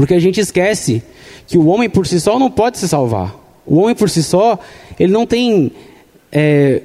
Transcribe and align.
Porque 0.00 0.14
a 0.14 0.18
gente 0.18 0.40
esquece 0.40 1.02
que 1.46 1.58
o 1.58 1.66
homem 1.66 1.90
por 1.90 2.06
si 2.06 2.18
só 2.18 2.38
não 2.38 2.50
pode 2.50 2.78
se 2.78 2.88
salvar. 2.88 3.36
O 3.66 3.80
homem 3.80 3.94
por 3.94 4.08
si 4.08 4.22
só, 4.22 4.58
ele 4.98 5.12
não 5.12 5.26
tem 5.26 5.72
é, 6.32 6.80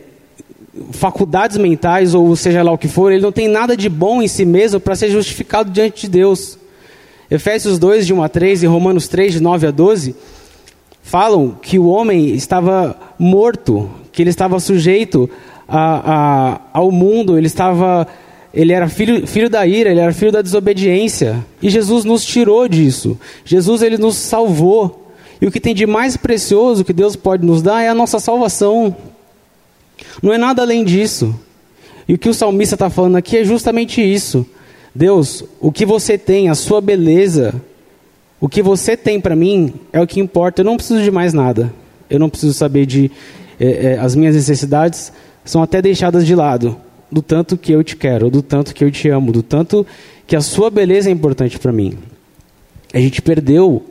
faculdades 0.92 1.56
mentais, 1.56 2.14
ou 2.14 2.36
seja 2.36 2.62
lá 2.62 2.74
o 2.74 2.78
que 2.78 2.90
for, 2.90 3.14
ele 3.14 3.22
não 3.22 3.32
tem 3.32 3.48
nada 3.48 3.78
de 3.78 3.88
bom 3.88 4.22
em 4.22 4.28
si 4.28 4.44
mesmo 4.44 4.82
para 4.82 4.98
ser 4.98 5.10
justificado 5.12 5.72
diante 5.72 6.02
de 6.02 6.10
Deus. 6.10 6.60
Efésios 7.32 7.80
2, 7.80 8.06
de 8.06 8.14
1 8.14 8.22
a 8.22 8.28
3 8.28 8.64
e 8.64 8.66
Romanos 8.66 9.08
3, 9.08 9.32
de 9.32 9.40
9 9.40 9.68
a 9.68 9.72
12, 9.72 10.14
falam 11.02 11.58
que 11.62 11.80
o 11.80 11.88
homem 11.88 12.36
estava 12.36 13.00
morto, 13.18 13.90
que 14.12 14.22
ele 14.22 14.30
estava 14.30 14.60
sujeito 14.60 15.30
a, 15.70 16.12
a, 16.14 16.62
ao 16.74 16.92
mundo, 16.92 17.38
ele 17.38 17.48
estava. 17.48 18.06
Ele 18.56 18.72
era 18.72 18.88
filho, 18.88 19.28
filho 19.28 19.50
da 19.50 19.68
ira, 19.68 19.92
ele 19.92 20.00
era 20.00 20.14
filho 20.14 20.32
da 20.32 20.42
desobediência. 20.42 21.46
E 21.62 21.70
Jesus 21.70 22.06
nos 22.06 22.24
tirou 22.24 22.68
disso. 22.68 23.20
Jesus 23.44 23.82
ele 23.82 23.98
nos 23.98 24.16
salvou. 24.16 25.12
E 25.42 25.46
o 25.46 25.52
que 25.52 25.60
tem 25.60 25.76
de 25.76 25.86
mais 25.86 26.16
precioso 26.16 26.86
que 26.86 26.94
Deus 26.94 27.18
pode 27.18 27.46
nos 27.46 27.62
dar 27.62 27.82
é 27.82 27.90
a 27.90 27.94
nossa 27.94 28.18
salvação. 28.18 28.96
Não 30.24 30.32
é 30.32 30.38
nada 30.38 30.62
além 30.62 30.86
disso. 30.86 31.36
E 32.08 32.14
o 32.14 32.18
que 32.18 32.30
o 32.30 32.34
salmista 32.34 32.76
está 32.76 32.90
falando 32.90 33.18
aqui 33.18 33.38
é 33.38 33.44
justamente 33.44 34.02
isso. 34.02 34.46
Deus, 34.94 35.44
o 35.60 35.72
que 35.72 35.86
você 35.86 36.18
tem, 36.18 36.48
a 36.48 36.56
sua 36.56 36.80
beleza, 36.80 37.54
o 38.40 38.48
que 38.48 38.62
você 38.62 38.96
tem 38.96 39.20
para 39.20 39.36
mim 39.36 39.74
é 39.92 40.00
o 40.00 40.08
que 40.08 40.22
importa. 40.22 40.62
Eu 40.62 40.66
não 40.66 40.78
preciso 40.78 41.04
de 41.04 41.12
mais 41.12 41.34
nada. 41.34 41.74
Eu 42.10 42.20
não 42.20 42.30
preciso 42.30 42.54
saber 42.54 42.86
de. 42.86 43.12
É, 43.60 43.66
é, 43.66 44.00
as 44.00 44.16
minhas 44.16 44.36
necessidades 44.36 45.12
são 45.44 45.62
até 45.62 45.82
deixadas 45.82 46.26
de 46.26 46.36
lado. 46.36 46.78
Do 47.16 47.22
tanto 47.22 47.56
que 47.56 47.72
eu 47.72 47.82
te 47.82 47.96
quero, 47.96 48.30
do 48.30 48.42
tanto 48.42 48.76
que 48.76 48.84
eu 48.84 48.92
te 48.92 49.08
amo, 49.08 49.32
do 49.32 49.42
tanto 49.42 49.88
que 50.28 50.36
a 50.36 50.42
sua 50.42 50.70
beleza 50.70 51.08
é 51.08 51.14
importante 51.14 51.58
para 51.58 51.72
mim. 51.72 51.98
A 52.94 53.00
gente 53.00 53.22
perdeu 53.22 53.82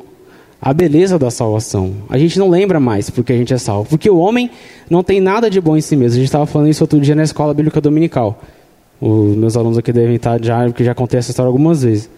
a 0.60 0.74
beleza 0.74 1.18
da 1.18 1.30
salvação. 1.30 1.94
A 2.10 2.18
gente 2.18 2.38
não 2.38 2.50
lembra 2.50 2.78
mais 2.78 3.08
porque 3.08 3.32
a 3.32 3.36
gente 3.38 3.54
é 3.54 3.56
salvo. 3.56 3.88
Porque 3.88 4.10
o 4.10 4.18
homem 4.18 4.50
não 4.90 5.02
tem 5.02 5.22
nada 5.22 5.48
de 5.48 5.58
bom 5.58 5.74
em 5.74 5.80
si 5.80 5.96
mesmo. 5.96 6.16
A 6.16 6.18
gente 6.18 6.26
estava 6.26 6.44
falando 6.44 6.68
isso 6.68 6.84
outro 6.84 7.00
dia 7.00 7.14
na 7.14 7.22
escola 7.22 7.54
bíblica 7.54 7.80
dominical. 7.80 8.42
Os 9.00 9.34
meus 9.34 9.56
alunos 9.56 9.78
aqui 9.78 9.90
devem 9.90 10.16
estar 10.16 10.38
já, 10.44 10.62
porque 10.66 10.84
já 10.84 10.94
contei 10.94 11.18
essa 11.18 11.30
história 11.30 11.48
algumas 11.48 11.82
vezes. 11.82 12.10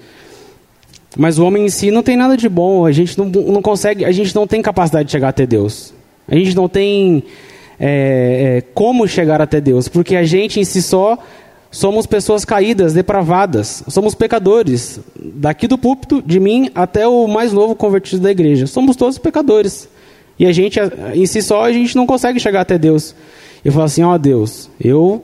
Mas 1.16 1.38
o 1.38 1.46
homem 1.46 1.66
em 1.66 1.68
si 1.68 1.92
não 1.92 2.02
tem 2.02 2.16
nada 2.16 2.36
de 2.36 2.48
bom. 2.48 2.84
A 2.84 2.90
gente 2.90 3.16
não, 3.16 3.26
não 3.26 3.62
consegue, 3.62 4.04
a 4.04 4.10
gente 4.10 4.34
não 4.34 4.44
tem 4.44 4.60
capacidade 4.60 5.06
de 5.06 5.12
chegar 5.12 5.28
até 5.28 5.46
Deus. 5.46 5.94
A 6.26 6.34
gente 6.34 6.56
não 6.56 6.68
tem 6.68 7.22
é, 7.78 8.58
é, 8.58 8.60
como 8.74 9.06
chegar 9.06 9.40
até 9.40 9.60
Deus, 9.60 9.88
porque 9.88 10.16
a 10.16 10.24
gente 10.24 10.60
em 10.60 10.64
si 10.64 10.82
só 10.82 11.18
Somos 11.76 12.06
pessoas 12.06 12.42
caídas, 12.42 12.94
depravadas. 12.94 13.82
Somos 13.88 14.14
pecadores. 14.14 14.98
Daqui 15.14 15.68
do 15.68 15.76
púlpito, 15.76 16.22
de 16.22 16.40
mim 16.40 16.70
até 16.74 17.06
o 17.06 17.26
mais 17.26 17.52
novo 17.52 17.74
convertido 17.74 18.22
da 18.22 18.30
igreja. 18.30 18.66
Somos 18.66 18.96
todos 18.96 19.18
pecadores. 19.18 19.86
E 20.38 20.46
a 20.46 20.52
gente, 20.52 20.78
em 21.14 21.26
si 21.26 21.42
só, 21.42 21.64
a 21.64 21.72
gente 21.72 21.94
não 21.94 22.06
consegue 22.06 22.40
chegar 22.40 22.62
até 22.62 22.78
Deus. 22.78 23.14
Eu 23.62 23.72
falo 23.72 23.84
assim, 23.84 24.02
ó 24.02 24.14
oh, 24.14 24.18
Deus, 24.18 24.70
eu, 24.80 25.22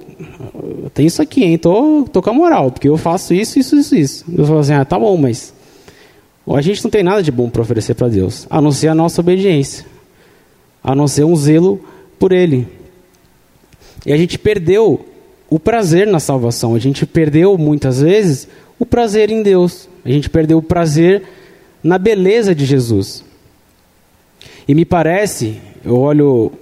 tenho 0.93 1.07
isso 1.07 1.23
aqui, 1.23 1.45
hein? 1.45 1.57
Tô, 1.57 2.05
tô 2.13 2.21
com 2.21 2.31
a 2.31 2.35
moral, 2.35 2.71
porque 2.71 2.89
eu 2.89 2.97
faço 2.97 3.33
isso, 3.33 3.59
isso, 3.59 3.77
isso, 3.77 3.95
isso. 3.95 4.25
Deus 4.27 4.49
fala 4.49 4.61
assim, 4.61 4.75
ah, 4.75 4.85
tá 4.85 4.99
bom, 4.99 5.17
mas 5.17 5.55
a 6.47 6.61
gente 6.61 6.83
não 6.83 6.91
tem 6.91 7.05
nada 7.05 7.23
de 7.23 7.31
bom 7.31 7.49
para 7.49 7.63
oferecer 7.63 7.95
para 7.95 8.09
Deus, 8.09 8.47
a 8.51 8.61
não 8.61 8.73
ser 8.73 8.89
a 8.89 8.95
nossa 8.95 9.21
obediência, 9.21 9.87
a 10.83 10.95
não 10.95 11.07
ser 11.07 11.25
um 11.25 11.37
zelo 11.37 11.81
por 12.23 12.31
Ele. 12.31 12.69
E 14.07 14.13
a 14.13 14.17
gente 14.17 14.39
perdeu 14.39 15.05
o 15.51 15.59
prazer 15.59 16.07
na 16.07 16.21
salvação. 16.21 16.73
A 16.73 16.79
gente 16.79 17.05
perdeu 17.05 17.59
muitas 17.59 18.01
vezes 18.01 18.47
o 18.79 18.87
prazer 18.87 19.29
em 19.29 19.43
Deus. 19.43 19.89
A 20.05 20.09
gente 20.09 20.31
perdeu 20.31 20.59
o 20.59 20.63
prazer 20.63 21.25
na 21.83 21.99
beleza 21.99 22.55
de 22.55 22.65
Jesus. 22.65 23.25
E 24.69 24.73
me 24.73 24.85
parece, 24.85 25.61
eu 25.85 25.99
olho 25.99 26.53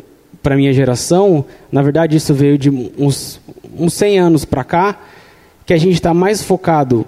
para 0.43 0.56
minha 0.56 0.72
geração, 0.72 1.44
na 1.70 1.82
verdade 1.82 2.16
isso 2.16 2.32
veio 2.32 2.56
de 2.56 2.70
uns, 2.70 3.38
uns 3.78 3.93
100 3.93 4.19
anos 4.19 4.47
para 4.47 4.65
cá, 4.65 4.99
que 5.66 5.75
a 5.75 5.78
gente 5.78 5.93
está 5.93 6.15
mais 6.15 6.43
focado 6.43 7.04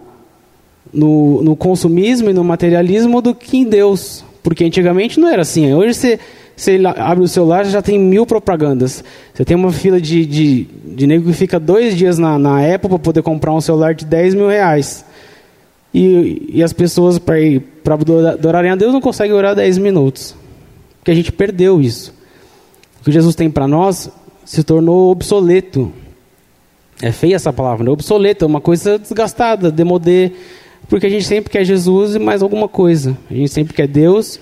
no, 0.93 1.43
no 1.43 1.57
consumismo 1.57 2.29
e 2.29 2.35
no 2.35 2.45
materialismo 2.45 3.23
do 3.23 3.35
que 3.35 3.57
em 3.57 3.65
Deus. 3.65 4.23
Porque 4.43 4.63
antigamente 4.63 5.19
não 5.19 5.29
era 5.29 5.41
assim. 5.41 5.73
Hoje 5.73 5.95
você 5.95 6.21
você 6.63 6.81
abre 6.97 7.25
o 7.25 7.29
celular 7.29 7.65
já 7.65 7.83
tem 7.83 7.99
mil 7.99 8.25
propagandas. 8.25 9.03
Você 9.35 9.45
tem 9.45 9.57
uma 9.57 9.73
fila 9.73 10.01
de, 10.01 10.25
de, 10.25 10.65
de 10.65 11.07
nego 11.09 11.27
que 11.27 11.33
fica 11.33 11.59
dois 11.59 11.97
dias 11.97 12.19
na, 12.19 12.39
na 12.39 12.61
Apple 12.73 12.89
para 12.89 12.99
poder 13.01 13.23
comprar 13.23 13.53
um 13.53 13.61
celular 13.61 13.95
de 13.95 14.05
10 14.05 14.35
mil 14.35 14.49
reais. 14.49 15.05
E, 15.93 16.51
e 16.55 16.63
as 16.63 16.73
pessoas, 16.73 17.19
para 17.19 17.95
adorarem 17.95 18.71
a 18.71 18.77
Deus, 18.77 18.93
não 18.93 19.01
conseguem 19.01 19.35
orar 19.35 19.57
10 19.57 19.79
minutos. 19.79 20.37
Porque 20.99 21.11
a 21.11 21.15
gente 21.15 21.33
perdeu 21.33 21.81
isso. 21.81 22.15
O 23.01 23.05
que 23.05 23.11
Jesus 23.11 23.35
tem 23.35 23.51
para 23.51 23.67
nós 23.67 24.09
se 24.45 24.63
tornou 24.63 25.11
obsoleto. 25.11 25.93
É 27.03 27.11
feia 27.11 27.35
essa 27.35 27.53
palavra, 27.53 27.85
né? 27.85 27.91
Obsoleto, 27.91 28.45
é 28.45 28.47
uma 28.47 28.61
coisa 28.61 29.01
desgastada, 29.01 29.69
demodê. 29.73 30.31
Porque 30.89 31.07
a 31.07 31.11
gente 31.11 31.25
sempre 31.25 31.51
quer 31.51 31.65
Jesus 31.65 32.15
e 32.15 32.21
mais 32.21 32.41
alguma 32.41 32.69
coisa. 32.69 33.19
A 33.29 33.35
gente 33.35 33.51
sempre 33.51 33.75
quer 33.75 33.89
Deus 33.89 34.39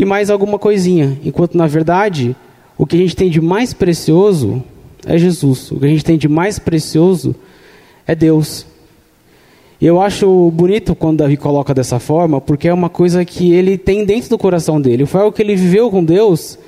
e 0.00 0.04
mais 0.06 0.30
alguma 0.30 0.58
coisinha. 0.58 1.18
Enquanto, 1.22 1.58
na 1.58 1.66
verdade, 1.66 2.34
o 2.78 2.86
que 2.86 2.96
a 2.96 2.98
gente 2.98 3.14
tem 3.14 3.28
de 3.28 3.38
mais 3.38 3.74
precioso 3.74 4.64
é 5.04 5.18
Jesus. 5.18 5.70
O 5.70 5.78
que 5.78 5.84
a 5.84 5.88
gente 5.90 6.02
tem 6.02 6.16
de 6.16 6.26
mais 6.26 6.58
precioso 6.58 7.34
é 8.06 8.14
Deus. 8.14 8.64
E 9.78 9.84
eu 9.84 10.00
acho 10.00 10.50
bonito 10.52 10.94
quando 10.94 11.18
Davi 11.18 11.36
coloca 11.36 11.74
dessa 11.74 11.98
forma, 11.98 12.40
porque 12.40 12.66
é 12.66 12.72
uma 12.72 12.88
coisa 12.88 13.26
que 13.26 13.52
ele 13.52 13.76
tem 13.76 14.02
dentro 14.06 14.30
do 14.30 14.38
coração 14.38 14.80
dele. 14.80 15.04
Foi 15.04 15.20
algo 15.20 15.36
que 15.36 15.42
ele 15.42 15.54
viveu 15.54 15.90
com 15.90 16.02
Deus 16.02 16.58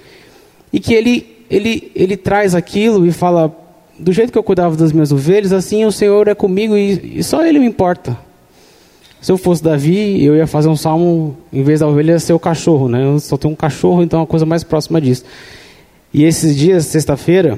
e 0.70 0.78
que 0.78 0.92
ele, 0.92 1.26
ele, 1.48 1.90
ele 1.94 2.18
traz 2.18 2.54
aquilo 2.54 3.06
e 3.06 3.12
fala: 3.12 3.50
do 3.98 4.12
jeito 4.12 4.30
que 4.30 4.36
eu 4.36 4.42
cuidava 4.42 4.76
das 4.76 4.92
minhas 4.92 5.10
ovelhas, 5.10 5.54
assim 5.54 5.86
o 5.86 5.92
Senhor 5.92 6.28
é 6.28 6.34
comigo 6.34 6.76
e, 6.76 7.18
e 7.18 7.22
só 7.22 7.42
Ele 7.46 7.58
me 7.58 7.66
importa. 7.66 8.14
Se 9.22 9.30
eu 9.30 9.38
fosse 9.38 9.62
Davi, 9.62 10.22
eu 10.22 10.34
ia 10.34 10.48
fazer 10.48 10.68
um 10.68 10.74
salmo, 10.74 11.36
em 11.52 11.62
vez 11.62 11.78
da 11.78 11.86
ovelha, 11.86 12.18
ser 12.18 12.32
o 12.32 12.40
cachorro, 12.40 12.88
né? 12.88 13.04
Eu 13.04 13.20
só 13.20 13.36
tenho 13.36 13.54
um 13.54 13.56
cachorro, 13.56 14.02
então 14.02 14.18
é 14.18 14.20
uma 14.22 14.26
coisa 14.26 14.44
mais 14.44 14.64
próxima 14.64 15.00
disso. 15.00 15.24
E 16.12 16.24
esses 16.24 16.56
dias, 16.56 16.86
sexta-feira, 16.86 17.56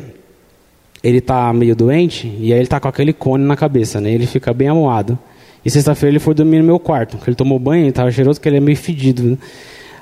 ele 1.02 1.18
está 1.18 1.50
meio 1.54 1.74
doente, 1.74 2.30
e 2.38 2.52
aí 2.52 2.58
ele 2.58 2.64
está 2.64 2.78
com 2.78 2.86
aquele 2.86 3.14
cone 3.14 3.42
na 3.44 3.56
cabeça, 3.56 3.98
né? 3.98 4.12
Ele 4.12 4.26
fica 4.26 4.52
bem 4.52 4.68
amuado. 4.68 5.18
E 5.64 5.70
sexta-feira 5.70 6.12
ele 6.12 6.18
foi 6.18 6.34
dormir 6.34 6.58
no 6.58 6.64
meu 6.64 6.78
quarto, 6.78 7.18
ele 7.26 7.34
tomou 7.34 7.58
banho, 7.58 7.88
estava 7.88 8.12
cheiroso, 8.12 8.38
porque 8.38 8.50
ele 8.50 8.58
é 8.58 8.60
meio 8.60 8.76
fedido. 8.76 9.22
Né? 9.22 9.38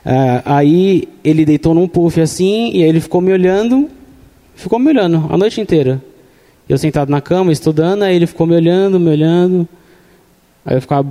Uh, 0.04 0.42
aí 0.44 1.08
ele 1.22 1.44
deitou 1.44 1.74
num 1.74 1.86
puff 1.86 2.20
assim, 2.20 2.72
e 2.72 2.82
aí 2.82 2.88
ele 2.88 3.00
ficou 3.00 3.20
me 3.20 3.32
olhando, 3.32 3.88
ficou 4.56 4.80
me 4.80 4.88
olhando 4.88 5.28
a 5.30 5.38
noite 5.38 5.60
inteira. 5.60 6.02
Eu 6.68 6.76
sentado 6.76 7.08
na 7.08 7.20
cama, 7.20 7.52
estudando, 7.52 8.02
aí 8.02 8.16
ele 8.16 8.26
ficou 8.26 8.48
me 8.48 8.56
olhando, 8.56 8.98
me 8.98 9.10
olhando. 9.10 9.68
Aí 10.66 10.76
eu 10.76 10.80
ficava 10.80 11.06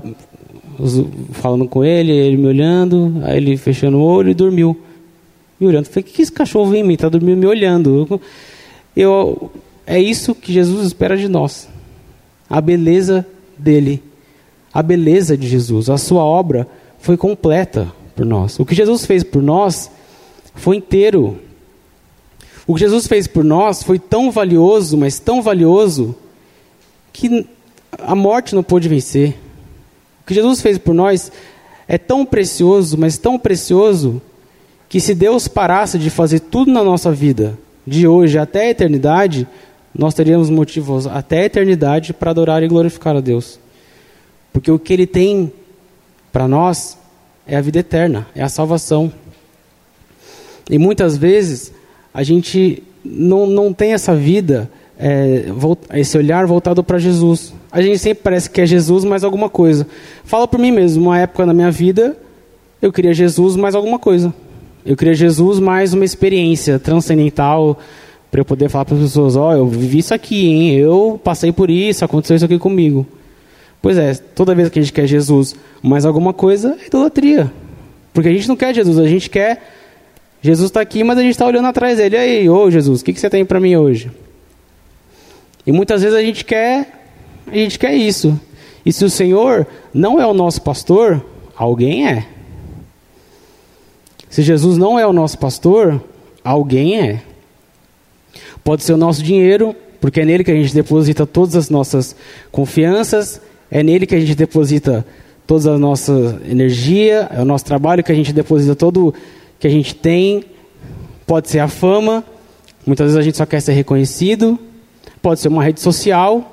falando 1.32 1.68
com 1.68 1.84
ele, 1.84 2.12
ele 2.12 2.38
me 2.38 2.48
olhando, 2.48 3.22
aí 3.24 3.38
ele 3.38 3.58
fechando 3.58 3.98
o 3.98 4.02
olho 4.02 4.30
e 4.30 4.34
dormiu. 4.34 4.78
Me 5.60 5.68
olhando. 5.68 5.86
Falei, 5.86 6.02
o 6.02 6.14
que 6.14 6.22
esse 6.22 6.32
cachorro 6.32 6.72
vem 6.72 6.82
em 6.82 6.84
mim? 6.84 6.94
Está 6.94 7.10
dormindo 7.10 7.38
me 7.38 7.46
olhando. 7.46 8.20
Eu, 8.96 9.52
é 9.86 10.00
isso 10.00 10.34
que 10.34 10.52
Jesus 10.52 10.86
espera 10.88 11.16
de 11.16 11.28
nós. 11.28 11.68
A 12.50 12.60
beleza 12.60 13.26
dele. 13.58 14.02
A 14.74 14.82
beleza 14.82 15.38
de 15.38 15.48
Jesus. 15.48 15.90
A 15.90 15.98
sua 15.98 16.24
obra 16.24 16.68
foi 17.00 17.18
completa 17.18 17.92
por 18.16 18.26
nós. 18.26 18.60
O 18.60 18.66
que 18.66 18.76
Jesus 18.76 19.06
fez 19.06 19.24
por 19.24 19.42
nós 19.42 19.92
foi 20.56 20.78
inteiro. 20.78 21.40
O 22.66 22.76
que 22.76 22.82
Jesus 22.82 23.08
fez 23.08 23.28
por 23.28 23.44
nós 23.44 23.84
foi 23.84 24.00
tão 24.00 24.32
valioso, 24.32 24.98
mas 24.98 25.20
tão 25.20 25.42
valioso, 25.42 26.16
que 27.12 27.46
a 27.98 28.16
morte 28.16 28.56
não 28.56 28.64
pôde 28.64 28.88
vencer. 28.88 29.38
O 30.22 30.24
que 30.26 30.34
Jesus 30.34 30.62
fez 30.62 30.78
por 30.78 30.94
nós 30.94 31.32
é 31.88 31.98
tão 31.98 32.26
precioso, 32.26 32.98
mas 32.98 33.18
tão 33.18 33.38
precioso, 33.38 34.22
que 34.88 35.00
se 35.00 35.14
Deus 35.14 35.48
parasse 35.48 35.98
de 35.98 36.10
fazer 36.10 36.40
tudo 36.40 36.72
na 36.72 36.84
nossa 36.84 37.12
vida, 37.12 37.58
de 37.86 38.08
hoje 38.08 38.38
até 38.38 38.68
a 38.68 38.70
eternidade, 38.70 39.48
nós 39.94 40.14
teríamos 40.14 40.50
motivos 40.50 41.08
até 41.08 41.42
a 41.42 41.46
eternidade 41.46 42.14
para 42.14 42.32
adorar 42.32 42.64
e 42.64 42.68
glorificar 42.68 43.16
a 43.16 43.22
Deus. 43.22 43.60
Porque 44.54 44.72
o 44.72 44.80
que 44.80 44.94
Ele 44.94 45.08
tem 45.08 45.52
para 46.32 46.48
nós 46.48 46.98
é 47.46 47.58
a 47.58 47.62
vida 47.62 47.80
eterna, 47.80 48.28
é 48.36 48.44
a 48.44 48.50
salvação. 48.50 49.12
E 50.70 50.78
muitas 50.78 51.18
vezes 51.18 51.74
a 52.14 52.24
gente 52.24 52.84
não, 53.04 53.46
não 53.46 53.74
tem 53.74 53.94
essa 53.94 54.16
vida 54.16 54.70
é, 55.02 55.46
esse 56.00 56.16
olhar 56.16 56.46
voltado 56.46 56.84
para 56.84 57.00
Jesus. 57.00 57.54
A 57.72 57.82
gente 57.82 57.98
sempre 57.98 58.24
parece 58.24 58.48
que 58.50 58.62
é 58.62 58.66
Jesus 58.68 59.04
mais 59.04 59.24
alguma 59.24 59.50
coisa. 59.50 59.88
Falo 60.24 60.48
por 60.48 60.60
mim 60.60 60.72
mesmo, 60.72 61.06
uma 61.06 61.18
época 61.18 61.44
na 61.44 61.54
minha 61.54 61.72
vida, 61.72 62.16
eu 62.80 62.94
queria 62.94 63.14
Jesus 63.14 63.56
mais 63.56 63.74
alguma 63.74 63.98
coisa. 63.98 64.32
Eu 64.86 64.96
queria 64.96 65.16
Jesus 65.16 65.60
mais 65.60 65.94
uma 65.94 66.06
experiência 66.06 66.78
transcendental 66.78 67.80
para 68.30 68.42
eu 68.42 68.46
poder 68.46 68.70
falar 68.70 68.86
para 68.86 68.96
as 68.96 69.02
pessoas, 69.02 69.36
ó, 69.36 69.50
oh, 69.50 69.54
eu 69.54 69.68
vivi 69.68 69.98
isso 69.98 70.14
aqui, 70.14 70.48
hein? 70.48 70.76
Eu 70.76 71.20
passei 71.22 71.52
por 71.52 71.70
isso, 71.70 72.06
aconteceu 72.06 72.36
isso 72.36 72.46
aqui 72.46 72.58
comigo. 72.58 73.06
Pois 73.82 73.98
é, 73.98 74.14
toda 74.14 74.56
vez 74.56 74.70
que 74.70 74.80
a 74.80 74.82
gente 74.82 74.94
quer 74.94 75.08
Jesus 75.08 75.56
mais 75.82 76.06
alguma 76.06 76.32
coisa, 76.32 76.78
é 76.82 76.88
idolatria. 76.88 77.52
Porque 78.14 78.30
a 78.30 78.32
gente 78.32 78.48
não 78.48 78.56
quer 78.56 78.74
Jesus, 78.74 79.00
a 79.00 79.08
gente 79.08 79.30
quer. 79.30 79.62
Jesus 80.42 80.70
está 80.70 80.80
aqui, 80.80 81.04
mas 81.04 81.18
a 81.18 81.22
gente 81.22 81.32
está 81.32 81.46
olhando 81.46 81.68
atrás 81.68 81.98
dele. 81.98 82.16
E 82.16 82.20
aí, 82.20 82.50
ô 82.50 82.70
Jesus, 82.70 83.02
o 83.02 83.06
que, 83.06 83.14
que 83.14 83.20
você 83.20 83.30
tem 83.30 83.44
para 83.44 83.60
mim 83.60 83.76
hoje? 83.76 84.10
E 85.66 85.72
muitas 85.72 86.02
vezes 86.02 86.18
a 86.18 86.22
gente 86.22 86.44
quer, 86.44 87.06
a 87.48 87.56
gente 87.56 87.78
quer 87.78 87.94
isso. 87.94 88.40
E 88.86 88.92
se 88.92 89.06
o 89.06 89.10
Senhor 89.10 89.68
não 89.94 90.20
é 90.20 90.26
o 90.26 90.34
nosso 90.34 90.62
pastor, 90.62 91.24
alguém 91.56 92.08
é. 92.08 92.26
Se 94.30 94.42
Jesus 94.42 94.78
não 94.78 94.98
é 94.98 95.06
o 95.06 95.14
nosso 95.14 95.38
pastor, 95.38 96.02
alguém 96.44 97.00
é. 97.00 97.22
Pode 98.64 98.84
ser 98.84 98.94
o 98.94 98.98
nosso 98.98 99.22
dinheiro, 99.22 99.76
porque 100.00 100.22
é 100.22 100.26
nele 100.26 100.44
que 100.44 100.52
a 100.52 100.56
gente 100.56 100.74
deposita 100.74 101.26
todas 101.26 101.56
as 101.56 101.70
nossas 101.70 102.16
confianças, 102.52 103.42
é 103.70 103.84
nele 103.84 104.08
que 104.08 104.16
a 104.16 104.20
gente 104.20 104.36
deposita 104.36 105.06
toda 105.46 105.72
a 105.72 105.78
nossa 105.78 106.40
energia, 106.50 107.30
é 107.32 107.42
o 107.42 107.46
nosso 107.46 107.66
trabalho 107.66 108.04
que 108.04 108.12
a 108.12 108.16
gente 108.16 108.32
deposita 108.32 108.76
todo 108.76 109.14
que 109.60 109.68
a 109.68 109.70
gente 109.70 109.94
tem. 109.94 110.44
Pode 111.28 111.50
ser 111.50 111.60
a 111.60 111.68
fama, 111.68 112.24
muitas 112.86 113.08
vezes 113.08 113.18
a 113.18 113.22
gente 113.22 113.38
só 113.38 113.46
quer 113.46 113.62
ser 113.62 113.74
reconhecido, 113.74 114.58
pode 115.22 115.40
ser 115.40 115.48
uma 115.48 115.64
rede 115.64 115.80
social. 115.80 116.52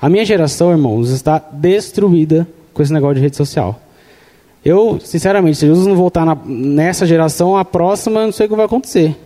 A 0.00 0.08
minha 0.08 0.24
geração, 0.24 0.70
irmãos, 0.70 1.10
está 1.10 1.38
destruída 1.52 2.46
com 2.74 2.82
esse 2.82 2.92
negócio 2.92 3.16
de 3.16 3.20
rede 3.20 3.36
social. 3.36 3.80
Eu, 4.64 5.00
sinceramente, 5.02 5.58
se 5.58 5.66
Jesus 5.66 5.86
não 5.86 5.96
voltar 5.96 6.24
na, 6.24 6.36
nessa 6.44 7.04
geração, 7.04 7.56
a 7.56 7.64
próxima, 7.64 8.24
não 8.24 8.32
sei 8.32 8.46
o 8.46 8.48
que 8.48 8.56
vai 8.56 8.66
acontecer. 8.66 9.16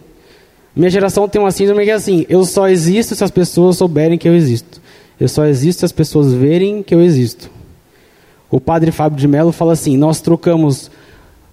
Minha 0.75 0.91
geração 0.91 1.29
tem 1.29 1.41
uma 1.41 1.51
síndrome 1.51 1.85
que 1.85 1.91
é 1.91 1.95
assim: 1.95 2.27
eu 2.29 2.45
só 2.45 2.69
existo 2.69 3.15
se 3.15 3.25
as 3.25 3.31
pessoas 3.31 3.77
souberem 3.77 4.19
que 4.19 4.29
eu 4.29 4.35
existo. 4.35 4.81
Eu 5.19 5.29
só 5.29 5.47
existo 5.47 5.81
se 5.81 5.85
as 5.87 5.93
pessoas 5.93 6.33
verem 6.33 6.83
que 6.83 6.95
eu 6.95 7.01
existo. 7.01 7.51
O 8.51 8.61
padre 8.61 8.91
Fábio 8.93 9.19
de 9.19 9.27
Mello 9.27 9.53
fala 9.53 9.73
assim: 9.73 9.97
nós 9.97 10.21
trocamos 10.21 10.91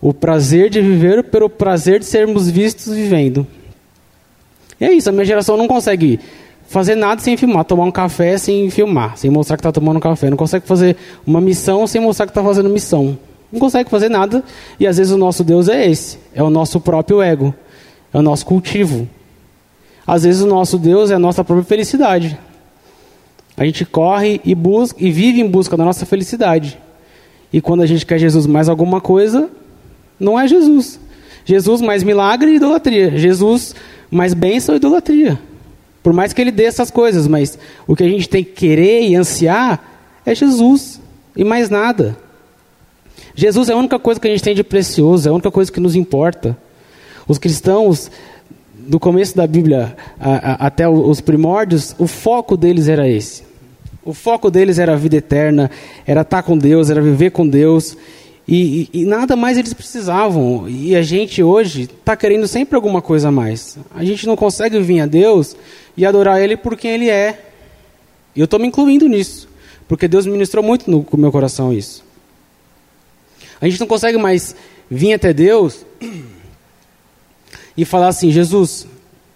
o 0.02 0.14
prazer 0.14 0.70
de 0.70 0.82
viver 0.82 1.24
pelo 1.24 1.50
prazer 1.50 2.00
de 2.00 2.06
sermos 2.06 2.50
vistos 2.50 2.94
vivendo. 2.94 3.48
E 4.80 4.86
é 4.86 4.92
isso, 4.92 5.08
a 5.08 5.14
minha 5.14 5.24
geração 5.24 5.56
não 5.56 5.68
consegue 5.68 6.20
fazer 6.68 6.96
nada 6.96 7.22
sem 7.22 7.38
filmar, 7.38 7.66
tomar 7.66 7.84
um 7.84 7.92
café 7.92 8.38
sem 8.38 8.70
filmar, 8.70 9.18
sem 9.18 9.30
mostrar 9.30 9.58
que 9.58 9.62
está 9.62 9.72
tomando 9.72 9.98
um 9.98 10.00
café. 10.00 10.30
Não 10.30 10.38
consegue 10.38 10.66
fazer 10.66 10.98
uma 11.26 11.40
missão 11.40 11.86
sem 11.88 12.02
mostrar 12.02 12.26
que 12.26 12.32
está 12.32 12.44
fazendo 12.44 12.70
missão. 12.70 13.18
Não 13.52 13.60
consegue 13.60 13.90
fazer 13.90 14.10
nada 14.10 14.44
e 14.80 14.88
às 14.88 14.98
vezes 14.98 15.14
o 15.14 15.18
nosso 15.18 15.44
Deus 15.44 15.68
é 15.68 15.90
esse, 15.90 16.18
é 16.34 16.42
o 16.42 16.50
nosso 16.50 16.80
próprio 16.80 17.22
ego, 17.22 17.54
é 18.12 18.18
o 18.18 18.22
nosso 18.22 18.46
cultivo. 18.46 19.08
Às 20.06 20.24
vezes 20.24 20.42
o 20.42 20.48
nosso 20.48 20.78
Deus 20.78 21.12
é 21.12 21.16
a 21.16 21.20
nossa 21.20 21.44
própria 21.44 21.66
felicidade. 21.66 22.38
A 23.56 23.64
gente 23.64 23.86
corre 23.86 24.42
e 24.44 24.56
busca 24.56 25.04
e 25.04 25.12
vive 25.12 25.40
em 25.40 25.48
busca 25.48 25.78
da 25.78 25.86
nossa 25.86 26.06
felicidade. 26.06 26.80
E 27.52 27.62
quando 27.62 27.84
a 27.84 27.86
gente 27.86 28.06
quer 28.06 28.18
Jesus 28.18 28.48
mais 28.48 28.68
alguma 28.68 29.00
coisa, 29.00 29.50
não 30.20 30.40
é 30.40 30.48
Jesus. 30.48 31.00
Jesus 31.46 31.82
mais 31.82 32.04
milagre 32.04 32.56
idolatria. 32.56 33.16
Jesus 33.18 33.76
mais 34.10 34.34
bênção 34.34 34.76
idolatria. 34.76 35.40
Por 36.04 36.12
mais 36.12 36.34
que 36.34 36.42
ele 36.42 36.52
dê 36.52 36.66
essas 36.66 36.92
coisas, 36.92 37.28
mas 37.28 37.58
o 37.88 37.96
que 37.96 38.04
a 38.04 38.10
gente 38.10 38.28
tem 38.28 38.44
que 38.44 38.52
querer 38.52 39.08
e 39.08 39.16
ansiar 39.16 40.22
é 40.26 40.36
Jesus 40.36 41.02
e 41.36 41.44
mais 41.44 41.70
nada. 41.70 42.18
Jesus 43.34 43.70
é 43.70 43.74
a 43.74 43.78
única 43.78 43.98
coisa 43.98 44.20
que 44.20 44.28
a 44.28 44.32
gente 44.32 44.44
tem 44.44 44.54
de 44.54 44.64
precioso, 44.64 45.28
é 45.28 45.32
a 45.32 45.34
única 45.34 45.50
coisa 45.50 45.72
que 45.72 45.80
nos 45.80 45.96
importa. 45.96 46.58
Os 47.28 47.38
cristãos 47.38 48.12
do 48.76 49.00
começo 49.00 49.36
da 49.36 49.48
Bíblia 49.48 49.96
a, 50.20 50.66
a, 50.66 50.68
até 50.68 50.88
os 50.88 51.22
primórdios, 51.22 51.96
o 51.98 52.06
foco 52.06 52.58
deles 52.58 52.90
era 52.90 53.08
esse. 53.08 53.44
O 54.04 54.14
foco 54.14 54.52
deles 54.52 54.80
era 54.80 54.94
a 54.94 54.98
vida 54.98 55.16
eterna, 55.16 55.72
era 56.06 56.22
estar 56.22 56.44
com 56.44 56.58
Deus, 56.58 56.90
era 56.90 57.02
viver 57.02 57.32
com 57.32 57.48
Deus. 57.48 57.96
E, 58.48 58.90
e, 58.94 59.02
e 59.02 59.06
nada 59.06 59.36
mais 59.36 59.58
eles 59.58 59.74
precisavam. 59.74 60.68
E 60.68 60.96
a 60.96 61.02
gente 61.02 61.42
hoje 61.42 61.84
está 61.84 62.16
querendo 62.16 62.48
sempre 62.48 62.76
alguma 62.76 63.02
coisa 63.02 63.30
a 63.30 63.32
mais. 63.32 63.78
A 63.96 64.04
gente 64.04 64.28
não 64.28 64.36
consegue 64.36 64.80
vir 64.80 65.00
a 65.00 65.06
Deus 65.06 65.56
e 65.96 66.06
adorar 66.06 66.42
Ele 66.42 66.58
por 66.58 66.76
quem 66.76 66.92
Ele 66.92 67.10
é. 67.10 67.52
E 68.36 68.40
eu 68.40 68.46
estou 68.46 68.60
me 68.60 68.68
incluindo 68.68 69.08
nisso. 69.08 69.48
Porque 69.88 70.08
Deus 70.08 70.26
ministrou 70.26 70.64
muito 70.64 70.90
no, 70.90 71.06
no 71.10 71.18
meu 71.18 71.32
coração 71.32 71.74
isso. 71.74 72.04
A 73.62 73.68
gente 73.68 73.80
não 73.80 73.88
consegue 73.88 74.18
mais 74.18 74.56
vir 74.90 75.14
até 75.14 75.32
Deus 75.32 75.86
e 77.78 77.86
falar 77.86 78.10
assim: 78.10 78.32
Jesus, 78.32 78.88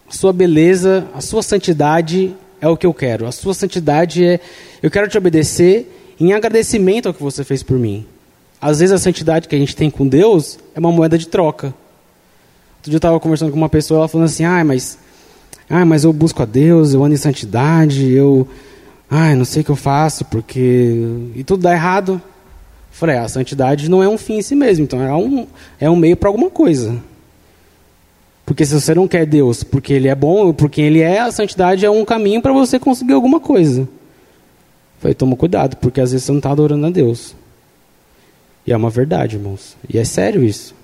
a 0.07 0.11
sua 0.11 0.33
beleza, 0.33 1.07
a 1.13 1.21
sua 1.21 1.41
santidade 1.41 2.35
é 2.59 2.67
o 2.67 2.75
que 2.75 2.85
eu 2.85 2.93
quero. 2.93 3.25
A 3.25 3.31
sua 3.31 3.53
santidade 3.53 4.25
é. 4.25 4.39
Eu 4.81 4.91
quero 4.91 5.07
te 5.07 5.17
obedecer 5.17 6.15
em 6.19 6.33
agradecimento 6.33 7.07
ao 7.07 7.13
que 7.13 7.21
você 7.23 7.43
fez 7.43 7.63
por 7.63 7.77
mim. 7.77 8.05
Às 8.61 8.79
vezes 8.79 8.93
a 8.93 8.97
santidade 8.97 9.47
que 9.47 9.55
a 9.55 9.59
gente 9.59 9.75
tem 9.75 9.89
com 9.89 10.07
Deus 10.07 10.57
é 10.73 10.79
uma 10.79 10.91
moeda 10.91 11.17
de 11.17 11.27
troca. 11.27 11.67
Outro 12.77 12.91
dia 12.91 12.95
eu 12.95 12.97
estava 12.97 13.19
conversando 13.19 13.51
com 13.51 13.57
uma 13.57 13.69
pessoa, 13.69 13.99
ela 13.99 14.07
falando 14.07 14.25
assim: 14.25 14.43
ah, 14.43 14.63
mas, 14.63 14.97
ah, 15.69 15.85
mas 15.85 16.03
eu 16.03 16.11
busco 16.11 16.41
a 16.41 16.45
Deus, 16.45 16.93
eu 16.93 17.03
ando 17.03 17.13
em 17.13 17.17
santidade, 17.17 18.11
eu. 18.11 18.47
Ah, 19.09 19.33
não 19.35 19.45
sei 19.45 19.61
o 19.61 19.65
que 19.65 19.71
eu 19.71 19.75
faço, 19.75 20.25
porque. 20.25 20.95
E 21.35 21.43
tudo 21.43 21.63
dá 21.63 21.73
errado. 21.73 22.13
Eu 22.13 22.21
falei: 22.91 23.17
ah, 23.17 23.23
a 23.23 23.29
santidade 23.29 23.89
não 23.89 24.01
é 24.01 24.09
um 24.09 24.17
fim 24.17 24.37
em 24.37 24.41
si 24.41 24.55
mesmo, 24.55 24.85
então 24.85 25.01
é 25.01 25.13
um, 25.13 25.47
é 25.79 25.89
um 25.89 25.95
meio 25.95 26.17
para 26.17 26.29
alguma 26.29 26.49
coisa. 26.49 26.95
Porque 28.47 28.65
se 28.65 28.73
você 28.73 28.95
não 28.95 29.09
quer 29.09 29.25
Deus 29.25 29.61
porque 29.61 29.91
Ele 29.91 30.07
é 30.07 30.15
bom, 30.15 30.53
porque 30.53 30.81
Ele 30.81 31.01
é, 31.01 31.19
a 31.19 31.29
santidade 31.31 31.85
é 31.85 31.91
um 31.91 32.05
caminho 32.05 32.41
para 32.41 32.53
você 32.53 32.79
conseguir 32.79 33.11
alguma 33.11 33.41
coisa. 33.41 33.87
Falei, 34.99 35.13
toma 35.13 35.35
cuidado, 35.35 35.75
porque 35.75 35.99
às 35.99 36.11
vezes 36.11 36.25
você 36.25 36.31
não 36.31 36.39
está 36.39 36.51
adorando 36.51 36.87
a 36.87 36.89
Deus. 36.89 37.35
E 38.67 38.73
é 38.73 38.77
uma 38.77 38.89
verdade, 38.89 39.37
irmãos. 39.37 39.77
E 39.89 39.97
é 39.97 40.03
sério 40.03 40.43
isso. 40.43 40.75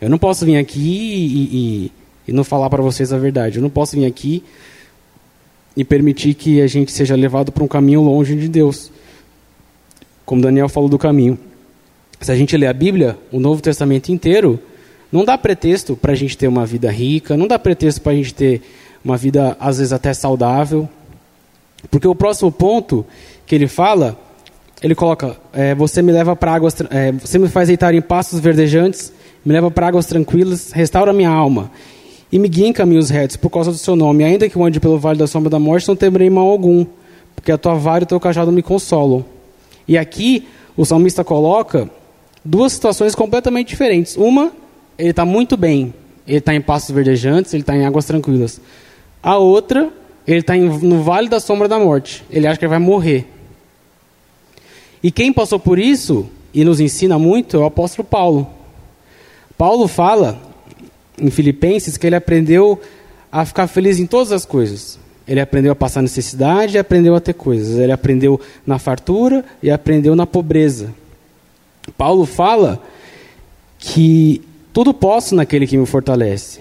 Eu 0.00 0.10
não 0.10 0.18
posso 0.18 0.44
vir 0.44 0.56
aqui 0.56 0.80
e, 0.80 1.56
e, 1.56 1.92
e 2.28 2.32
não 2.32 2.42
falar 2.42 2.68
para 2.68 2.82
vocês 2.82 3.12
a 3.12 3.16
verdade. 3.16 3.58
Eu 3.58 3.62
não 3.62 3.70
posso 3.70 3.94
vir 3.96 4.04
aqui 4.04 4.42
e 5.76 5.84
permitir 5.84 6.34
que 6.34 6.60
a 6.60 6.66
gente 6.66 6.90
seja 6.90 7.14
levado 7.14 7.52
para 7.52 7.62
um 7.62 7.68
caminho 7.68 8.02
longe 8.02 8.34
de 8.34 8.48
Deus. 8.48 8.90
Como 10.26 10.42
Daniel 10.42 10.68
falou 10.68 10.88
do 10.88 10.98
caminho. 10.98 11.38
Se 12.20 12.32
a 12.32 12.36
gente 12.36 12.56
ler 12.56 12.66
a 12.66 12.72
Bíblia, 12.72 13.16
o 13.30 13.38
Novo 13.38 13.62
Testamento 13.62 14.10
inteiro, 14.10 14.58
não 15.12 15.24
dá 15.24 15.38
pretexto 15.38 15.94
para 15.94 16.12
a 16.12 16.16
gente 16.16 16.36
ter 16.36 16.48
uma 16.48 16.66
vida 16.66 16.90
rica, 16.90 17.36
não 17.36 17.46
dá 17.46 17.58
pretexto 17.58 18.00
para 18.00 18.12
a 18.12 18.16
gente 18.16 18.34
ter 18.34 18.60
uma 19.04 19.16
vida, 19.16 19.56
às 19.60 19.78
vezes, 19.78 19.92
até 19.92 20.12
saudável. 20.12 20.88
Porque 21.90 22.08
o 22.08 22.14
próximo 22.14 22.50
ponto 22.50 23.06
que 23.46 23.54
ele 23.54 23.68
fala, 23.68 24.18
ele 24.84 24.94
coloca: 24.94 25.34
é, 25.50 25.74
Você 25.74 26.02
me 26.02 26.12
leva 26.12 26.36
para 26.36 26.52
águas, 26.52 26.76
é, 26.90 27.10
você 27.10 27.38
me 27.38 27.48
faz 27.48 27.68
deitar 27.68 27.94
em 27.94 28.02
pastos 28.02 28.38
verdejantes, 28.38 29.10
me 29.42 29.54
leva 29.54 29.70
para 29.70 29.86
águas 29.86 30.04
tranquilas, 30.04 30.72
restaura 30.72 31.10
minha 31.10 31.30
alma 31.30 31.70
e 32.30 32.38
me 32.38 32.48
guia 32.48 32.66
em 32.66 32.72
caminhos 32.72 33.08
retos 33.08 33.38
por 33.38 33.48
causa 33.48 33.70
do 33.70 33.78
seu 33.78 33.96
nome. 33.96 34.24
Ainda 34.24 34.46
que 34.46 34.56
eu 34.56 34.62
ande 34.62 34.78
pelo 34.78 34.98
vale 34.98 35.18
da 35.18 35.26
sombra 35.26 35.48
da 35.48 35.58
morte, 35.58 35.88
não 35.88 35.96
temerei 35.96 36.28
mal 36.28 36.46
algum, 36.46 36.84
porque 37.34 37.50
a 37.50 37.56
tua 37.56 37.74
vara 37.74 38.02
e 38.02 38.04
o 38.04 38.06
teu 38.06 38.20
cajado 38.20 38.52
me 38.52 38.62
consolam. 38.62 39.24
E 39.88 39.96
aqui 39.96 40.46
o 40.76 40.84
salmista 40.84 41.24
coloca 41.24 41.88
duas 42.44 42.74
situações 42.74 43.14
completamente 43.14 43.68
diferentes. 43.68 44.16
Uma 44.16 44.52
ele 44.98 45.10
está 45.10 45.24
muito 45.24 45.56
bem. 45.56 45.94
Ele 46.26 46.38
está 46.38 46.54
em 46.54 46.60
pastos 46.60 46.94
verdejantes, 46.94 47.54
ele 47.54 47.62
está 47.62 47.74
em 47.74 47.86
águas 47.86 48.04
tranquilas. 48.04 48.60
A 49.22 49.38
outra, 49.38 49.88
ele 50.26 50.40
está 50.40 50.54
no 50.54 51.02
vale 51.02 51.28
da 51.30 51.40
sombra 51.40 51.68
da 51.68 51.78
morte. 51.78 52.22
Ele 52.30 52.46
acha 52.46 52.58
que 52.58 52.66
ele 52.66 52.70
vai 52.70 52.78
morrer. 52.78 53.26
E 55.04 55.10
quem 55.10 55.34
passou 55.34 55.60
por 55.60 55.78
isso 55.78 56.30
e 56.54 56.64
nos 56.64 56.80
ensina 56.80 57.18
muito 57.18 57.58
é 57.58 57.60
o 57.60 57.66
apóstolo 57.66 58.08
Paulo. 58.08 58.48
Paulo 59.58 59.86
fala 59.86 60.40
em 61.20 61.28
Filipenses 61.28 61.98
que 61.98 62.06
ele 62.06 62.16
aprendeu 62.16 62.80
a 63.30 63.44
ficar 63.44 63.66
feliz 63.66 63.98
em 63.98 64.06
todas 64.06 64.32
as 64.32 64.46
coisas. 64.46 64.98
Ele 65.28 65.40
aprendeu 65.40 65.72
a 65.72 65.76
passar 65.76 66.00
necessidade 66.00 66.76
e 66.76 66.78
aprendeu 66.78 67.14
a 67.14 67.20
ter 67.20 67.34
coisas. 67.34 67.76
Ele 67.76 67.92
aprendeu 67.92 68.40
na 68.66 68.78
fartura 68.78 69.44
e 69.62 69.70
aprendeu 69.70 70.16
na 70.16 70.26
pobreza. 70.26 70.94
Paulo 71.98 72.24
fala 72.24 72.82
que 73.78 74.40
tudo 74.72 74.94
posso 74.94 75.34
naquele 75.34 75.66
que 75.66 75.76
me 75.76 75.84
fortalece. 75.84 76.60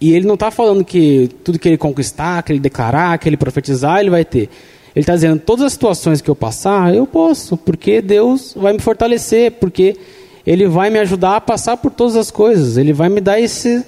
E 0.00 0.14
ele 0.14 0.26
não 0.26 0.32
está 0.32 0.50
falando 0.50 0.82
que 0.82 1.28
tudo 1.44 1.58
que 1.58 1.68
ele 1.68 1.76
conquistar, 1.76 2.42
que 2.42 2.52
ele 2.52 2.58
declarar, 2.58 3.18
que 3.18 3.28
ele 3.28 3.36
profetizar, 3.36 4.00
ele 4.00 4.08
vai 4.08 4.24
ter. 4.24 4.48
Ele 5.00 5.04
está 5.04 5.14
dizendo, 5.14 5.40
todas 5.40 5.64
as 5.64 5.72
situações 5.72 6.20
que 6.20 6.28
eu 6.28 6.36
passar, 6.36 6.94
eu 6.94 7.06
posso, 7.06 7.56
porque 7.56 8.02
Deus 8.02 8.52
vai 8.54 8.74
me 8.74 8.80
fortalecer, 8.80 9.52
porque 9.52 9.96
Ele 10.46 10.68
vai 10.68 10.90
me 10.90 10.98
ajudar 10.98 11.36
a 11.36 11.40
passar 11.40 11.78
por 11.78 11.90
todas 11.90 12.16
as 12.16 12.30
coisas. 12.30 12.76
Ele 12.76 12.92
vai 12.92 13.08
me 13.08 13.18
dar 13.18 13.40
esse, 13.40 13.82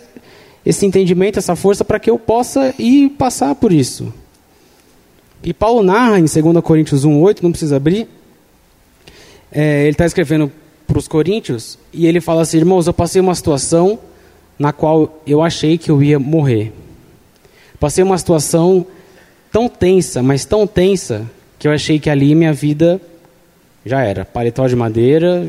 esse 0.65 0.87
entendimento, 0.87 1.39
essa 1.39 1.55
força 1.55 1.85
para 1.85 2.01
que 2.01 2.09
eu 2.09 2.19
possa 2.19 2.75
ir 2.79 3.11
passar 3.11 3.55
por 3.55 3.75
isso. 3.75 4.11
E 5.45 5.53
Paulo 5.53 5.83
narra 5.83 6.19
em 6.19 6.25
2 6.25 6.65
Coríntios 6.65 7.05
1,8, 7.05 7.43
não 7.43 7.51
precisa 7.51 7.77
abrir, 7.77 8.09
é, 9.51 9.83
ele 9.83 9.91
está 9.91 10.07
escrevendo 10.07 10.51
para 10.87 10.99
os 10.99 11.07
coríntios 11.07 11.79
e 11.93 12.07
ele 12.07 12.23
fala 12.23 12.41
assim: 12.41 12.57
irmãos, 12.57 12.87
eu 12.87 12.95
passei 12.95 13.21
uma 13.21 13.35
situação 13.35 13.99
na 14.59 14.73
qual 14.73 15.21
eu 15.27 15.43
achei 15.43 15.77
que 15.77 15.91
eu 15.91 16.03
ia 16.03 16.19
morrer. 16.19 16.73
Passei 17.79 18.03
uma 18.03 18.17
situação 18.17 18.87
tão 19.53 19.69
tensa, 19.69 20.23
mas 20.23 20.47
tão 20.47 20.67
tensa, 20.67 21.31
que 21.59 21.69
eu 21.69 21.73
achei 21.73 22.01
que 22.01 22.09
ali 22.09 22.35
minha 22.35 22.53
vida 22.53 23.01
já 23.85 24.03
era. 24.03 24.25
Paletó 24.25 24.67
de 24.67 24.75
madeira, 24.75 25.47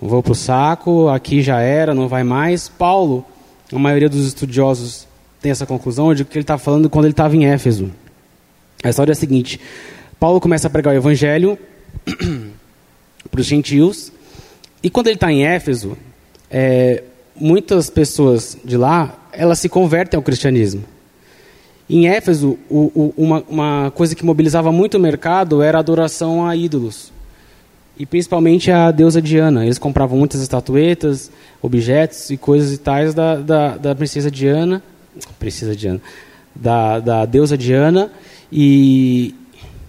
vou 0.00 0.22
para 0.22 0.32
o 0.32 0.34
saco, 0.34 1.08
aqui 1.08 1.42
já 1.42 1.60
era, 1.60 1.94
não 1.94 2.08
vai 2.08 2.24
mais. 2.24 2.68
Paulo, 2.68 3.24
a 3.72 3.78
maioria 3.78 4.08
dos 4.08 4.26
estudiosos 4.26 5.06
tem 5.40 5.52
essa 5.52 5.66
conclusão 5.66 6.14
de 6.14 6.24
que 6.24 6.38
ele 6.38 6.42
está 6.42 6.56
falando 6.56 6.88
quando 6.88 7.04
ele 7.04 7.12
estava 7.12 7.36
em 7.36 7.46
Éfeso. 7.46 7.92
A 8.82 8.88
história 8.88 9.12
é 9.12 9.14
a 9.14 9.16
seguinte: 9.16 9.60
Paulo 10.18 10.40
começa 10.40 10.66
a 10.66 10.70
pregar 10.70 10.94
o 10.94 10.96
evangelho 10.96 11.58
para 13.30 13.40
os 13.40 13.46
gentios, 13.46 14.10
e 14.82 14.88
quando 14.88 15.08
ele 15.08 15.16
está 15.16 15.30
em 15.30 15.44
Éfeso, 15.44 15.96
é, 16.50 17.04
muitas 17.36 17.90
pessoas 17.90 18.56
de 18.64 18.76
lá 18.76 19.18
elas 19.32 19.58
se 19.58 19.68
convertem 19.68 20.16
ao 20.16 20.22
cristianismo. 20.22 20.93
Em 21.88 22.08
Éfeso, 22.08 22.58
o, 22.70 22.90
o, 22.94 23.14
uma, 23.16 23.44
uma 23.48 23.92
coisa 23.94 24.14
que 24.14 24.24
mobilizava 24.24 24.72
muito 24.72 24.96
o 24.96 25.00
mercado 25.00 25.62
era 25.62 25.78
a 25.78 25.80
adoração 25.80 26.46
a 26.46 26.56
ídolos. 26.56 27.12
E 27.98 28.06
principalmente 28.06 28.70
a 28.70 28.90
deusa 28.90 29.20
Diana. 29.20 29.64
Eles 29.64 29.78
compravam 29.78 30.18
muitas 30.18 30.40
estatuetas, 30.40 31.30
objetos 31.62 32.30
e 32.30 32.36
coisas 32.36 32.72
e 32.72 32.78
tais 32.78 33.14
da, 33.14 33.36
da, 33.36 33.76
da 33.76 33.94
princesa 33.94 34.30
Diana. 34.30 34.82
Princesa 35.38 35.76
Diana. 35.76 36.00
Da, 36.54 36.98
da 37.00 37.26
deusa 37.26 37.56
Diana. 37.56 38.10
E. 38.50 39.34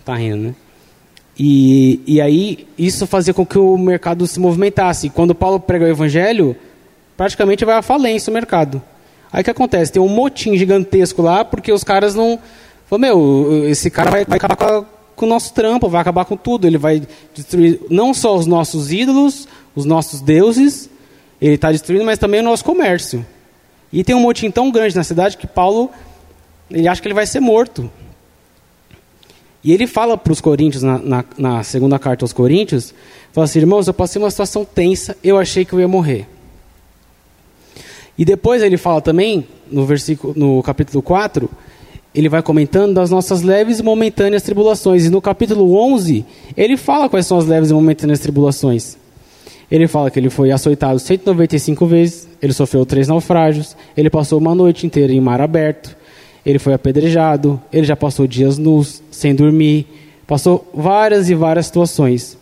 Tá 0.03 0.15
rindo, 0.15 0.37
né? 0.37 0.55
E, 1.37 1.99
e 2.05 2.21
aí 2.21 2.67
isso 2.77 3.07
fazia 3.07 3.33
com 3.33 3.45
que 3.45 3.57
o 3.57 3.77
mercado 3.77 4.27
se 4.27 4.39
movimentasse. 4.39 5.09
Quando 5.09 5.33
Paulo 5.33 5.59
prega 5.59 5.85
o 5.85 5.89
evangelho, 5.89 6.55
praticamente 7.17 7.65
vai 7.65 7.75
à 7.75 7.81
falência 7.81 8.29
o 8.29 8.33
mercado. 8.33 8.81
Aí 9.35 9.41
o 9.41 9.43
que 9.43 9.51
acontece? 9.51 9.91
Tem 9.91 10.01
um 10.01 10.07
motim 10.07 10.55
gigantesco 10.55 11.21
lá, 11.21 11.43
porque 11.43 11.69
os 11.69 11.83
caras 11.83 12.15
não. 12.15 12.39
Falam, 12.85 13.01
meu, 13.01 13.67
esse 13.67 13.89
cara 13.89 14.09
vai, 14.09 14.23
vai 14.23 14.37
acabar 14.37 14.55
com, 14.55 14.63
a, 14.63 14.85
com, 15.13 15.25
o 15.25 15.27
nosso 15.27 15.53
trampo, 15.53 15.89
vai 15.89 15.99
acabar 15.99 16.23
com 16.23 16.37
tudo. 16.37 16.65
Ele 16.65 16.77
vai 16.77 17.01
destruir 17.33 17.81
não 17.89 18.13
só 18.13 18.33
os 18.33 18.45
nossos 18.45 18.93
ídolos, 18.93 19.45
os 19.75 19.83
nossos 19.83 20.21
deuses, 20.21 20.89
ele 21.41 21.55
está 21.55 21.69
destruindo, 21.69 22.05
mas 22.05 22.17
também 22.17 22.39
o 22.39 22.43
nosso 22.43 22.63
comércio. 22.63 23.25
E 23.91 24.05
tem 24.05 24.15
um 24.15 24.21
motim 24.21 24.49
tão 24.49 24.71
grande 24.71 24.95
na 24.95 25.03
cidade 25.03 25.35
que 25.35 25.45
Paulo 25.45 25.91
ele 26.71 26.87
acha 26.87 27.01
que 27.01 27.07
ele 27.09 27.13
vai 27.13 27.27
ser 27.27 27.41
morto. 27.41 27.91
E 29.61 29.73
ele 29.73 29.85
fala 29.85 30.17
para 30.17 30.31
os 30.31 30.39
coríntios, 30.39 30.81
na, 30.81 30.97
na, 30.97 31.25
na, 31.37 31.63
segunda 31.63 31.99
carta 31.99 32.23
aos 32.23 32.31
coríntios, 32.31 32.93
fala 33.33 33.43
assim, 33.43 33.59
irmãos, 33.59 33.85
eu 33.85 33.93
passei 33.93 34.21
uma 34.21 34.31
situação 34.31 34.63
tensa, 34.63 35.17
eu 35.21 35.37
achei 35.37 35.65
que 35.65 35.73
eu 35.73 35.81
ia 35.81 35.89
morrer. 35.89 36.25
E 38.17 38.23
depois 38.23 38.63
ele 38.63 38.77
fala 38.77 39.01
também, 39.01 39.45
no, 39.69 39.85
versículo, 39.85 40.33
no 40.35 40.63
capítulo 40.63 41.01
4, 41.01 41.49
ele 42.13 42.29
vai 42.29 42.41
comentando 42.41 42.93
das 42.93 43.09
nossas 43.09 43.41
leves 43.41 43.79
e 43.79 43.83
momentâneas 43.83 44.41
tribulações. 44.41 45.05
E 45.05 45.09
no 45.09 45.21
capítulo 45.21 45.75
11, 45.75 46.25
ele 46.55 46.77
fala 46.77 47.09
quais 47.09 47.27
são 47.27 47.37
as 47.37 47.45
leves 47.45 47.69
e 47.69 47.73
momentâneas 47.73 48.19
tribulações. 48.19 48.97
Ele 49.69 49.87
fala 49.87 50.09
que 50.09 50.17
ele 50.17 50.29
foi 50.29 50.51
açoitado 50.51 50.99
195 50.99 51.85
vezes, 51.85 52.29
ele 52.41 52.53
sofreu 52.53 52.85
três 52.85 53.07
naufrágios, 53.07 53.75
ele 53.97 54.09
passou 54.09 54.39
uma 54.39 54.55
noite 54.55 54.85
inteira 54.85 55.11
em 55.11 55.19
mar 55.19 55.41
aberto, 55.41 55.97
ele 56.45 56.59
foi 56.59 56.73
apedrejado, 56.73 57.59
ele 57.73 57.85
já 57.85 57.95
passou 57.95 58.27
dias 58.27 58.57
nus, 58.57 59.01
sem 59.09 59.33
dormir, 59.33 59.87
passou 60.27 60.69
várias 60.73 61.29
e 61.29 61.35
várias 61.35 61.65
situações. 61.65 62.37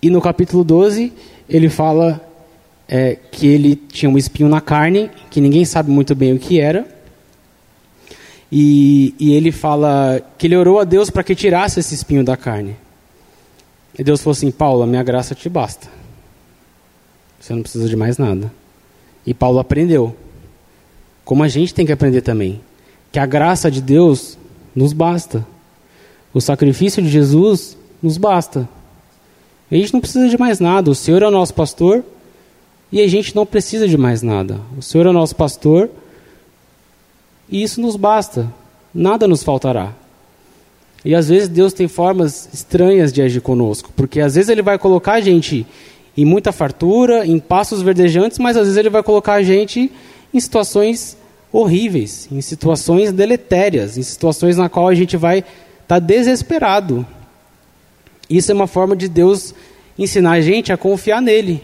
E 0.00 0.10
no 0.10 0.20
capítulo 0.20 0.62
12, 0.62 1.12
ele 1.48 1.68
fala 1.68 2.27
é, 2.88 3.16
que 3.30 3.46
ele 3.46 3.76
tinha 3.76 4.10
um 4.10 4.16
espinho 4.16 4.48
na 4.48 4.60
carne, 4.60 5.10
que 5.30 5.40
ninguém 5.40 5.64
sabe 5.64 5.90
muito 5.90 6.14
bem 6.14 6.32
o 6.32 6.38
que 6.38 6.58
era. 6.58 6.86
E, 8.50 9.14
e 9.20 9.34
ele 9.34 9.52
fala 9.52 10.22
que 10.38 10.46
ele 10.46 10.56
orou 10.56 10.78
a 10.80 10.84
Deus 10.84 11.10
para 11.10 11.22
que 11.22 11.34
tirasse 11.34 11.80
esse 11.80 11.94
espinho 11.94 12.24
da 12.24 12.36
carne. 12.36 12.76
E 13.98 14.02
Deus 14.02 14.22
falou 14.22 14.32
assim: 14.32 14.50
Paulo, 14.50 14.82
a 14.82 14.86
minha 14.86 15.02
graça 15.02 15.34
te 15.34 15.48
basta. 15.50 15.88
Você 17.38 17.52
não 17.52 17.62
precisa 17.62 17.86
de 17.88 17.94
mais 17.94 18.16
nada. 18.16 18.50
E 19.26 19.34
Paulo 19.34 19.58
aprendeu. 19.58 20.16
Como 21.24 21.42
a 21.42 21.48
gente 21.48 21.74
tem 21.74 21.84
que 21.84 21.92
aprender 21.92 22.22
também. 22.22 22.60
Que 23.12 23.18
a 23.18 23.26
graça 23.26 23.70
de 23.70 23.82
Deus 23.82 24.38
nos 24.74 24.94
basta. 24.94 25.46
O 26.32 26.40
sacrifício 26.40 27.02
de 27.02 27.08
Jesus 27.10 27.76
nos 28.02 28.16
basta. 28.16 28.66
A 29.70 29.74
gente 29.74 29.92
não 29.92 30.00
precisa 30.00 30.28
de 30.28 30.38
mais 30.38 30.58
nada. 30.58 30.90
O 30.90 30.94
Senhor 30.94 31.22
é 31.22 31.26
o 31.26 31.30
nosso 31.30 31.52
pastor 31.52 32.02
e 32.90 33.00
a 33.00 33.06
gente 33.06 33.34
não 33.36 33.44
precisa 33.44 33.86
de 33.86 33.96
mais 33.96 34.22
nada. 34.22 34.60
O 34.76 34.82
Senhor 34.82 35.06
é 35.06 35.12
nosso 35.12 35.36
pastor 35.36 35.90
e 37.50 37.62
isso 37.62 37.80
nos 37.80 37.96
basta. 37.96 38.52
Nada 38.94 39.28
nos 39.28 39.42
faltará. 39.42 39.92
E 41.04 41.14
às 41.14 41.28
vezes 41.28 41.48
Deus 41.48 41.72
tem 41.72 41.86
formas 41.86 42.48
estranhas 42.52 43.12
de 43.12 43.22
agir 43.22 43.40
conosco, 43.40 43.92
porque 43.94 44.20
às 44.20 44.34
vezes 44.34 44.48
Ele 44.48 44.62
vai 44.62 44.78
colocar 44.78 45.14
a 45.14 45.20
gente 45.20 45.66
em 46.16 46.24
muita 46.24 46.50
fartura, 46.50 47.24
em 47.24 47.38
passos 47.38 47.80
verdejantes, 47.82 48.38
mas 48.38 48.56
às 48.56 48.64
vezes 48.64 48.76
Ele 48.76 48.90
vai 48.90 49.02
colocar 49.02 49.34
a 49.34 49.42
gente 49.42 49.92
em 50.34 50.40
situações 50.40 51.16
horríveis, 51.52 52.28
em 52.30 52.40
situações 52.40 53.12
deletérias, 53.12 53.96
em 53.96 54.02
situações 54.02 54.56
na 54.56 54.68
qual 54.68 54.88
a 54.88 54.94
gente 54.94 55.16
vai 55.16 55.38
estar 55.38 55.46
tá 55.86 55.98
desesperado. 55.98 57.06
Isso 58.28 58.50
é 58.50 58.54
uma 58.54 58.66
forma 58.66 58.96
de 58.96 59.08
Deus 59.08 59.54
ensinar 59.98 60.32
a 60.32 60.40
gente 60.40 60.72
a 60.72 60.76
confiar 60.76 61.22
nele, 61.22 61.62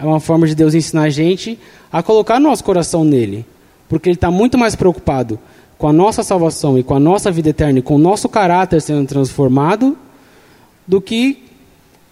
é 0.00 0.04
uma 0.04 0.18
forma 0.18 0.46
de 0.46 0.54
Deus 0.54 0.74
ensinar 0.74 1.02
a 1.02 1.10
gente 1.10 1.58
a 1.92 2.02
colocar 2.02 2.40
nosso 2.40 2.64
coração 2.64 3.04
nele. 3.04 3.44
Porque 3.88 4.08
Ele 4.08 4.16
está 4.16 4.30
muito 4.30 4.56
mais 4.56 4.74
preocupado 4.74 5.38
com 5.76 5.86
a 5.88 5.92
nossa 5.92 6.22
salvação 6.22 6.78
e 6.78 6.82
com 6.82 6.94
a 6.94 7.00
nossa 7.00 7.30
vida 7.30 7.50
eterna 7.50 7.80
e 7.80 7.82
com 7.82 7.96
o 7.96 7.98
nosso 7.98 8.28
caráter 8.28 8.80
sendo 8.80 9.06
transformado 9.06 9.96
do 10.86 11.00
que 11.00 11.44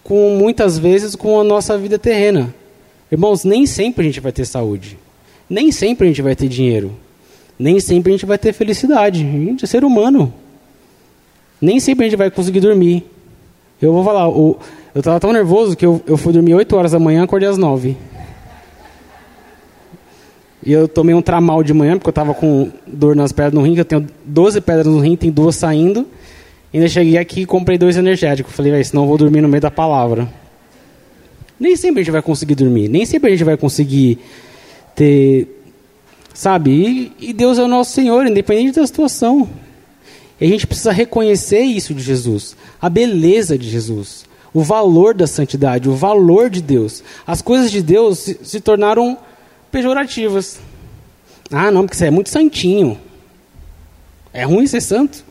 com 0.05 0.37
muitas 0.39 0.79
vezes 0.79 1.15
com 1.15 1.41
a 1.41 1.45
nossa 1.45 1.79
vida 1.79 1.99
terrena. 1.99 2.55
Irmãos, 3.11 3.45
nem 3.45 3.67
sempre 3.67 4.03
a 4.03 4.07
gente 4.07 4.21
vai 4.21 4.33
ter 4.33 4.45
saúde. 4.45 4.99
Nem 5.49 5.73
sempre 5.73 6.07
a 6.07 6.09
gente 6.09 6.21
vai 6.21 6.37
ter 6.37 6.49
dinheiro. 6.49 6.95
Nem 7.59 7.81
sempre 7.81 8.13
a 8.13 8.17
gente 8.17 8.27
vai 8.27 8.39
ter 8.39 8.53
felicidade. 8.53 9.21
A 9.23 9.31
gente 9.31 9.65
é 9.65 9.67
ser 9.67 9.83
humano. 9.83 10.33
Nem 11.61 11.81
sempre 11.81 12.05
a 12.07 12.09
gente 12.09 12.19
vai 12.19 12.31
conseguir 12.31 12.61
dormir. 12.61 13.05
Eu 13.81 13.93
vou 13.93 14.05
falar, 14.05 14.29
o, 14.29 14.59
eu 14.99 15.01
estava 15.01 15.21
tão 15.21 15.33
nervoso 15.33 15.77
que 15.77 15.87
eu, 15.87 16.03
eu 16.09 16.17
fui 16.17 16.33
dormir 16.33 16.55
8 16.55 16.75
horas 16.75 16.91
da 16.91 16.99
manhã, 16.99 17.23
acordei 17.23 17.49
às 17.49 17.57
9. 17.57 17.97
E 20.61 20.73
eu 20.73 20.89
tomei 20.89 21.15
um 21.15 21.23
tramal 21.23 21.63
de 21.63 21.73
manhã, 21.73 21.97
porque 21.97 22.09
eu 22.09 22.11
estava 22.11 22.35
com 22.35 22.73
dor 22.85 23.15
nas 23.15 23.31
pedras 23.31 23.55
no 23.55 23.63
rim, 23.63 23.75
que 23.75 23.81
eu 23.81 23.85
tenho 23.85 24.05
12 24.25 24.61
pedras 24.61 24.89
no 24.89 24.99
rim, 24.99 25.15
tem 25.15 25.31
duas 25.31 25.55
saindo. 25.55 26.05
Ainda 26.75 26.89
cheguei 26.89 27.17
aqui 27.17 27.43
e 27.43 27.47
comprei 27.47 27.79
dois 27.79 27.97
energéticos. 27.97 28.53
Falei, 28.53 28.83
senão 28.83 29.05
eu 29.05 29.09
vou 29.09 29.17
dormir 29.17 29.41
no 29.41 29.47
meio 29.47 29.61
da 29.61 29.71
palavra. 29.71 30.29
Nem 31.61 31.77
sempre 31.77 32.01
a 32.01 32.03
gente 32.03 32.11
vai 32.13 32.23
conseguir 32.23 32.57
dormir, 32.57 32.89
nem 32.89 33.07
sempre 33.07 33.29
a 33.29 33.31
gente 33.31 33.45
vai 33.45 33.57
conseguir 33.57 34.19
ter. 34.97 35.47
Sabe? 36.35 36.73
E, 37.21 37.29
e 37.29 37.33
Deus 37.33 37.57
é 37.57 37.63
o 37.63 37.69
nosso 37.69 37.93
Senhor, 37.93 38.27
independente 38.27 38.81
da 38.81 38.87
situação. 38.87 39.49
E 40.41 40.45
a 40.45 40.49
gente 40.49 40.67
precisa 40.67 40.91
reconhecer 40.91 41.61
isso 41.61 41.95
de 41.95 42.03
Jesus, 42.03 42.57
a 42.83 42.89
beleza 42.89 43.57
de 43.57 43.71
Jesus 43.71 44.27
o 44.53 44.63
valor 44.63 45.15
da 45.15 45.27
santidade, 45.27 45.89
o 45.89 45.95
valor 45.95 46.51
de 46.51 46.61
Deus. 46.63 47.03
As 47.27 47.43
coisas 47.43 47.71
de 47.71 47.83
Deus 47.83 48.19
se, 48.19 48.41
se 48.43 48.61
tornaram 48.61 49.19
pejorativas. 49.71 50.59
Ah, 51.51 51.71
não, 51.71 51.83
porque 51.83 51.97
você 51.97 52.07
é 52.07 52.11
muito 52.11 52.29
santinho. 52.29 52.99
É 54.33 54.45
ruim 54.45 54.67
ser 54.67 54.81
santo? 54.81 55.25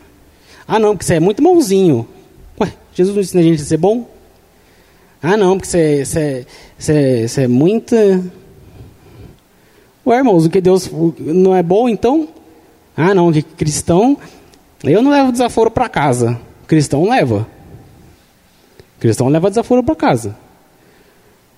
Ah, 0.66 0.78
não, 0.78 0.90
porque 0.90 1.04
você 1.04 1.14
é 1.14 1.20
muito 1.20 1.42
bonzinho. 1.42 2.06
Ué, 2.60 2.72
Jesus 2.92 3.14
não 3.14 3.22
ensina 3.22 3.40
a 3.40 3.44
gente 3.44 3.62
a 3.62 3.64
ser 3.64 3.76
bom? 3.76 4.08
Ah, 5.22 5.36
não, 5.36 5.56
porque 5.56 5.68
você, 5.68 6.04
você, 6.04 6.46
você, 6.78 7.28
você 7.28 7.42
é 7.42 7.48
muito. 7.48 7.94
Ué, 10.06 10.16
irmãos, 10.16 10.46
o 10.46 10.50
que 10.50 10.60
Deus 10.60 10.90
não 11.18 11.54
é 11.54 11.62
bom, 11.62 11.88
então? 11.88 12.28
Ah, 12.96 13.14
não, 13.14 13.32
que 13.32 13.42
cristão. 13.42 14.16
Eu 14.82 15.02
não 15.02 15.10
levo 15.10 15.32
desaforo 15.32 15.70
para 15.70 15.88
casa. 15.88 16.38
Cristão 16.66 17.08
leva. 17.08 17.46
Cristão 18.98 19.28
leva 19.28 19.48
desaforo 19.48 19.82
para 19.82 19.94
casa. 19.94 20.36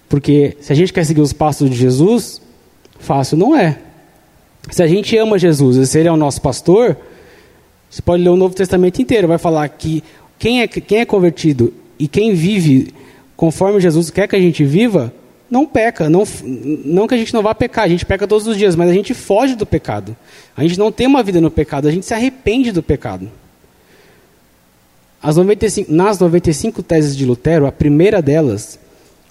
Porque 0.08 0.56
se 0.60 0.72
a 0.72 0.76
gente 0.76 0.92
quer 0.92 1.04
seguir 1.04 1.20
os 1.20 1.32
passos 1.32 1.70
de 1.70 1.76
Jesus, 1.76 2.42
fácil 2.98 3.36
não 3.36 3.56
é. 3.56 3.78
Se 4.70 4.82
a 4.82 4.86
gente 4.86 5.16
ama 5.16 5.38
Jesus 5.38 5.76
e 5.76 5.86
se 5.86 5.98
ele 5.98 6.08
é 6.08 6.12
o 6.12 6.16
nosso 6.16 6.40
pastor, 6.40 6.96
você 7.88 8.02
pode 8.02 8.22
ler 8.22 8.28
o 8.28 8.36
Novo 8.36 8.54
Testamento 8.54 9.00
inteiro, 9.00 9.28
vai 9.28 9.38
falar 9.38 9.68
que 9.68 10.02
quem 10.38 10.62
é, 10.62 10.68
quem 10.68 10.98
é 10.98 11.04
convertido 11.04 11.72
e 11.98 12.06
quem 12.06 12.34
vive 12.34 12.92
conforme 13.36 13.80
Jesus 13.80 14.10
quer 14.10 14.28
que 14.28 14.36
a 14.36 14.40
gente 14.40 14.64
viva, 14.64 15.12
não 15.50 15.64
peca. 15.64 16.10
Não, 16.10 16.24
não 16.84 17.08
que 17.08 17.14
a 17.14 17.18
gente 17.18 17.32
não 17.32 17.42
vá 17.42 17.54
pecar, 17.54 17.84
a 17.84 17.88
gente 17.88 18.04
peca 18.04 18.28
todos 18.28 18.46
os 18.46 18.56
dias, 18.56 18.76
mas 18.76 18.90
a 18.90 18.92
gente 18.92 19.14
foge 19.14 19.56
do 19.56 19.64
pecado. 19.64 20.14
A 20.56 20.62
gente 20.62 20.78
não 20.78 20.92
tem 20.92 21.06
uma 21.06 21.22
vida 21.22 21.40
no 21.40 21.50
pecado, 21.50 21.88
a 21.88 21.90
gente 21.90 22.04
se 22.04 22.12
arrepende 22.14 22.70
do 22.70 22.82
pecado. 22.82 23.30
As 25.22 25.36
95, 25.36 25.92
nas 25.92 26.18
95 26.18 26.82
teses 26.82 27.16
de 27.16 27.26
Lutero, 27.26 27.66
a 27.66 27.72
primeira 27.72 28.22
delas 28.22 28.78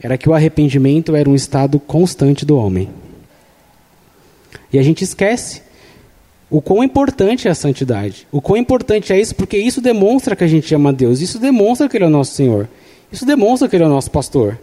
era 0.02 0.18
que 0.18 0.30
o 0.30 0.34
arrependimento 0.34 1.16
era 1.16 1.30
um 1.30 1.36
estado 1.36 1.80
constante 1.80 2.46
do 2.46 2.58
homem. 2.58 2.90
E 4.72 4.78
a 4.78 4.84
gente 4.84 5.04
esquece 5.04 5.62
o 6.50 6.62
quão 6.62 6.84
importante 6.84 7.48
é 7.48 7.52
a 7.52 7.56
santidade. 7.56 8.28
O 8.32 8.42
quão 8.42 8.58
importante 8.58 9.14
é 9.14 9.20
isso, 9.20 9.36
porque 9.36 9.58
isso 9.58 9.82
demonstra 9.82 10.36
que 10.36 10.44
a 10.44 10.48
gente 10.48 10.74
ama 10.74 10.94
Deus. 10.94 11.22
Isso 11.22 11.40
demonstra 11.40 11.90
que 11.90 11.98
Ele 11.98 12.06
é 12.06 12.08
o 12.08 12.12
nosso 12.12 12.34
Senhor. 12.34 12.68
Isso 13.12 13.26
demonstra 13.26 13.68
que 13.68 13.76
Ele 13.76 13.84
é 13.84 13.88
o 13.88 13.90
nosso 13.90 14.10
pastor. 14.10 14.60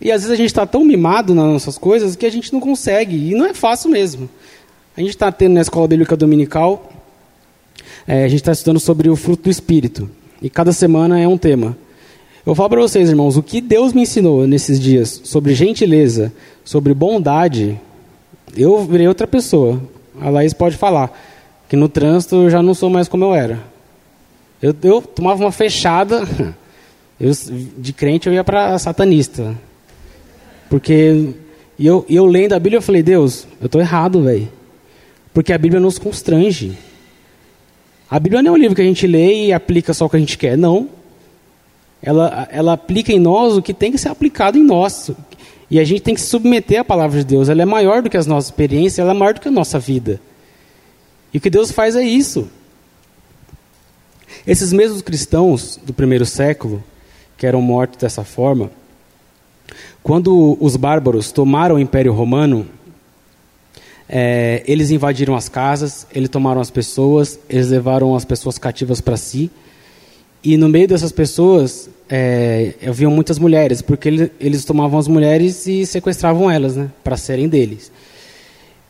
E 0.00 0.12
às 0.12 0.22
vezes 0.22 0.32
a 0.32 0.36
gente 0.36 0.46
está 0.46 0.66
tão 0.66 0.84
mimado 0.84 1.34
nas 1.34 1.46
nossas 1.46 1.78
coisas 1.78 2.14
que 2.14 2.26
a 2.26 2.30
gente 2.30 2.52
não 2.52 2.60
consegue. 2.60 3.30
E 3.30 3.34
não 3.34 3.46
é 3.46 3.54
fácil 3.54 3.90
mesmo. 3.90 4.28
A 4.96 5.00
gente 5.00 5.10
está 5.10 5.32
tendo 5.32 5.54
na 5.54 5.60
escola 5.60 5.88
bíblica 5.88 6.16
dominical, 6.16 6.92
é, 8.06 8.24
a 8.24 8.28
gente 8.28 8.40
está 8.40 8.52
estudando 8.52 8.78
sobre 8.78 9.08
o 9.08 9.16
fruto 9.16 9.44
do 9.44 9.50
Espírito. 9.50 10.08
E 10.40 10.48
cada 10.48 10.72
semana 10.72 11.18
é 11.18 11.26
um 11.26 11.38
tema. 11.38 11.76
Eu 12.44 12.54
falo 12.54 12.68
para 12.68 12.80
vocês, 12.80 13.08
irmãos, 13.08 13.36
o 13.36 13.42
que 13.42 13.60
Deus 13.60 13.92
me 13.92 14.02
ensinou 14.02 14.46
nesses 14.46 14.78
dias 14.78 15.20
sobre 15.24 15.54
gentileza, 15.54 16.32
sobre 16.64 16.94
bondade, 16.94 17.80
eu 18.56 18.84
virei 18.84 19.08
outra 19.08 19.26
pessoa. 19.26 19.82
A 20.20 20.30
Laís 20.30 20.52
pode 20.52 20.76
falar 20.76 21.12
que 21.68 21.74
no 21.74 21.88
trânsito 21.88 22.36
eu 22.36 22.50
já 22.50 22.62
não 22.62 22.74
sou 22.74 22.88
mais 22.88 23.08
como 23.08 23.24
eu 23.24 23.34
era. 23.34 23.58
Eu, 24.62 24.74
eu 24.82 25.02
tomava 25.02 25.42
uma 25.42 25.50
fechada, 25.50 26.22
eu, 27.18 27.32
de 27.76 27.92
crente 27.92 28.28
eu 28.28 28.32
ia 28.32 28.44
para 28.44 28.78
satanista. 28.78 29.54
Porque 30.70 31.34
eu, 31.78 32.06
eu 32.08 32.26
lendo 32.26 32.52
a 32.52 32.58
Bíblia 32.58 32.78
eu 32.78 32.82
falei, 32.82 33.02
Deus, 33.02 33.46
eu 33.60 33.66
estou 33.66 33.80
errado, 33.80 34.22
velho. 34.22 34.48
Porque 35.34 35.52
a 35.52 35.58
Bíblia 35.58 35.80
nos 35.80 35.98
constrange. 35.98 36.78
A 38.10 38.20
Bíblia 38.20 38.42
não 38.42 38.52
é 38.52 38.54
um 38.54 38.58
livro 38.58 38.74
que 38.76 38.82
a 38.82 38.84
gente 38.84 39.06
lê 39.06 39.46
e 39.46 39.52
aplica 39.52 39.92
só 39.92 40.06
o 40.06 40.08
que 40.08 40.16
a 40.16 40.20
gente 40.20 40.38
quer, 40.38 40.56
não. 40.56 40.88
Ela, 42.00 42.48
ela 42.52 42.72
aplica 42.74 43.12
em 43.12 43.18
nós 43.18 43.56
o 43.56 43.62
que 43.62 43.74
tem 43.74 43.90
que 43.90 43.98
ser 43.98 44.08
aplicado 44.08 44.56
em 44.56 44.62
nós. 44.62 45.10
E 45.68 45.80
a 45.80 45.84
gente 45.84 46.02
tem 46.02 46.14
que 46.14 46.20
se 46.20 46.28
submeter 46.28 46.80
à 46.80 46.84
palavra 46.84 47.18
de 47.18 47.24
Deus. 47.24 47.48
Ela 47.48 47.62
é 47.62 47.64
maior 47.64 48.02
do 48.02 48.08
que 48.08 48.16
as 48.16 48.26
nossas 48.26 48.50
experiências, 48.50 48.98
ela 49.00 49.10
é 49.10 49.14
maior 49.14 49.34
do 49.34 49.40
que 49.40 49.48
a 49.48 49.50
nossa 49.52 49.78
vida. 49.78 50.20
E 51.34 51.38
o 51.38 51.40
que 51.40 51.50
Deus 51.50 51.72
faz 51.72 51.96
é 51.96 52.04
isso. 52.04 52.48
Esses 54.46 54.72
mesmos 54.72 55.02
cristãos 55.02 55.80
do 55.84 55.92
primeiro 55.92 56.24
século, 56.24 56.82
que 57.36 57.46
eram 57.46 57.60
mortos 57.60 57.98
dessa 57.98 58.22
forma, 58.22 58.70
quando 60.02 60.56
os 60.60 60.76
bárbaros 60.76 61.32
tomaram 61.32 61.74
o 61.74 61.80
Império 61.80 62.12
Romano, 62.12 62.66
é, 64.08 64.62
eles 64.66 64.90
invadiram 64.90 65.34
as 65.34 65.48
casas, 65.48 66.06
eles 66.14 66.28
tomaram 66.28 66.60
as 66.60 66.70
pessoas, 66.70 67.38
eles 67.48 67.68
levaram 67.68 68.14
as 68.14 68.24
pessoas 68.24 68.58
cativas 68.58 69.00
para 69.00 69.16
si. 69.16 69.50
E 70.42 70.56
no 70.56 70.68
meio 70.68 70.86
dessas 70.86 71.10
pessoas, 71.10 71.90
é, 72.08 72.74
haviam 72.86 73.10
muitas 73.10 73.38
mulheres, 73.38 73.82
porque 73.82 74.08
ele, 74.08 74.32
eles 74.38 74.64
tomavam 74.64 74.98
as 74.98 75.08
mulheres 75.08 75.66
e 75.66 75.84
sequestravam 75.84 76.50
elas, 76.50 76.76
né, 76.76 76.88
para 77.02 77.16
serem 77.16 77.48
deles. 77.48 77.90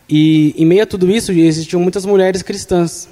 E 0.09 0.55
em 0.57 0.67
meio 0.67 0.83
a 0.83 0.87
tudo 0.87 1.11
isso, 1.11 1.33
existiam 1.33 1.81
muitas 1.81 2.05
mulheres 2.05 2.43
cristãs. 2.43 3.09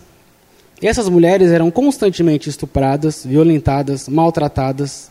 E 0.82 0.87
essas 0.87 1.08
mulheres 1.08 1.50
eram 1.50 1.70
constantemente 1.70 2.50
estupradas, 2.50 3.25
violentadas, 3.25 4.08
maltratadas. 4.08 5.11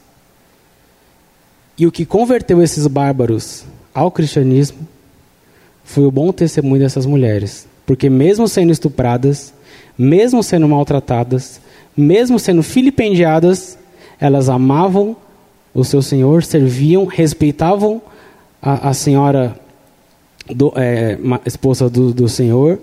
E 1.77 1.87
o 1.87 1.91
que 1.91 2.05
converteu 2.05 2.61
esses 2.61 2.85
bárbaros 2.85 3.65
ao 3.93 4.11
cristianismo 4.11 4.92
foi 5.83 6.05
o 6.05 6.11
bom 6.11 6.31
testemunho 6.31 6.79
dessas 6.79 7.05
mulheres. 7.05 7.67
Porque, 7.85 8.09
mesmo 8.09 8.47
sendo 8.47 8.71
estupradas, 8.71 9.53
mesmo 9.97 10.41
sendo 10.41 10.67
maltratadas, 10.67 11.59
mesmo 11.95 12.39
sendo 12.39 12.63
filipendiadas, 12.63 13.77
elas 14.19 14.49
amavam 14.49 15.15
o 15.73 15.83
seu 15.83 16.01
senhor, 16.01 16.43
serviam, 16.43 17.05
respeitavam 17.05 18.01
a, 18.61 18.89
a 18.89 18.93
senhora, 18.93 19.55
do, 20.49 20.73
é, 20.75 21.17
esposa 21.45 21.89
do, 21.89 22.13
do 22.13 22.27
senhor. 22.27 22.79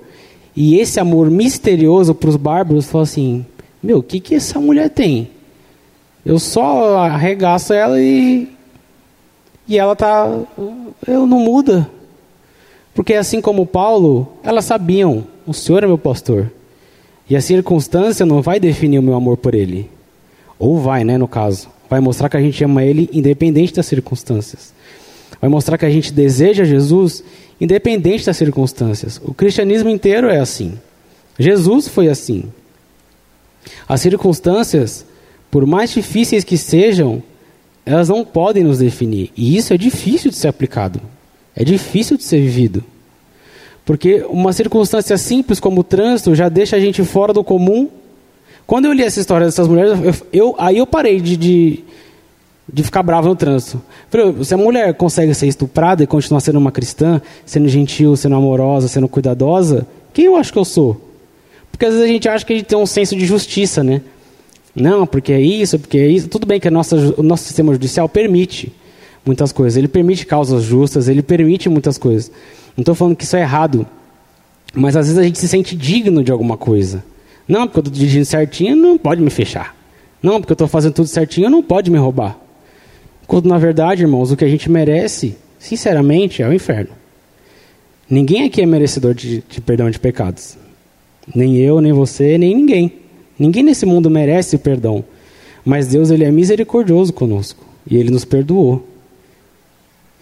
E 0.55 0.79
esse 0.79 0.99
amor 0.99 1.31
misterioso 1.31 2.15
para 2.15 2.31
os 2.31 2.37
bárbaros 2.37 2.87
falou 2.87 3.03
assim: 3.03 3.47
Meu, 3.83 3.99
o 3.99 4.03
que, 4.03 4.21
que 4.21 4.35
essa 4.35 4.61
mulher 4.61 4.91
tem? 4.91 5.31
Eu 6.25 6.39
só 6.39 6.99
arregaço 6.99 7.73
ela 7.73 8.01
e. 8.01 8.49
E 9.67 9.79
ela 9.79 9.95
tá. 9.95 10.27
Eu 11.07 11.27
não 11.27 11.39
muda. 11.39 11.89
Porque 13.01 13.15
assim 13.15 13.41
como 13.41 13.65
Paulo, 13.65 14.31
elas 14.43 14.67
sabiam: 14.67 15.25
o 15.47 15.55
Senhor 15.55 15.83
é 15.83 15.87
meu 15.87 15.97
pastor. 15.97 16.53
E 17.31 17.35
a 17.35 17.41
circunstância 17.41 18.27
não 18.27 18.43
vai 18.43 18.61
definir 18.61 18.99
o 18.99 19.03
meu 19.03 19.15
amor 19.15 19.39
por 19.39 19.55
ele. 19.55 19.91
Ou 20.59 20.79
vai, 20.79 21.03
né, 21.03 21.17
no 21.17 21.27
caso. 21.27 21.71
Vai 21.89 21.99
mostrar 21.99 22.29
que 22.29 22.37
a 22.37 22.41
gente 22.43 22.63
ama 22.63 22.85
ele 22.85 23.09
independente 23.11 23.73
das 23.73 23.87
circunstâncias. 23.87 24.75
Vai 25.41 25.49
mostrar 25.49 25.79
que 25.79 25.87
a 25.87 25.91
gente 25.91 26.13
deseja 26.13 26.63
Jesus 26.63 27.25
independente 27.59 28.27
das 28.27 28.37
circunstâncias. 28.37 29.19
O 29.25 29.33
cristianismo 29.33 29.89
inteiro 29.89 30.29
é 30.29 30.39
assim. 30.39 30.75
Jesus 31.39 31.89
foi 31.89 32.07
assim. 32.07 32.53
As 33.89 34.03
circunstâncias, 34.03 35.07
por 35.51 35.65
mais 35.65 35.91
difíceis 35.91 36.45
que 36.45 36.59
sejam, 36.59 37.23
elas 37.87 38.11
não 38.11 38.27
podem 38.27 38.63
nos 38.63 38.81
definir. 38.81 39.33
E 39.35 39.57
isso 39.57 39.73
é 39.73 39.79
difícil 39.79 40.31
de 40.31 40.37
ser 40.37 40.49
aplicado. 40.49 41.01
É 41.55 41.65
difícil 41.65 42.17
de 42.17 42.25
ser 42.25 42.41
vivido. 42.41 42.83
Porque 43.85 44.25
uma 44.29 44.53
circunstância 44.53 45.17
simples 45.19 45.59
como 45.59 45.81
o 45.81 45.85
trânsito 45.85 46.35
já 46.35 46.49
deixa 46.49 46.77
a 46.77 46.81
gente 46.81 47.03
fora 47.03 47.33
do 47.33 47.43
comum. 47.43 47.89
Quando 48.67 48.85
eu 48.85 48.93
li 48.93 49.03
essa 49.03 49.19
história 49.19 49.47
dessas 49.47 49.67
mulheres, 49.67 49.99
eu, 50.03 50.15
eu 50.33 50.55
aí 50.59 50.79
eu 50.79 50.87
parei 50.87 51.21
de, 51.21 51.37
de, 51.37 51.85
de, 52.73 52.83
ficar 52.85 53.03
bravo 53.03 53.29
no 53.29 53.35
trânsito. 53.35 53.83
Falei, 54.09 54.45
se 54.45 54.55
a 54.55 54.57
mulher 54.57 54.95
consegue 54.95 55.35
ser 55.35 55.49
estuprada 55.49 56.05
e 56.05 56.07
continuar 56.07 56.41
sendo 56.41 56.59
uma 56.59 56.71
cristã, 56.71 57.21
sendo 57.45 57.69
gentil, 57.69 58.15
sendo 58.17 58.37
amorosa, 58.37 58.87
sendo 58.87 59.09
cuidadosa, 59.09 59.87
quem 60.13 60.27
eu 60.27 60.37
acho 60.37 60.53
que 60.53 60.59
eu 60.59 60.65
sou? 60.65 61.01
Porque 61.73 61.87
às 61.87 61.95
vezes 61.95 62.09
a 62.09 62.13
gente 62.13 62.29
acha 62.29 62.45
que 62.45 62.53
a 62.53 62.57
gente 62.57 62.67
tem 62.67 62.79
um 62.79 62.87
senso 62.87 63.17
de 63.17 63.27
justiça, 63.27 63.83
né? 63.83 64.03
Não, 64.75 65.07
porque 65.07 65.33
é 65.33 65.41
isso, 65.41 65.79
porque 65.79 65.99
é 65.99 66.07
isso. 66.07 66.29
Tudo 66.29 66.47
bem 66.47 66.61
que 66.61 66.71
nossa, 66.71 66.97
o 67.17 67.23
nosso 67.23 67.45
sistema 67.45 67.73
judicial 67.73 68.09
permite 68.09 68.73
muitas 69.25 69.53
coisas. 69.53 69.77
Ele 69.77 69.89
permite 69.89 70.27
causas 70.27 70.63
justas, 70.63 71.09
ele 71.09 71.23
permite 71.23 71.69
muitas 71.69 71.99
coisas. 71.99 72.31
Não 72.77 72.83
estou 72.83 72.95
falando 72.95 73.17
que 73.17 73.25
isso 73.25 73.37
é 73.37 73.41
errado, 73.41 73.87
mas 74.75 74.97
às 74.97 75.07
vezes 75.07 75.19
a 75.19 75.23
gente 75.23 75.39
se 75.39 75.49
sente 75.49 75.77
digno 75.77 76.23
de 76.23 76.33
alguma 76.33 76.57
coisa. 76.57 77.05
Não, 77.47 77.67
porque 77.67 77.79
eu 77.79 77.83
estou 77.83 77.95
dirigindo 77.95 78.25
certinho, 78.25 78.77
não 78.77 78.97
pode 78.97 79.21
me 79.21 79.31
fechar. 79.31 79.77
Não, 80.23 80.41
porque 80.41 80.53
eu 80.53 80.55
estou 80.55 80.69
fazendo 80.69 80.95
tudo 80.95 81.09
certinho, 81.09 81.51
não 81.51 81.63
pode 81.63 81.91
me 81.91 81.99
roubar. 81.99 82.39
Quando 83.27 83.49
na 83.49 83.59
verdade, 83.59 84.03
irmãos, 84.03 84.31
o 84.31 84.37
que 84.37 84.45
a 84.45 84.49
gente 84.49 84.71
merece, 84.71 85.37
sinceramente, 85.59 86.43
é 86.43 86.49
o 86.49 86.53
inferno. 86.53 86.91
Ninguém 88.09 88.45
aqui 88.45 88.61
é 88.61 88.67
merecedor 88.67 89.15
de, 89.15 89.43
de 89.49 89.61
perdão 89.61 89.91
de 89.91 89.99
pecados. 89.99 90.57
Nem 91.35 91.57
eu, 91.59 91.81
nem 91.81 91.93
você, 91.93 92.37
nem 92.37 92.55
ninguém. 92.55 92.93
Ninguém 93.39 93.63
nesse 93.63 93.87
mundo 93.87 94.11
merece 94.11 94.59
perdão. 94.59 95.05
Mas 95.65 95.87
Deus 95.87 96.11
ele 96.11 96.25
é 96.25 96.31
misericordioso 96.31 97.13
conosco. 97.13 97.65
E 97.89 97.97
Ele 97.97 98.11
nos 98.11 98.25
perdoou. 98.25 98.87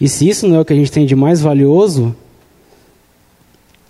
E 0.00 0.08
se 0.08 0.28
isso 0.28 0.46
não 0.46 0.56
é 0.56 0.61
o 0.61 0.64
que 0.64 0.72
a 0.72 0.76
gente 0.76 0.92
tem 0.92 1.04
de 1.04 1.16
mais 1.16 1.40
valioso, 1.40 2.14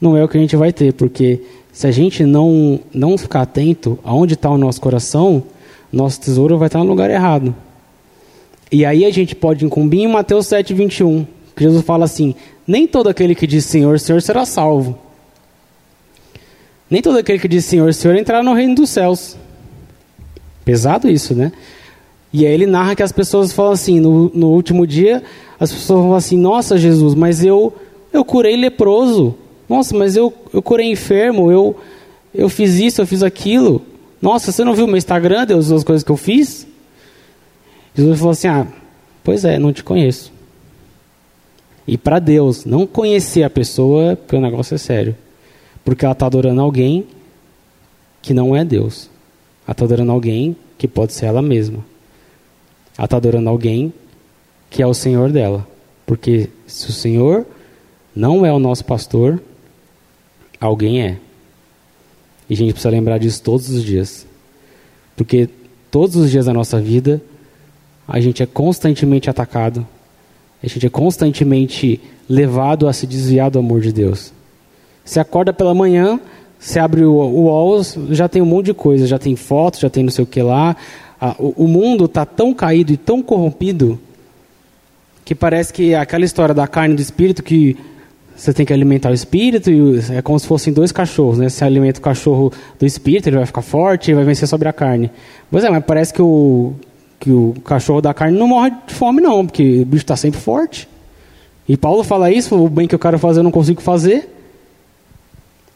não 0.01 0.17
é 0.17 0.25
o 0.25 0.29
que 0.29 0.39
a 0.39 0.41
gente 0.41 0.57
vai 0.57 0.73
ter, 0.73 0.93
porque 0.93 1.41
se 1.73 1.87
a 1.87 1.91
gente 1.91 2.25
não, 2.25 2.81
não 2.93 3.19
ficar 3.19 3.43
atento 3.43 3.99
aonde 4.03 4.35
está 4.35 4.51
o 4.51 4.59
nosso 4.59 4.81
coração, 4.81 5.43
nosso 5.93 6.21
tesouro 6.21 6.59
vai 6.59 6.69
estar 6.69 6.79
no 6.79 6.87
lugar 6.87 7.11
errado. 7.11 7.55
E 8.71 8.85
aí 8.85 9.05
a 9.05 9.11
gente 9.11 9.35
pode 9.35 9.65
incumbir 9.65 10.01
em 10.01 10.09
Mateus 10.09 10.47
7, 10.47 10.75
21, 10.75 11.27
que 11.57 11.65
Jesus 11.65 11.85
fala 11.85 12.05
assim: 12.05 12.35
Nem 12.67 12.87
todo 12.87 13.09
aquele 13.09 13.35
que 13.35 13.47
diz 13.47 13.65
Senhor, 13.65 13.99
Senhor 13.99 14.21
será 14.21 14.45
salvo. 14.45 14.99
Nem 16.91 17.03
todo 17.03 17.19
aquele 17.19 17.39
que 17.39 17.49
diz 17.49 17.65
Senhor, 17.65 17.93
Senhor 17.93 18.17
entrará 18.17 18.43
no 18.43 18.55
reino 18.55 18.75
dos 18.75 18.91
céus. 18.91 19.37
Pesado 20.65 21.09
isso, 21.09 21.35
né? 21.35 21.53
E 22.33 22.47
aí 22.47 22.53
ele 22.53 22.67
narra 22.67 22.95
que 22.95 23.03
as 23.03 23.13
pessoas 23.13 23.53
falam 23.53 23.73
assim: 23.73 24.01
no, 24.01 24.31
no 24.35 24.49
último 24.49 24.87
dia 24.87 25.23
as 25.59 25.73
pessoas 25.73 26.01
vão 26.01 26.15
assim: 26.15 26.37
Nossa, 26.37 26.79
Jesus, 26.79 27.15
mas 27.15 27.45
eu, 27.45 27.75
eu 28.13 28.25
curei 28.25 28.57
leproso. 28.57 29.35
Nossa, 29.69 29.97
mas 29.97 30.17
eu, 30.17 30.33
eu 30.53 30.63
curei 30.63 30.91
enfermo. 30.91 31.51
Eu, 31.51 31.77
eu 32.35 32.49
fiz 32.49 32.75
isso, 32.79 33.01
eu 33.01 33.07
fiz 33.07 33.23
aquilo. 33.23 33.83
Nossa, 34.21 34.53
você 34.53 34.65
não 34.65 34.75
viu 34.75 34.87
meu 34.87 34.97
Instagram, 34.97 35.47
Deus, 35.47 35.71
as 35.71 35.85
coisas 35.85 36.03
que 36.03 36.11
eu 36.11 36.17
fiz? 36.17 36.67
Jesus 37.95 38.19
falou 38.19 38.33
assim: 38.33 38.49
Ah, 38.49 38.67
pois 39.25 39.45
é, 39.45 39.59
não 39.59 39.73
te 39.73 39.83
conheço. 39.83 40.33
E 41.87 41.97
para 41.97 42.19
Deus, 42.19 42.67
não 42.67 42.87
conhecer 42.87 43.43
a 43.43 43.51
pessoa, 43.51 44.15
porque 44.15 44.37
o 44.37 44.41
negócio 44.41 44.75
é 44.75 44.79
sério. 44.79 45.17
Porque 45.83 46.05
ela 46.05 46.13
está 46.13 46.27
adorando 46.27 46.61
alguém 46.61 47.07
que 48.21 48.35
não 48.35 48.55
é 48.55 48.63
Deus. 48.63 49.09
Ela 49.67 49.73
está 49.73 49.85
adorando 49.87 50.13
alguém 50.13 50.55
que 50.77 50.87
pode 50.87 51.15
ser 51.15 51.27
ela 51.27 51.41
mesma. 51.41 51.83
Ela 52.99 53.05
está 53.05 53.17
adorando 53.17 53.49
alguém 53.49 53.95
que 54.69 54.83
é 54.83 54.87
o 54.87 54.93
Senhor 54.93 55.31
dela. 55.31 55.67
Porque 56.05 56.51
se 56.67 56.91
o 56.91 56.93
Senhor 56.93 57.47
não 58.15 58.45
é 58.45 58.53
o 58.53 58.59
nosso 58.59 58.85
pastor, 58.85 59.41
alguém 60.61 61.03
é. 61.03 61.19
E 62.51 62.55
a 62.55 62.57
gente 62.57 62.73
precisa 62.73 62.91
lembrar 62.91 63.19
disso 63.19 63.43
todos 63.43 63.71
os 63.71 63.85
dias. 63.85 64.27
Porque 65.17 65.49
todos 65.91 66.17
os 66.17 66.31
dias 66.31 66.47
da 66.47 66.53
nossa 66.53 66.81
vida, 66.81 67.23
a 68.07 68.21
gente 68.21 68.43
é 68.43 68.47
constantemente 68.47 69.31
atacado, 69.31 69.87
a 70.63 70.67
gente 70.67 70.87
é 70.87 70.91
constantemente 70.91 72.01
levado 72.29 72.89
a 72.89 72.93
se 72.93 73.07
desviar 73.07 73.51
do 73.51 73.59
amor 73.59 73.81
de 73.81 73.93
Deus. 73.93 74.33
Você 75.05 75.21
acorda 75.21 75.53
pela 75.53 75.75
manhã, 75.75 76.21
você 76.59 76.79
abre 76.79 77.05
o, 77.05 77.13
o 77.13 77.45
Walls, 77.45 77.97
já 78.11 78.29
tem 78.29 78.43
um 78.43 78.47
monte 78.47 78.67
de 78.67 78.75
coisa, 78.75 79.07
já 79.07 79.19
tem 79.19 79.37
fotos, 79.37 79.81
já 79.81 79.89
tem 79.89 80.03
não 80.03 80.11
sei 80.11 80.25
o 80.25 80.27
que 80.27 80.43
lá. 80.43 80.77
O, 81.39 81.67
mundo 81.67 82.05
está 82.05 82.25
tão 82.25 82.55
caído 82.55 82.93
e 82.93 82.97
tão 82.97 83.23
corrompido 83.23 83.99
que 85.25 85.35
parece 85.35 85.73
que 85.73 85.95
aquela 85.95 86.25
história 86.25 86.55
da 86.55 86.67
carne 86.67 86.95
e 86.95 86.97
do 86.97 87.03
espírito 87.03 87.43
que 87.43 87.77
você 88.37 88.55
tem 88.55 88.65
que 88.65 88.73
alimentar 88.73 89.11
o 89.11 89.15
espírito 89.15 89.69
e 89.69 89.99
é 90.13 90.23
como 90.23 90.39
se 90.39 90.47
fossem 90.47 90.73
dois 90.73 90.93
cachorros, 90.93 91.39
né? 91.39 91.49
Você 91.49 91.65
alimenta 91.65 91.99
o 91.99 92.03
cachorro 92.03 92.53
do 92.79 92.87
espírito, 92.87 93.29
ele 93.29 93.37
vai 93.37 93.47
ficar 93.47 93.63
forte 93.63 94.13
e 94.13 94.15
vai 94.15 94.25
vencer 94.25 94.47
sobre 94.47 94.69
a 94.69 94.73
carne. 94.73 95.11
Pois 95.51 95.65
é, 95.65 95.71
mas 95.71 95.85
parece 95.85 96.15
que 96.15 96.23
o, 96.23 96.75
que 97.19 97.33
o 97.33 97.55
cachorro 97.65 98.01
da 98.01 98.15
carne 98.15 98.39
não 98.39 98.47
morre 98.47 98.71
de 98.87 98.95
fome 98.95 99.21
não, 99.21 99.45
porque 99.45 99.81
o 99.81 99.85
bicho 99.85 100.05
está 100.05 100.17
sempre 100.17 100.41
forte. 100.41 100.89
E 101.69 101.77
Paulo 101.77 102.05
fala 102.05 102.31
isso, 102.31 102.55
o 102.55 102.69
bem 102.69 102.87
que 102.87 102.95
eu 102.95 102.99
quero 102.99 103.19
fazer 103.19 103.41
eu 103.41 103.45
não 103.45 103.51
consigo 103.51 103.83
fazer. 103.83 104.33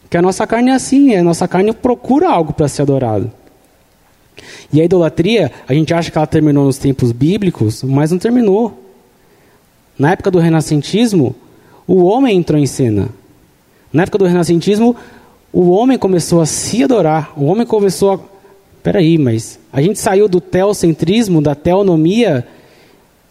Que 0.09 0.17
a 0.17 0.23
nossa 0.23 0.47
carne 0.47 0.71
é 0.71 0.75
assim, 0.75 1.17
a 1.17 1.23
nossa 1.23 1.49
carne 1.49 1.73
procura 1.73 2.31
algo 2.31 2.53
para 2.53 2.69
ser 2.69 2.83
adorado. 2.83 3.31
E 4.73 4.81
a 4.81 4.85
idolatria, 4.85 5.51
a 5.67 5.75
gente 5.75 5.93
acha 5.93 6.11
que 6.11 6.19
ela 6.19 6.27
terminou 6.27 6.65
nos 6.65 6.79
tempos 6.79 7.13
bíblicos, 7.13 7.83
mas 7.83 8.11
não 8.11 8.19
terminou. 8.19 8.79
Na 9.99 10.13
época 10.13 10.31
do 10.31 10.39
renascentismo, 10.39 11.35
o 11.87 12.05
homem 12.05 12.37
entrou 12.37 12.59
em 12.59 12.67
cena. 12.67 13.09
Na 13.93 14.05
época 14.05 14.19
do 14.19 14.25
renascentismo, 14.25 14.97
o 15.53 15.71
homem 15.71 15.99
começou 15.99 16.41
a 16.41 16.47
se 16.47 16.83
adorar. 16.83 17.33
O 17.37 17.45
homem 17.45 17.67
começou 17.67 18.13
a. 18.13 18.21
Peraí, 18.83 19.19
mas 19.19 19.61
a 19.73 19.81
gente 19.81 19.99
saiu 19.99 20.29
do 20.29 20.41
teocentrismo, 20.41 21.41
da 21.41 21.55
teonomia, 21.55 22.47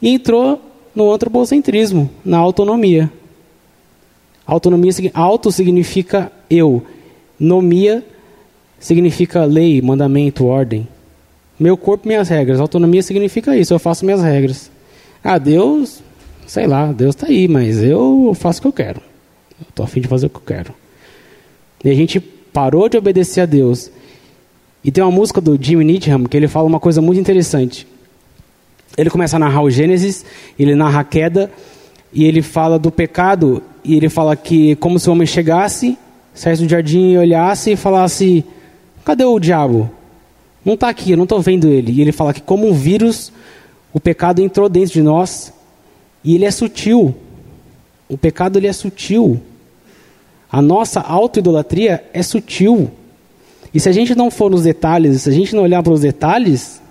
e 0.01 0.09
entrou 0.09 0.61
no 0.95 1.11
antropocentrismo, 1.11 2.09
na 2.23 2.37
autonomia. 2.37 3.11
Autonomia, 4.45 4.91
auto 5.13 5.51
significa 5.51 6.31
eu. 6.49 6.83
Nomia 7.39 8.03
significa 8.79 9.45
lei, 9.45 9.81
mandamento, 9.81 10.45
ordem. 10.45 10.87
Meu 11.61 11.77
corpo, 11.77 12.07
minhas 12.07 12.27
regras. 12.27 12.59
Autonomia 12.59 13.03
significa 13.03 13.55
isso, 13.55 13.73
eu 13.73 13.79
faço 13.79 14.03
minhas 14.03 14.21
regras. 14.21 14.69
Ah, 15.23 15.37
Deus 15.37 16.01
sei 16.51 16.67
lá, 16.67 16.91
Deus 16.91 17.15
está 17.15 17.27
aí, 17.27 17.47
mas 17.47 17.81
eu 17.81 18.33
faço 18.35 18.59
o 18.59 18.61
que 18.63 18.67
eu 18.67 18.73
quero. 18.73 19.01
Estou 19.69 19.85
afim 19.85 20.01
de 20.01 20.09
fazer 20.09 20.25
o 20.25 20.29
que 20.29 20.35
eu 20.35 20.41
quero. 20.45 20.73
E 21.81 21.89
a 21.89 21.95
gente 21.95 22.19
parou 22.19 22.89
de 22.89 22.97
obedecer 22.97 23.39
a 23.39 23.45
Deus. 23.45 23.89
E 24.83 24.91
tem 24.91 25.01
uma 25.01 25.11
música 25.11 25.39
do 25.39 25.57
Jimmy 25.59 25.85
Needham 25.85 26.25
que 26.25 26.35
ele 26.35 26.49
fala 26.49 26.67
uma 26.67 26.79
coisa 26.79 27.01
muito 27.01 27.21
interessante. 27.21 27.87
Ele 28.97 29.09
começa 29.09 29.37
a 29.37 29.39
narrar 29.39 29.61
o 29.61 29.69
Gênesis, 29.69 30.25
ele 30.59 30.75
narra 30.75 30.99
a 30.99 31.03
queda, 31.05 31.49
e 32.11 32.25
ele 32.25 32.41
fala 32.41 32.77
do 32.77 32.91
pecado, 32.91 33.63
e 33.81 33.95
ele 33.95 34.09
fala 34.09 34.35
que 34.35 34.75
como 34.75 34.99
se 34.99 35.07
o 35.07 35.13
homem 35.13 35.25
chegasse, 35.25 35.97
saísse 36.33 36.63
do 36.63 36.69
jardim 36.69 37.13
e 37.13 37.17
olhasse 37.17 37.71
e 37.71 37.75
falasse: 37.77 38.43
Cadê 39.05 39.23
o 39.23 39.39
diabo? 39.39 39.89
Não 40.63 40.75
está 40.75 40.89
aqui, 40.89 41.11
eu 41.11 41.17
não 41.17 41.23
estou 41.23 41.41
vendo 41.41 41.67
ele. 41.67 41.91
E 41.91 42.01
ele 42.01 42.11
fala 42.11 42.33
que 42.33 42.41
como 42.41 42.67
um 42.67 42.73
vírus, 42.73 43.31
o 43.93 43.99
pecado 43.99 44.41
entrou 44.41 44.69
dentro 44.69 44.93
de 44.93 45.01
nós 45.01 45.53
e 46.23 46.35
ele 46.35 46.45
é 46.45 46.51
sutil. 46.51 47.15
O 48.07 48.17
pecado 48.17 48.57
ele 48.57 48.67
é 48.67 48.73
sutil. 48.73 49.41
A 50.51 50.61
nossa 50.61 50.99
autoidolatria 50.99 52.03
é 52.13 52.21
sutil. 52.21 52.91
E 53.73 53.79
se 53.79 53.87
a 53.87 53.91
gente 53.91 54.13
não 54.15 54.29
for 54.29 54.51
nos 54.51 54.63
detalhes, 54.63 55.21
se 55.21 55.29
a 55.29 55.31
gente 55.31 55.55
não 55.55 55.63
olhar 55.63 55.81
para 55.81 55.93
os 55.93 56.01
detalhes, 56.01 56.81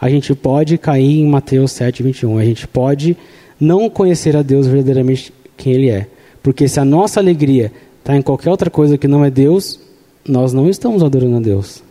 a 0.00 0.08
gente 0.08 0.34
pode 0.34 0.78
cair 0.78 1.20
em 1.20 1.26
Mateus 1.26 1.72
7, 1.72 2.02
21. 2.02 2.38
A 2.38 2.44
gente 2.44 2.66
pode 2.66 3.16
não 3.60 3.90
conhecer 3.90 4.36
a 4.36 4.42
Deus 4.42 4.66
verdadeiramente 4.66 5.32
quem 5.56 5.74
Ele 5.74 5.90
é. 5.90 6.06
Porque 6.42 6.66
se 6.66 6.80
a 6.80 6.84
nossa 6.84 7.20
alegria 7.20 7.70
está 7.98 8.16
em 8.16 8.22
qualquer 8.22 8.50
outra 8.50 8.70
coisa 8.70 8.96
que 8.96 9.08
não 9.08 9.24
é 9.24 9.30
Deus, 9.30 9.78
nós 10.26 10.52
não 10.52 10.68
estamos 10.68 11.02
adorando 11.02 11.36
a 11.36 11.40
Deus. 11.40 11.82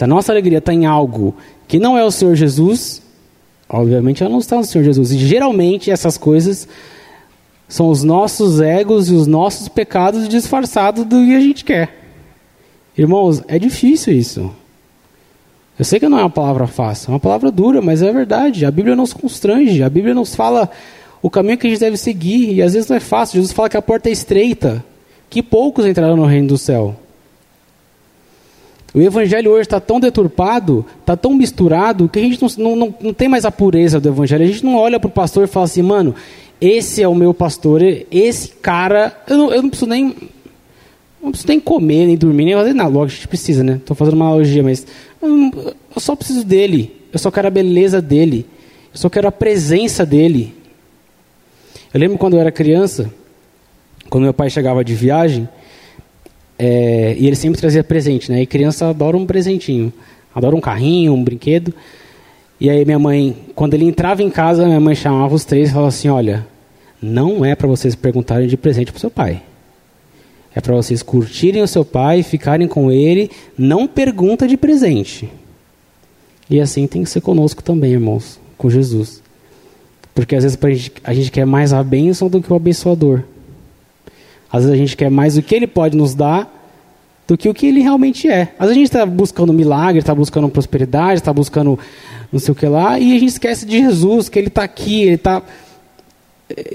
Se 0.00 0.04
a 0.04 0.06
nossa 0.06 0.32
alegria 0.32 0.58
está 0.58 0.72
em 0.72 0.86
algo 0.86 1.36
que 1.68 1.78
não 1.78 1.96
é 1.96 2.02
o 2.02 2.10
Senhor 2.10 2.34
Jesus, 2.34 3.02
Obviamente 3.72 4.22
ela 4.22 4.32
não 4.32 4.40
está 4.40 4.56
no 4.56 4.64
Senhor 4.64 4.82
Jesus. 4.82 5.12
E 5.12 5.18
geralmente 5.18 5.90
essas 5.90 6.18
coisas 6.18 6.66
são 7.68 7.88
os 7.88 8.02
nossos 8.02 8.60
egos 8.60 9.08
e 9.08 9.14
os 9.14 9.28
nossos 9.28 9.68
pecados 9.68 10.28
disfarçados 10.28 11.04
do 11.04 11.24
que 11.24 11.36
a 11.36 11.40
gente 11.40 11.64
quer. 11.64 11.96
Irmãos, 12.98 13.42
é 13.46 13.60
difícil 13.60 14.12
isso. 14.12 14.50
Eu 15.78 15.84
sei 15.84 16.00
que 16.00 16.08
não 16.08 16.18
é 16.18 16.22
uma 16.22 16.30
palavra 16.30 16.66
fácil, 16.66 17.10
é 17.10 17.12
uma 17.12 17.20
palavra 17.20 17.50
dura, 17.50 17.80
mas 17.80 18.02
é 18.02 18.12
verdade. 18.12 18.66
A 18.66 18.70
Bíblia 18.72 18.96
nos 18.96 19.12
constrange, 19.12 19.84
a 19.84 19.88
Bíblia 19.88 20.14
nos 20.14 20.34
fala 20.34 20.68
o 21.22 21.30
caminho 21.30 21.56
que 21.56 21.68
a 21.68 21.70
gente 21.70 21.78
deve 21.78 21.96
seguir, 21.96 22.54
e 22.54 22.60
às 22.60 22.74
vezes 22.74 22.88
não 22.88 22.96
é 22.96 23.00
fácil. 23.00 23.36
Jesus 23.36 23.52
fala 23.52 23.68
que 23.68 23.76
a 23.76 23.82
porta 23.82 24.08
é 24.08 24.12
estreita, 24.12 24.84
que 25.30 25.42
poucos 25.42 25.86
entrarão 25.86 26.16
no 26.16 26.26
reino 26.26 26.48
do 26.48 26.58
céu. 26.58 26.96
O 28.92 29.00
evangelho 29.00 29.52
hoje 29.52 29.62
está 29.62 29.78
tão 29.78 30.00
deturpado, 30.00 30.84
está 31.00 31.16
tão 31.16 31.32
misturado, 31.34 32.08
que 32.08 32.18
a 32.18 32.22
gente 32.22 32.40
não, 32.58 32.74
não, 32.74 32.94
não 33.00 33.14
tem 33.14 33.28
mais 33.28 33.44
a 33.44 33.52
pureza 33.52 34.00
do 34.00 34.08
evangelho. 34.08 34.44
A 34.44 34.46
gente 34.46 34.64
não 34.64 34.76
olha 34.76 34.98
para 34.98 35.08
o 35.08 35.12
pastor 35.12 35.44
e 35.44 35.46
fala 35.46 35.64
assim, 35.64 35.82
mano, 35.82 36.14
esse 36.60 37.02
é 37.02 37.08
o 37.08 37.14
meu 37.14 37.32
pastor, 37.32 37.80
esse 38.10 38.48
cara, 38.48 39.16
eu 39.28 39.38
não, 39.38 39.52
eu 39.52 39.62
não 39.62 39.70
preciso 39.70 39.88
nem. 39.88 40.14
Não 41.22 41.30
preciso 41.30 41.48
nem 41.48 41.60
comer, 41.60 42.06
nem 42.06 42.16
dormir, 42.16 42.46
nem 42.46 42.54
fazer 42.54 42.72
nada. 42.72 42.88
Logo, 42.88 43.04
a 43.04 43.08
gente 43.08 43.28
precisa, 43.28 43.62
né? 43.62 43.74
Estou 43.74 43.94
fazendo 43.94 44.14
uma 44.14 44.26
analogia, 44.26 44.62
mas 44.62 44.86
eu, 45.20 45.52
eu 45.94 46.00
só 46.00 46.16
preciso 46.16 46.44
dele. 46.44 46.96
Eu 47.12 47.18
só 47.18 47.30
quero 47.30 47.46
a 47.46 47.50
beleza 47.50 48.00
dele. 48.00 48.46
Eu 48.92 48.98
só 48.98 49.10
quero 49.10 49.28
a 49.28 49.32
presença 49.32 50.06
dele. 50.06 50.54
Eu 51.92 52.00
lembro 52.00 52.16
quando 52.16 52.34
eu 52.34 52.40
era 52.40 52.50
criança, 52.50 53.12
quando 54.08 54.24
meu 54.24 54.34
pai 54.34 54.48
chegava 54.48 54.82
de 54.82 54.94
viagem, 54.94 55.48
é, 56.62 57.16
e 57.18 57.26
ele 57.26 57.36
sempre 57.36 57.58
trazia 57.58 57.82
presente, 57.82 58.30
né? 58.30 58.42
E 58.42 58.46
criança 58.46 58.90
adora 58.90 59.16
um 59.16 59.24
presentinho, 59.24 59.90
adora 60.34 60.54
um 60.54 60.60
carrinho, 60.60 61.14
um 61.14 61.24
brinquedo. 61.24 61.72
E 62.60 62.68
aí 62.68 62.84
minha 62.84 62.98
mãe, 62.98 63.34
quando 63.54 63.72
ele 63.72 63.86
entrava 63.86 64.22
em 64.22 64.28
casa, 64.28 64.66
minha 64.66 64.78
mãe 64.78 64.94
chamava 64.94 65.34
os 65.34 65.42
três 65.42 65.70
e 65.70 65.72
falava 65.72 65.88
assim: 65.88 66.10
olha, 66.10 66.46
não 67.00 67.42
é 67.42 67.54
para 67.54 67.66
vocês 67.66 67.94
perguntarem 67.94 68.46
de 68.46 68.58
presente 68.58 68.92
para 68.92 69.00
seu 69.00 69.10
pai. 69.10 69.42
É 70.54 70.60
para 70.60 70.74
vocês 70.74 71.02
curtirem 71.02 71.62
o 71.62 71.66
seu 71.66 71.82
pai, 71.82 72.22
ficarem 72.22 72.68
com 72.68 72.92
ele. 72.92 73.30
Não 73.56 73.86
pergunta 73.86 74.46
de 74.46 74.58
presente. 74.58 75.30
E 76.50 76.60
assim 76.60 76.86
tem 76.86 77.04
que 77.04 77.08
ser 77.08 77.22
conosco 77.22 77.62
também, 77.62 77.92
irmãos, 77.92 78.38
com 78.58 78.68
Jesus. 78.68 79.22
Porque 80.14 80.36
às 80.36 80.42
vezes 80.42 80.58
a 80.60 80.70
gente, 80.70 80.92
a 81.04 81.14
gente 81.14 81.30
quer 81.30 81.46
mais 81.46 81.72
a 81.72 81.82
bênção 81.82 82.28
do 82.28 82.42
que 82.42 82.52
o 82.52 82.56
abençoador. 82.56 83.22
Às 84.52 84.64
vezes 84.64 84.74
a 84.74 84.78
gente 84.78 84.96
quer 84.96 85.10
mais 85.10 85.36
o 85.36 85.42
que 85.42 85.54
ele 85.54 85.66
pode 85.66 85.96
nos 85.96 86.14
dar 86.14 86.56
do 87.26 87.36
que 87.36 87.48
o 87.48 87.54
que 87.54 87.66
ele 87.66 87.80
realmente 87.80 88.28
é. 88.28 88.52
Às 88.58 88.68
vezes 88.68 88.70
a 88.70 88.74
gente 88.74 88.84
está 88.84 89.06
buscando 89.06 89.52
milagre, 89.52 90.00
está 90.00 90.14
buscando 90.14 90.48
prosperidade, 90.48 91.20
está 91.20 91.32
buscando 91.32 91.78
não 92.32 92.40
sei 92.40 92.52
o 92.52 92.54
que 92.54 92.66
lá, 92.66 92.98
e 92.98 93.16
a 93.16 93.18
gente 93.18 93.30
esquece 93.30 93.66
de 93.66 93.78
Jesus, 93.78 94.28
que 94.28 94.38
ele 94.38 94.48
está 94.48 94.62
aqui, 94.64 95.02
ele 95.02 95.14
está 95.14 95.42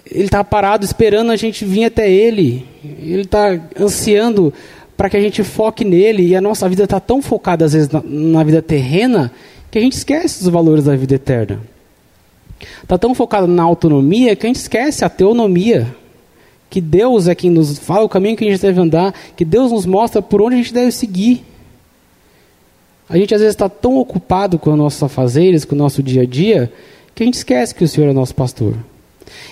ele 0.10 0.30
tá 0.30 0.44
parado 0.44 0.86
esperando 0.86 1.32
a 1.32 1.36
gente 1.36 1.66
vir 1.66 1.86
até 1.86 2.10
ele. 2.10 2.66
Ele 2.84 3.22
está 3.22 3.60
ansiando 3.80 4.54
para 4.96 5.10
que 5.10 5.18
a 5.18 5.22
gente 5.22 5.44
foque 5.44 5.84
nele. 5.84 6.28
E 6.28 6.36
a 6.36 6.42
nossa 6.42 6.68
vida 6.70 6.84
está 6.86 7.00
tão 7.00 7.22
focada, 7.22 7.66
às 7.66 7.74
vezes, 7.74 7.90
na, 7.90 8.02
na, 8.04 8.44
vida 8.44 8.62
terrena, 8.62 9.32
que 9.70 9.78
a 9.78 9.82
gente 9.82 9.94
esquece 9.94 10.40
dos 10.44 10.52
valores 10.52 10.86
da 10.86 10.96
vida 10.96 11.16
eterna. 11.16 11.60
Está 12.82 12.98
tão 12.98 13.14
focado 13.14 13.48
na 13.48 13.64
autonomia 13.64 14.36
que 14.36 14.46
a 14.46 14.50
gente 14.50 14.58
esquece 14.58 15.04
a 15.04 15.10
teonomia 15.10 15.94
que 16.76 16.82
Deus 16.82 17.30
é 17.30 17.34
quem 17.34 17.50
nos 17.50 17.80
fala 17.80 18.04
o 18.04 18.10
caminho 18.10 18.36
que 18.36 18.44
a 18.44 18.52
gente 18.52 18.62
deve 18.62 18.82
andar, 18.82 19.14
que 19.34 19.46
Deus 19.46 19.72
nos 19.72 19.86
mostra 19.86 20.22
por 20.22 20.42
onde 20.42 20.56
a 20.56 20.58
gente 20.58 20.74
deve 20.74 20.92
seguir. 20.92 21.42
A 23.08 23.18
gente 23.18 23.34
às 23.34 23.40
vezes 23.40 23.54
está 23.54 23.70
tão 23.70 23.98
ocupado 23.98 24.60
com 24.60 24.72
os 24.72 24.78
nossos 24.78 25.02
afazeres, 25.02 25.64
com 25.64 25.74
o 25.74 25.78
nosso 25.78 26.04
dia 26.04 26.24
a 26.24 26.26
dia, 26.26 26.70
que 27.16 27.24
a 27.24 27.26
gente 27.26 27.36
esquece 27.36 27.74
que 27.74 27.82
o 27.82 27.88
Senhor 27.88 28.10
é 28.10 28.14
nosso 28.14 28.36
pastor. 28.36 28.74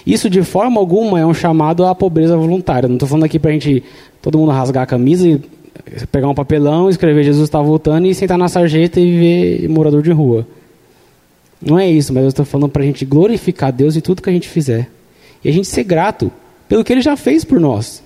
Isso 0.06 0.30
de 0.30 0.44
forma 0.44 0.82
alguma 0.82 1.18
é 1.18 1.26
um 1.26 1.34
chamado 1.34 1.86
à 1.86 1.96
pobreza 1.96 2.36
voluntária. 2.36 2.90
Não 2.90 2.98
estou 2.98 3.08
falando 3.08 3.24
aqui 3.24 3.40
para 3.40 3.52
a 3.52 3.54
gente, 3.54 3.82
todo 4.22 4.38
mundo 4.38 4.52
rasgar 4.52 4.84
a 4.84 4.86
camisa 4.86 5.26
e 5.26 5.40
pegar 6.12 6.28
um 6.28 6.36
papelão, 6.36 6.90
escrever 6.90 7.24
Jesus 7.24 7.46
está 7.46 7.62
voltando 7.62 8.06
e 8.06 8.14
sentar 8.14 8.38
na 8.38 8.50
sarjeta 8.50 9.00
e 9.00 9.62
ver 9.62 9.70
morador 9.70 10.02
de 10.02 10.12
rua. 10.12 10.46
Não 11.62 11.80
é 11.80 11.90
isso, 11.90 12.14
mas 12.14 12.24
eu 12.24 12.30
estou 12.30 12.44
falando 12.44 12.70
para 12.70 12.84
a 12.84 12.86
gente 12.86 13.06
glorificar 13.06 13.72
Deus 13.72 13.96
em 13.96 14.02
tudo 14.02 14.22
que 14.22 14.30
a 14.30 14.34
gente 14.34 14.50
fizer. 14.50 14.90
E 15.42 15.48
a 15.48 15.54
gente 15.54 15.70
ser 15.70 15.86
grato 15.86 16.30
pelo 16.74 16.84
que 16.84 16.92
ele 16.92 17.02
já 17.04 17.16
fez 17.16 17.46
por 17.46 17.60
nós. 17.60 18.02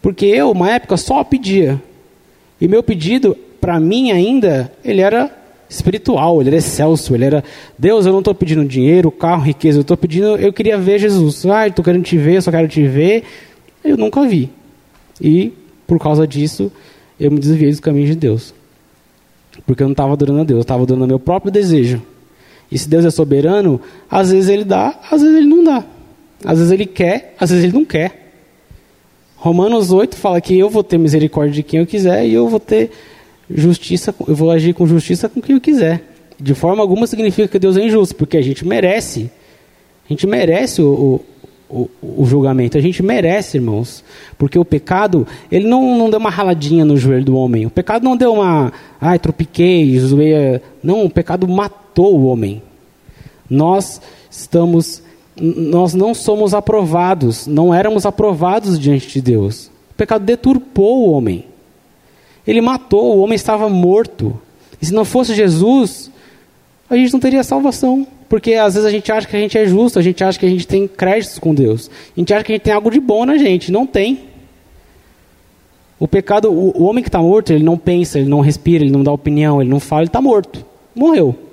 Porque 0.00 0.24
eu, 0.24 0.50
uma 0.50 0.70
época, 0.70 0.96
só 0.96 1.22
pedia. 1.22 1.78
E 2.58 2.66
meu 2.66 2.82
pedido, 2.82 3.36
para 3.60 3.78
mim 3.78 4.10
ainda, 4.10 4.72
ele 4.82 5.02
era 5.02 5.30
espiritual, 5.68 6.40
ele 6.40 6.48
era 6.48 6.56
excelso, 6.56 7.14
ele 7.14 7.26
era, 7.26 7.44
Deus, 7.78 8.06
eu 8.06 8.12
não 8.12 8.20
estou 8.20 8.34
pedindo 8.34 8.64
dinheiro, 8.64 9.10
carro, 9.10 9.42
riqueza, 9.42 9.76
eu 9.76 9.82
estou 9.82 9.94
pedindo, 9.94 10.38
eu 10.38 10.54
queria 10.54 10.78
ver 10.78 10.98
Jesus. 10.98 11.44
Ah, 11.44 11.68
estou 11.68 11.84
querendo 11.84 12.02
te 12.02 12.16
ver, 12.16 12.36
eu 12.36 12.40
só 12.40 12.50
quero 12.50 12.66
te 12.66 12.82
ver. 12.88 13.24
Eu 13.84 13.98
nunca 13.98 14.26
vi. 14.26 14.48
E, 15.20 15.52
por 15.86 15.98
causa 15.98 16.26
disso, 16.26 16.72
eu 17.20 17.30
me 17.30 17.38
desviei 17.38 17.70
dos 17.70 17.80
caminhos 17.80 18.08
de 18.08 18.16
Deus. 18.16 18.54
Porque 19.66 19.82
eu 19.82 19.86
não 19.86 19.92
estava 19.92 20.14
adorando 20.14 20.40
a 20.40 20.44
Deus, 20.44 20.56
eu 20.56 20.62
estava 20.62 20.82
adorando 20.82 21.04
o 21.04 21.08
meu 21.08 21.20
próprio 21.20 21.52
desejo. 21.52 22.00
E 22.72 22.78
se 22.78 22.88
Deus 22.88 23.04
é 23.04 23.10
soberano, 23.10 23.78
às 24.10 24.32
vezes 24.32 24.48
ele 24.48 24.64
dá, 24.64 24.98
às 25.10 25.20
vezes 25.20 25.36
ele 25.36 25.46
não 25.46 25.62
dá. 25.62 25.84
Às 26.44 26.58
vezes 26.58 26.72
ele 26.72 26.86
quer, 26.86 27.34
às 27.38 27.50
vezes 27.50 27.64
ele 27.64 27.72
não 27.72 27.84
quer. 27.84 28.32
Romanos 29.36 29.92
8 29.92 30.16
fala 30.16 30.40
que 30.40 30.58
eu 30.58 30.70
vou 30.70 30.82
ter 30.82 30.98
misericórdia 30.98 31.54
de 31.54 31.62
quem 31.62 31.80
eu 31.80 31.86
quiser 31.86 32.26
e 32.26 32.34
eu 32.34 32.48
vou 32.48 32.60
ter 32.60 32.90
justiça, 33.50 34.14
eu 34.26 34.34
vou 34.34 34.50
agir 34.50 34.74
com 34.74 34.86
justiça 34.86 35.28
com 35.28 35.40
quem 35.40 35.54
eu 35.54 35.60
quiser. 35.60 36.02
De 36.38 36.54
forma 36.54 36.82
alguma 36.82 37.06
significa 37.06 37.48
que 37.48 37.58
Deus 37.58 37.76
é 37.76 37.84
injusto, 37.84 38.14
porque 38.14 38.36
a 38.36 38.42
gente 38.42 38.66
merece. 38.66 39.30
A 40.04 40.12
gente 40.12 40.26
merece 40.26 40.82
o, 40.82 41.20
o, 41.68 41.90
o, 42.02 42.24
julgamento. 42.24 42.78
A 42.78 42.80
gente 42.80 43.02
merece, 43.02 43.56
irmãos. 43.56 44.04
Porque 44.38 44.58
o 44.58 44.64
pecado, 44.64 45.26
ele 45.50 45.66
não, 45.66 45.96
não 45.96 46.10
deu 46.10 46.18
uma 46.18 46.30
raladinha 46.30 46.84
no 46.84 46.96
joelho 46.96 47.24
do 47.24 47.36
homem. 47.36 47.66
O 47.66 47.70
pecado 47.70 48.04
não 48.04 48.16
deu 48.16 48.34
uma. 48.34 48.72
Ai, 49.00 49.18
tropiquei, 49.18 49.98
zoei. 49.98 50.60
Não, 50.82 51.04
o 51.04 51.10
pecado 51.10 51.48
matou 51.48 52.18
o 52.18 52.26
homem. 52.26 52.62
Nós 53.48 54.00
estamos. 54.30 55.02
Nós 55.40 55.94
não 55.94 56.14
somos 56.14 56.54
aprovados. 56.54 57.46
Não 57.46 57.74
éramos 57.74 58.06
aprovados 58.06 58.78
diante 58.78 59.08
de 59.08 59.20
Deus. 59.20 59.66
O 59.90 59.94
pecado 59.96 60.24
deturpou 60.24 61.06
o 61.06 61.12
homem. 61.12 61.44
Ele 62.46 62.60
matou, 62.60 63.16
o 63.16 63.20
homem 63.20 63.36
estava 63.36 63.68
morto. 63.68 64.38
E 64.80 64.86
se 64.86 64.94
não 64.94 65.04
fosse 65.04 65.34
Jesus, 65.34 66.10
a 66.88 66.96
gente 66.96 67.12
não 67.12 67.20
teria 67.20 67.42
salvação. 67.42 68.06
Porque 68.28 68.54
às 68.54 68.74
vezes 68.74 68.86
a 68.86 68.90
gente 68.90 69.10
acha 69.12 69.26
que 69.26 69.36
a 69.36 69.40
gente 69.40 69.56
é 69.56 69.66
justo, 69.66 69.98
a 69.98 70.02
gente 70.02 70.22
acha 70.22 70.38
que 70.38 70.46
a 70.46 70.48
gente 70.48 70.66
tem 70.66 70.88
créditos 70.88 71.38
com 71.38 71.54
Deus. 71.54 71.90
A 72.16 72.20
gente 72.20 72.32
acha 72.32 72.44
que 72.44 72.52
a 72.52 72.54
gente 72.54 72.62
tem 72.62 72.72
algo 72.72 72.90
de 72.90 73.00
bom 73.00 73.24
na 73.24 73.36
gente. 73.36 73.70
Não 73.70 73.86
tem. 73.86 74.20
O 75.98 76.06
pecado, 76.06 76.50
o, 76.50 76.76
o 76.76 76.84
homem 76.84 77.02
que 77.02 77.08
está 77.08 77.20
morto, 77.20 77.52
ele 77.52 77.64
não 77.64 77.78
pensa, 77.78 78.18
ele 78.18 78.28
não 78.28 78.40
respira, 78.40 78.84
ele 78.84 78.92
não 78.92 79.02
dá 79.02 79.12
opinião, 79.12 79.60
ele 79.60 79.70
não 79.70 79.80
fala, 79.80 80.02
ele 80.02 80.08
está 80.08 80.20
morto. 80.20 80.64
Morreu. 80.94 81.45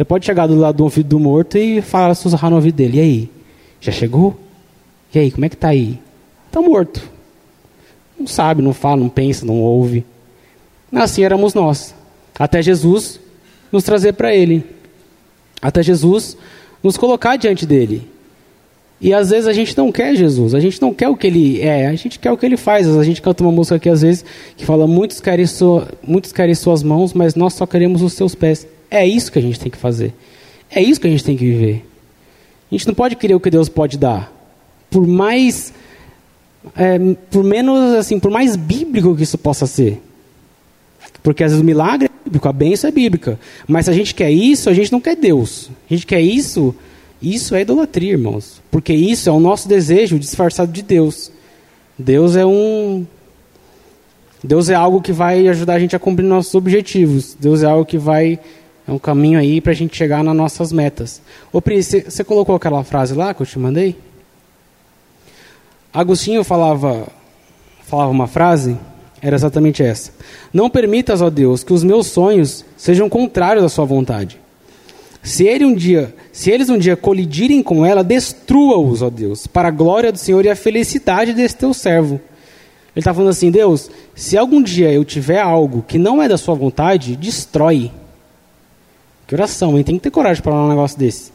Você 0.00 0.04
pode 0.06 0.24
chegar 0.24 0.46
do 0.46 0.54
lado 0.54 0.76
do 0.76 0.84
ouvido 0.84 1.10
do 1.10 1.20
morto 1.20 1.58
e 1.58 1.82
falar, 1.82 2.14
sussurrar 2.14 2.48
no 2.48 2.56
ouvido 2.56 2.76
dele. 2.76 2.96
E 2.96 3.00
aí? 3.00 3.30
Já 3.82 3.92
chegou? 3.92 4.34
E 5.14 5.18
aí, 5.18 5.30
como 5.30 5.44
é 5.44 5.48
que 5.50 5.56
está 5.56 5.68
aí? 5.68 6.00
Está 6.46 6.62
morto. 6.62 7.02
Não 8.18 8.26
sabe, 8.26 8.62
não 8.62 8.72
fala, 8.72 8.96
não 8.96 9.10
pensa, 9.10 9.44
não 9.44 9.60
ouve. 9.60 10.06
Assim 10.90 11.22
éramos 11.22 11.52
nós. 11.52 11.94
Até 12.38 12.62
Jesus 12.62 13.20
nos 13.70 13.84
trazer 13.84 14.14
para 14.14 14.34
Ele 14.34 14.64
até 15.60 15.82
Jesus 15.82 16.34
nos 16.82 16.96
colocar 16.96 17.36
diante 17.36 17.66
dele. 17.66 18.08
E 19.00 19.14
às 19.14 19.30
vezes 19.30 19.46
a 19.46 19.52
gente 19.52 19.76
não 19.78 19.90
quer 19.90 20.14
Jesus, 20.14 20.54
a 20.54 20.60
gente 20.60 20.80
não 20.80 20.92
quer 20.92 21.08
o 21.08 21.16
que 21.16 21.26
ele 21.26 21.60
é, 21.62 21.86
a 21.86 21.94
gente 21.94 22.18
quer 22.18 22.30
o 22.30 22.36
que 22.36 22.44
ele 22.44 22.58
faz. 22.58 22.86
A 22.86 23.02
gente 23.02 23.22
canta 23.22 23.42
uma 23.42 23.50
música 23.50 23.76
aqui 23.76 23.88
às 23.88 24.02
vezes 24.02 24.24
que 24.56 24.66
fala: 24.66 24.86
Muitos 24.86 25.20
querem, 25.20 25.46
sua, 25.46 25.88
muitos 26.06 26.32
querem 26.32 26.54
suas 26.54 26.82
mãos, 26.82 27.14
mas 27.14 27.34
nós 27.34 27.54
só 27.54 27.66
queremos 27.66 28.02
os 28.02 28.12
seus 28.12 28.34
pés. 28.34 28.66
É 28.90 29.06
isso 29.06 29.32
que 29.32 29.38
a 29.38 29.42
gente 29.42 29.58
tem 29.58 29.70
que 29.70 29.78
fazer. 29.78 30.12
É 30.70 30.82
isso 30.82 31.00
que 31.00 31.06
a 31.06 31.10
gente 31.10 31.24
tem 31.24 31.36
que 31.36 31.44
viver. 31.44 31.86
A 32.70 32.74
gente 32.74 32.86
não 32.86 32.94
pode 32.94 33.16
querer 33.16 33.34
o 33.34 33.40
que 33.40 33.50
Deus 33.50 33.68
pode 33.68 33.96
dar. 33.96 34.30
Por 34.90 35.06
mais. 35.06 35.72
É, 36.76 36.98
por 37.30 37.42
menos 37.42 37.94
assim, 37.94 38.20
por 38.20 38.30
mais 38.30 38.54
bíblico 38.54 39.16
que 39.16 39.22
isso 39.22 39.38
possa 39.38 39.66
ser. 39.66 40.00
Porque 41.22 41.42
às 41.42 41.52
vezes 41.52 41.62
o 41.62 41.66
milagre 41.66 42.06
é 42.08 42.24
bíblico, 42.24 42.48
a 42.48 42.52
bênção 42.52 42.88
é 42.88 42.92
bíblica. 42.92 43.38
Mas 43.66 43.86
se 43.86 43.90
a 43.90 43.94
gente 43.94 44.14
quer 44.14 44.30
isso, 44.30 44.68
a 44.68 44.74
gente 44.74 44.92
não 44.92 45.00
quer 45.00 45.16
Deus. 45.16 45.70
A 45.90 45.94
gente 45.94 46.06
quer 46.06 46.20
isso, 46.20 46.74
isso 47.20 47.54
é 47.54 47.62
idolatria, 47.62 48.12
irmãos. 48.12 48.62
Porque 48.70 48.92
isso 48.92 49.28
é 49.28 49.32
o 49.32 49.40
nosso 49.40 49.68
desejo 49.68 50.18
disfarçado 50.18 50.72
de 50.72 50.82
Deus. 50.82 51.30
Deus 51.98 52.36
é 52.36 52.44
um. 52.44 53.06
Deus 54.42 54.70
é 54.70 54.74
algo 54.74 55.02
que 55.02 55.12
vai 55.12 55.46
ajudar 55.48 55.74
a 55.74 55.78
gente 55.78 55.94
a 55.94 55.98
cumprir 55.98 56.24
nossos 56.24 56.54
objetivos. 56.54 57.36
Deus 57.38 57.62
é 57.62 57.66
algo 57.66 57.84
que 57.84 57.98
vai. 57.98 58.38
É 58.88 58.92
um 58.92 58.98
caminho 58.98 59.38
aí 59.38 59.60
para 59.60 59.72
a 59.72 59.74
gente 59.74 59.96
chegar 59.96 60.24
nas 60.24 60.34
nossas 60.34 60.72
metas. 60.72 61.20
Ô 61.52 61.60
Pri, 61.60 61.82
você 61.82 62.24
colocou 62.24 62.54
aquela 62.54 62.82
frase 62.82 63.14
lá 63.14 63.34
que 63.34 63.42
eu 63.42 63.46
te 63.46 63.58
mandei? 63.58 63.96
Agostinho 65.92 66.42
falava, 66.42 67.06
falava 67.82 68.10
uma 68.10 68.26
frase 68.26 68.76
era 69.22 69.36
exatamente 69.36 69.82
essa. 69.82 70.12
Não 70.52 70.70
permitas, 70.70 71.20
ó 71.20 71.28
Deus, 71.28 71.62
que 71.62 71.72
os 71.72 71.84
meus 71.84 72.06
sonhos 72.06 72.64
sejam 72.76 73.08
contrários 73.08 73.64
à 73.64 73.68
sua 73.68 73.84
vontade. 73.84 74.40
Se, 75.22 75.44
ele 75.44 75.64
um 75.64 75.74
dia, 75.74 76.14
se 76.32 76.50
eles 76.50 76.70
um 76.70 76.78
dia 76.78 76.96
colidirem 76.96 77.62
com 77.62 77.84
ela, 77.84 78.02
destrua-os, 78.02 79.02
ó 79.02 79.10
Deus, 79.10 79.46
para 79.46 79.68
a 79.68 79.70
glória 79.70 80.10
do 80.10 80.18
Senhor 80.18 80.44
e 80.44 80.48
a 80.48 80.56
felicidade 80.56 81.34
desse 81.34 81.56
teu 81.56 81.74
servo. 81.74 82.14
Ele 82.94 83.00
está 83.00 83.12
falando 83.12 83.30
assim, 83.30 83.50
Deus, 83.50 83.90
se 84.14 84.36
algum 84.36 84.62
dia 84.62 84.90
eu 84.92 85.04
tiver 85.04 85.40
algo 85.40 85.84
que 85.86 85.98
não 85.98 86.22
é 86.22 86.28
da 86.28 86.38
sua 86.38 86.54
vontade, 86.54 87.16
destrói. 87.16 87.92
Que 89.26 89.34
oração, 89.34 89.76
hein? 89.78 89.84
Tem 89.84 89.96
que 89.96 90.02
ter 90.02 90.10
coragem 90.10 90.42
para 90.42 90.52
falar 90.52 90.66
um 90.66 90.70
negócio 90.70 90.98
desse. 90.98 91.30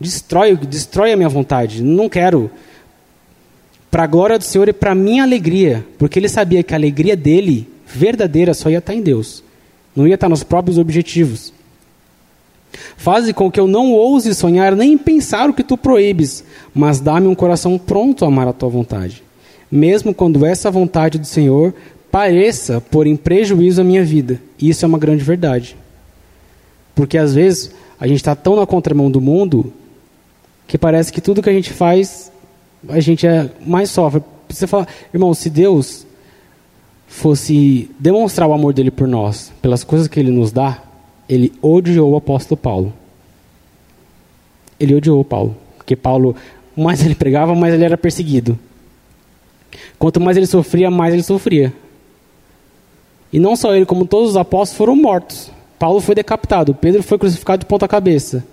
Destrói, 0.00 0.56
destrói 0.56 1.12
a 1.12 1.16
minha 1.16 1.28
vontade. 1.28 1.82
Não 1.82 2.08
quero 2.08 2.50
para 3.90 4.04
a 4.04 4.06
glória 4.06 4.38
do 4.38 4.44
Senhor 4.44 4.68
e 4.68 4.72
para 4.72 4.92
a 4.92 4.94
minha 4.94 5.22
alegria, 5.22 5.84
porque 5.98 6.18
ele 6.18 6.28
sabia 6.28 6.62
que 6.62 6.72
a 6.72 6.76
alegria 6.76 7.16
dele, 7.16 7.68
verdadeira, 7.86 8.54
só 8.54 8.70
ia 8.70 8.78
estar 8.78 8.94
em 8.94 9.02
Deus, 9.02 9.42
não 9.94 10.06
ia 10.06 10.14
estar 10.14 10.28
nos 10.28 10.42
próprios 10.42 10.78
objetivos. 10.78 11.52
Faze 12.96 13.32
com 13.32 13.50
que 13.50 13.58
eu 13.58 13.66
não 13.66 13.92
ouse 13.92 14.34
sonhar 14.34 14.76
nem 14.76 14.96
pensar 14.98 15.48
o 15.48 15.54
que 15.54 15.62
tu 15.62 15.76
proíbes, 15.76 16.44
mas 16.74 17.00
dá-me 17.00 17.26
um 17.26 17.34
coração 17.34 17.78
pronto 17.78 18.24
a 18.24 18.28
amar 18.28 18.48
a 18.48 18.52
tua 18.52 18.68
vontade, 18.68 19.22
mesmo 19.70 20.14
quando 20.14 20.44
essa 20.44 20.70
vontade 20.70 21.18
do 21.18 21.26
Senhor 21.26 21.74
pareça 22.10 22.80
pôr 22.80 23.06
em 23.06 23.16
prejuízo 23.16 23.80
a 23.80 23.84
minha 23.84 24.04
vida. 24.04 24.40
Isso 24.60 24.84
é 24.84 24.88
uma 24.88 24.98
grande 24.98 25.22
verdade. 25.22 25.76
Porque 26.94 27.18
às 27.18 27.34
vezes 27.34 27.72
a 27.98 28.06
gente 28.06 28.16
está 28.16 28.34
tão 28.34 28.56
na 28.56 28.66
contramão 28.66 29.10
do 29.10 29.20
mundo 29.20 29.72
que 30.66 30.78
parece 30.78 31.12
que 31.12 31.20
tudo 31.20 31.42
que 31.42 31.50
a 31.50 31.52
gente 31.52 31.72
faz 31.72 32.30
a 32.88 33.00
gente 33.00 33.26
é 33.26 33.50
mais 33.66 33.90
sofre. 33.90 34.22
Você 34.48 34.66
fala, 34.66 34.86
irmão, 35.12 35.34
se 35.34 35.50
Deus 35.50 36.06
fosse 37.06 37.90
demonstrar 37.98 38.48
o 38.48 38.52
amor 38.52 38.72
dele 38.72 38.90
por 38.90 39.08
nós, 39.08 39.52
pelas 39.60 39.82
coisas 39.82 40.06
que 40.06 40.20
ele 40.20 40.30
nos 40.30 40.52
dá, 40.52 40.82
ele 41.28 41.52
odiou 41.60 42.12
o 42.12 42.16
apóstolo 42.16 42.56
Paulo. 42.56 42.92
Ele 44.80 44.94
odiou 44.94 45.24
Paulo, 45.24 45.56
porque 45.76 45.94
Paulo, 45.94 46.34
mais 46.76 47.04
ele 47.04 47.14
pregava, 47.14 47.54
mais 47.54 47.74
ele 47.74 47.84
era 47.84 47.98
perseguido. 47.98 48.58
Quanto 49.98 50.20
mais 50.20 50.36
ele 50.36 50.46
sofria, 50.46 50.90
mais 50.90 51.12
ele 51.12 51.22
sofria. 51.22 51.72
E 53.32 53.38
não 53.38 53.56
só 53.56 53.74
ele, 53.74 53.84
como 53.84 54.06
todos 54.06 54.30
os 54.30 54.36
apóstolos 54.36 54.78
foram 54.78 54.96
mortos. 54.96 55.50
Paulo 55.78 56.00
foi 56.00 56.14
decapitado, 56.14 56.74
Pedro 56.74 57.02
foi 57.02 57.18
crucificado 57.18 57.60
de 57.60 57.66
ponta 57.66 57.86
cabeça. 57.86 58.44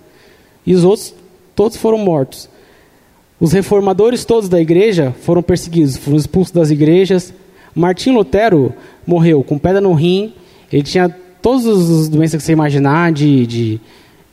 E 0.64 0.74
os 0.74 0.84
outros, 0.84 1.14
todos 1.54 1.76
foram 1.76 1.98
mortos. 1.98 2.48
Os 3.40 3.52
reformadores 3.52 4.24
todos 4.24 4.48
da 4.48 4.60
igreja 4.60 5.14
foram 5.22 5.42
perseguidos, 5.42 5.96
foram 5.96 6.16
expulsos 6.16 6.52
das 6.52 6.70
igrejas. 6.70 7.32
Martim 7.74 8.12
Lutero 8.12 8.74
morreu 9.06 9.42
com 9.42 9.58
pedra 9.58 9.80
no 9.80 9.92
rim. 9.92 10.32
Ele 10.72 10.82
tinha 10.82 11.14
todas 11.42 11.66
as 11.66 12.08
doenças 12.08 12.40
que 12.40 12.46
você 12.46 12.52
imaginar, 12.52 13.12
de, 13.12 13.46
de, 13.46 13.80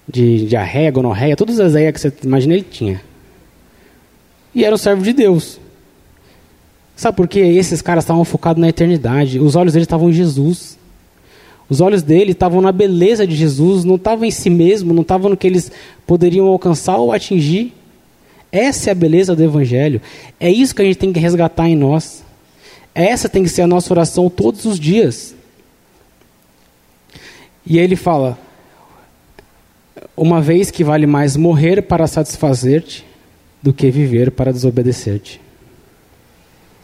de 0.07 0.45
diarreia, 0.47 0.91
gonorreia, 0.91 1.35
todas 1.35 1.59
as 1.59 1.71
ideias 1.71 1.93
que 1.93 1.99
você 1.99 2.13
imagina 2.23 2.53
ele 2.53 2.65
tinha. 2.69 3.01
E 4.53 4.63
era 4.63 4.73
um 4.73 4.77
servo 4.77 5.01
de 5.03 5.13
Deus. 5.13 5.59
Sabe 6.95 7.17
por 7.17 7.27
quê? 7.27 7.39
Esses 7.39 7.81
caras 7.81 8.03
estavam 8.03 8.23
focados 8.23 8.61
na 8.61 8.69
eternidade. 8.69 9.39
Os 9.39 9.55
olhos 9.55 9.73
deles 9.73 9.85
estavam 9.85 10.09
em 10.09 10.13
Jesus. 10.13 10.77
Os 11.69 11.81
olhos 11.81 12.03
dele 12.03 12.33
estavam 12.33 12.61
na 12.61 12.71
beleza 12.71 13.25
de 13.25 13.35
Jesus, 13.35 13.83
não 13.83 13.95
estavam 13.95 14.25
em 14.25 14.31
si 14.31 14.49
mesmo, 14.49 14.93
não 14.93 15.01
estavam 15.01 15.29
no 15.29 15.37
que 15.37 15.47
eles 15.47 15.71
poderiam 16.05 16.45
alcançar 16.47 16.97
ou 16.97 17.11
atingir. 17.11 17.73
Essa 18.51 18.89
é 18.89 18.91
a 18.91 18.95
beleza 18.95 19.35
do 19.35 19.43
Evangelho. 19.43 19.99
É 20.39 20.51
isso 20.51 20.75
que 20.75 20.81
a 20.81 20.85
gente 20.85 20.97
tem 20.97 21.11
que 21.11 21.19
resgatar 21.19 21.67
em 21.67 21.75
nós. 21.75 22.23
Essa 22.93 23.27
tem 23.27 23.43
que 23.43 23.49
ser 23.49 23.63
a 23.63 23.67
nossa 23.67 23.91
oração 23.91 24.29
todos 24.29 24.65
os 24.65 24.79
dias. 24.79 25.33
E 27.65 27.77
ele 27.77 27.95
fala: 27.95 28.37
Uma 30.15 30.41
vez 30.41 30.69
que 30.69 30.83
vale 30.83 31.05
mais 31.05 31.35
morrer 31.37 31.81
para 31.81 32.07
satisfazer-te 32.07 33.05
do 33.61 33.71
que 33.71 33.89
viver 33.89 34.31
para 34.31 34.51
desobedecer-te. 34.51 35.39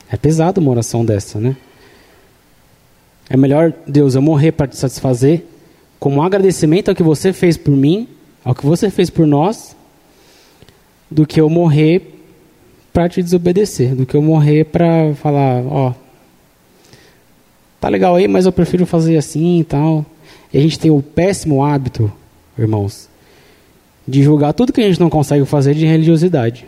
É 0.10 0.16
pesado 0.16 0.62
uma 0.62 0.72
oração 0.72 1.04
dessa, 1.04 1.40
né? 1.40 1.56
É 3.30 3.38
melhor, 3.38 3.74
Deus, 3.86 4.16
eu 4.16 4.22
morrer 4.22 4.54
para 4.54 4.68
te 4.68 4.76
satisfazer, 4.76 5.44
como 6.00 6.18
um 6.18 6.24
agradecimento 6.24 6.90
ao 6.90 6.96
que 6.96 7.04
você 7.04 7.32
fez 7.32 7.58
por 7.58 7.76
mim, 7.76 8.08
ao 8.44 8.56
que 8.56 8.66
você 8.66 8.90
fez 8.90 9.10
por 9.10 9.28
nós, 9.28 9.76
do 11.12 11.28
que 11.28 11.40
eu 11.40 11.50
morrer 11.50 12.16
para 12.92 13.08
te 13.08 13.22
desobedecer, 13.22 13.94
do 13.94 14.06
que 14.06 14.16
eu 14.16 14.22
morrer 14.22 14.66
para 14.66 15.14
falar, 15.16 15.64
ó, 15.66 15.94
tá 17.80 17.88
legal 17.88 18.16
aí, 18.16 18.28
mas 18.28 18.46
eu 18.46 18.52
prefiro 18.52 18.86
fazer 18.86 19.18
assim 19.18 19.60
e 19.60 19.64
tal. 19.64 20.06
E 20.54 20.58
a 20.58 20.62
gente 20.62 20.80
tem 20.80 20.90
o 20.90 21.02
péssimo 21.02 21.64
hábito, 21.64 22.12
irmãos, 22.58 23.08
de 24.08 24.24
julgar 24.24 24.54
tudo 24.54 24.74
que 24.74 24.82
a 24.82 24.88
gente 24.88 25.00
não 25.00 25.10
consegue 25.10 25.46
fazer 25.46 25.76
de 25.76 25.86
religiosidade. 25.86 26.66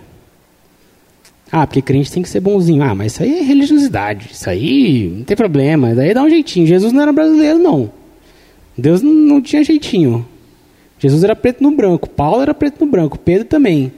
Ah, 1.52 1.68
porque 1.68 1.82
crente 1.82 2.12
tem 2.12 2.24
que 2.24 2.30
ser 2.30 2.40
bonzinho. 2.40 2.82
Ah, 2.82 2.96
mas 2.96 3.14
isso 3.14 3.24
aí 3.24 3.40
é 3.40 3.42
religiosidade. 3.42 4.30
Isso 4.32 4.50
aí 4.50 5.14
não 5.18 5.24
tem 5.26 5.36
problema. 5.36 5.94
Daí 5.94 6.14
dá 6.14 6.24
um 6.24 6.30
jeitinho. 6.30 6.66
Jesus 6.66 6.94
não 6.94 7.02
era 7.02 7.12
brasileiro, 7.12 7.60
não. 7.60 7.92
Deus 8.78 9.02
não 9.02 9.42
tinha 9.42 9.62
jeitinho. 9.64 10.26
Jesus 10.98 11.24
era 11.24 11.36
preto 11.36 11.62
no 11.62 11.72
branco. 11.72 12.10
Paulo 12.10 12.42
era 12.42 12.54
preto 12.54 12.86
no 12.86 12.90
branco. 12.90 13.20
Pedro 13.20 13.46
também. 13.46 13.92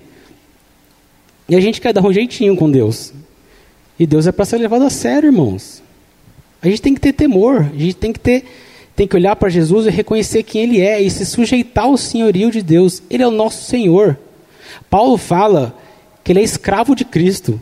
E 1.48 1.56
a 1.56 1.60
gente 1.60 1.80
quer 1.80 1.94
dar 1.94 2.04
um 2.04 2.12
jeitinho 2.12 2.56
com 2.56 2.72
Deus. 2.72 3.14
E 4.00 4.08
Deus 4.08 4.26
é 4.26 4.32
para 4.32 4.46
ser 4.46 4.58
levado 4.58 4.84
a 4.84 4.90
sério, 4.90 5.28
irmãos. 5.28 5.84
A 6.62 6.68
gente 6.68 6.82
tem 6.82 6.94
que 6.94 7.02
ter 7.02 7.14
temor, 7.14 7.70
a 7.74 7.78
gente 7.78 7.96
tem 7.96 8.14
que 8.14 8.20
ter 8.20 8.46
tem 8.96 9.08
que 9.08 9.16
olhar 9.16 9.36
para 9.36 9.50
Jesus 9.50 9.88
e 9.88 9.90
reconhecer 9.90 10.44
quem 10.44 10.64
ele 10.64 10.82
é 10.82 11.02
e 11.02 11.10
se 11.10 11.26
sujeitar 11.26 11.86
ao 11.86 11.98
senhorio 11.98 12.52
de 12.52 12.62
Deus. 12.62 13.02
Ele 13.10 13.24
é 13.24 13.28
o 13.28 13.32
nosso 13.32 13.64
Senhor. 13.64 14.18
Paulo 14.90 15.18
fala 15.18 15.76
que 16.24 16.32
ele 16.32 16.40
é 16.40 16.44
escravo 16.44 16.96
de 16.96 17.04
Cristo. 17.04 17.60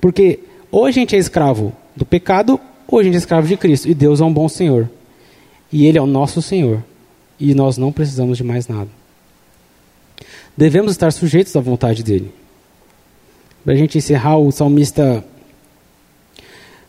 Porque 0.00 0.40
ou 0.70 0.86
a 0.86 0.90
gente 0.90 1.14
é 1.14 1.18
escravo 1.18 1.72
do 1.94 2.04
pecado, 2.04 2.58
ou 2.88 2.98
a 2.98 3.02
gente 3.04 3.14
é 3.14 3.18
escravo 3.18 3.46
de 3.46 3.56
Cristo. 3.56 3.88
E 3.88 3.94
Deus 3.94 4.20
é 4.20 4.24
um 4.24 4.32
bom 4.32 4.48
Senhor. 4.48 4.90
E 5.72 5.86
Ele 5.86 5.98
é 5.98 6.02
o 6.02 6.06
nosso 6.06 6.42
Senhor. 6.42 6.82
E 7.38 7.54
nós 7.54 7.78
não 7.78 7.92
precisamos 7.92 8.38
de 8.38 8.44
mais 8.44 8.66
nada. 8.66 8.88
Devemos 10.56 10.92
estar 10.92 11.12
sujeitos 11.12 11.54
à 11.54 11.60
vontade 11.60 12.02
dEle. 12.02 12.32
Para 13.64 13.74
a 13.74 13.76
gente 13.76 13.98
encerrar, 13.98 14.36
o 14.36 14.50
salmista 14.50 15.24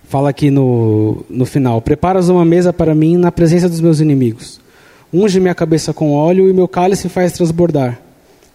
fala 0.07 0.29
aqui 0.29 0.49
no, 0.49 1.25
no 1.29 1.45
final: 1.45 1.81
Preparas 1.81 2.29
uma 2.29 2.45
mesa 2.45 2.71
para 2.71 2.95
mim 2.95 3.17
na 3.17 3.31
presença 3.31 3.69
dos 3.69 3.81
meus 3.81 3.99
inimigos. 3.99 4.59
Unge 5.13 5.39
minha 5.39 5.55
cabeça 5.55 5.93
com 5.93 6.13
óleo 6.13 6.49
e 6.49 6.53
meu 6.53 6.67
cálice 6.67 7.07
faz 7.09 7.31
transbordar. 7.33 7.99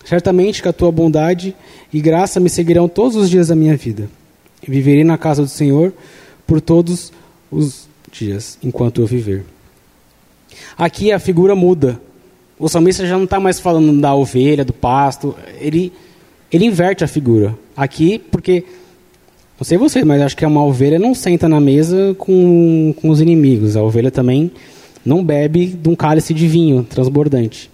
Certamente 0.04 0.62
que 0.62 0.68
a 0.68 0.72
tua 0.72 0.90
bondade 0.90 1.54
e 1.92 2.00
graça 2.00 2.40
me 2.40 2.48
seguirão 2.48 2.88
todos 2.88 3.16
os 3.16 3.30
dias 3.30 3.48
da 3.48 3.54
minha 3.54 3.76
vida. 3.76 4.08
Viverei 4.66 5.04
na 5.04 5.16
casa 5.16 5.42
do 5.42 5.48
Senhor 5.48 5.92
por 6.46 6.60
todos 6.60 7.12
os 7.50 7.88
dias, 8.10 8.58
enquanto 8.62 9.00
eu 9.00 9.06
viver. 9.06 9.44
Aqui 10.76 11.12
a 11.12 11.18
figura 11.18 11.54
muda. 11.54 12.00
O 12.58 12.68
salmista 12.68 13.06
já 13.06 13.16
não 13.16 13.24
está 13.24 13.40
mais 13.40 13.58
falando 13.58 13.98
da 14.00 14.14
ovelha, 14.14 14.64
do 14.64 14.72
pasto. 14.72 15.34
Ele, 15.58 15.92
ele 16.52 16.66
inverte 16.66 17.04
a 17.04 17.08
figura. 17.08 17.56
Aqui, 17.76 18.18
porque, 18.18 18.64
não 19.60 19.64
sei 19.66 19.76
você, 19.76 20.02
mas 20.02 20.22
acho 20.22 20.34
que 20.34 20.46
uma 20.46 20.64
ovelha 20.64 20.98
não 20.98 21.14
senta 21.14 21.46
na 21.46 21.60
mesa 21.60 22.16
com, 22.16 22.94
com 22.98 23.10
os 23.10 23.20
inimigos. 23.20 23.76
A 23.76 23.82
ovelha 23.82 24.10
também 24.10 24.50
não 25.04 25.22
bebe 25.22 25.66
de 25.66 25.86
um 25.86 25.94
cálice 25.94 26.32
de 26.32 26.48
vinho 26.48 26.82
transbordante. 26.82 27.70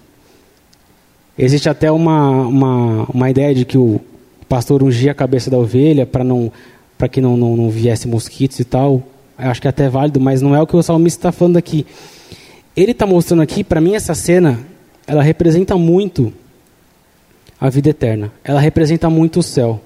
Existe 1.38 1.68
até 1.68 1.88
uma, 1.92 2.40
uma, 2.40 3.04
uma 3.04 3.30
ideia 3.30 3.54
de 3.54 3.64
que 3.64 3.78
o 3.78 4.00
pastor 4.48 4.82
ungia 4.82 5.12
a 5.12 5.14
cabeça 5.14 5.48
da 5.48 5.56
ovelha 5.56 6.04
para 6.04 6.24
não 6.24 6.50
para 6.98 7.08
que 7.08 7.20
não, 7.20 7.36
não, 7.36 7.56
não 7.56 7.70
viesse 7.70 8.08
mosquitos 8.08 8.58
e 8.58 8.64
tal. 8.64 9.02
Eu 9.38 9.50
acho 9.50 9.60
que 9.60 9.68
é 9.68 9.70
até 9.70 9.88
válido, 9.88 10.18
mas 10.18 10.42
não 10.42 10.56
é 10.56 10.60
o 10.60 10.66
que 10.66 10.74
o 10.74 10.82
salmista 10.82 11.20
está 11.20 11.30
falando 11.30 11.56
aqui. 11.56 11.86
Ele 12.74 12.92
está 12.92 13.06
mostrando 13.06 13.42
aqui, 13.42 13.62
para 13.62 13.80
mim, 13.80 13.94
essa 13.94 14.14
cena, 14.14 14.58
ela 15.06 15.22
representa 15.22 15.76
muito 15.76 16.32
a 17.60 17.68
vida 17.68 17.90
eterna. 17.90 18.32
Ela 18.42 18.60
representa 18.60 19.08
muito 19.08 19.38
o 19.40 19.42
céu. 19.42 19.80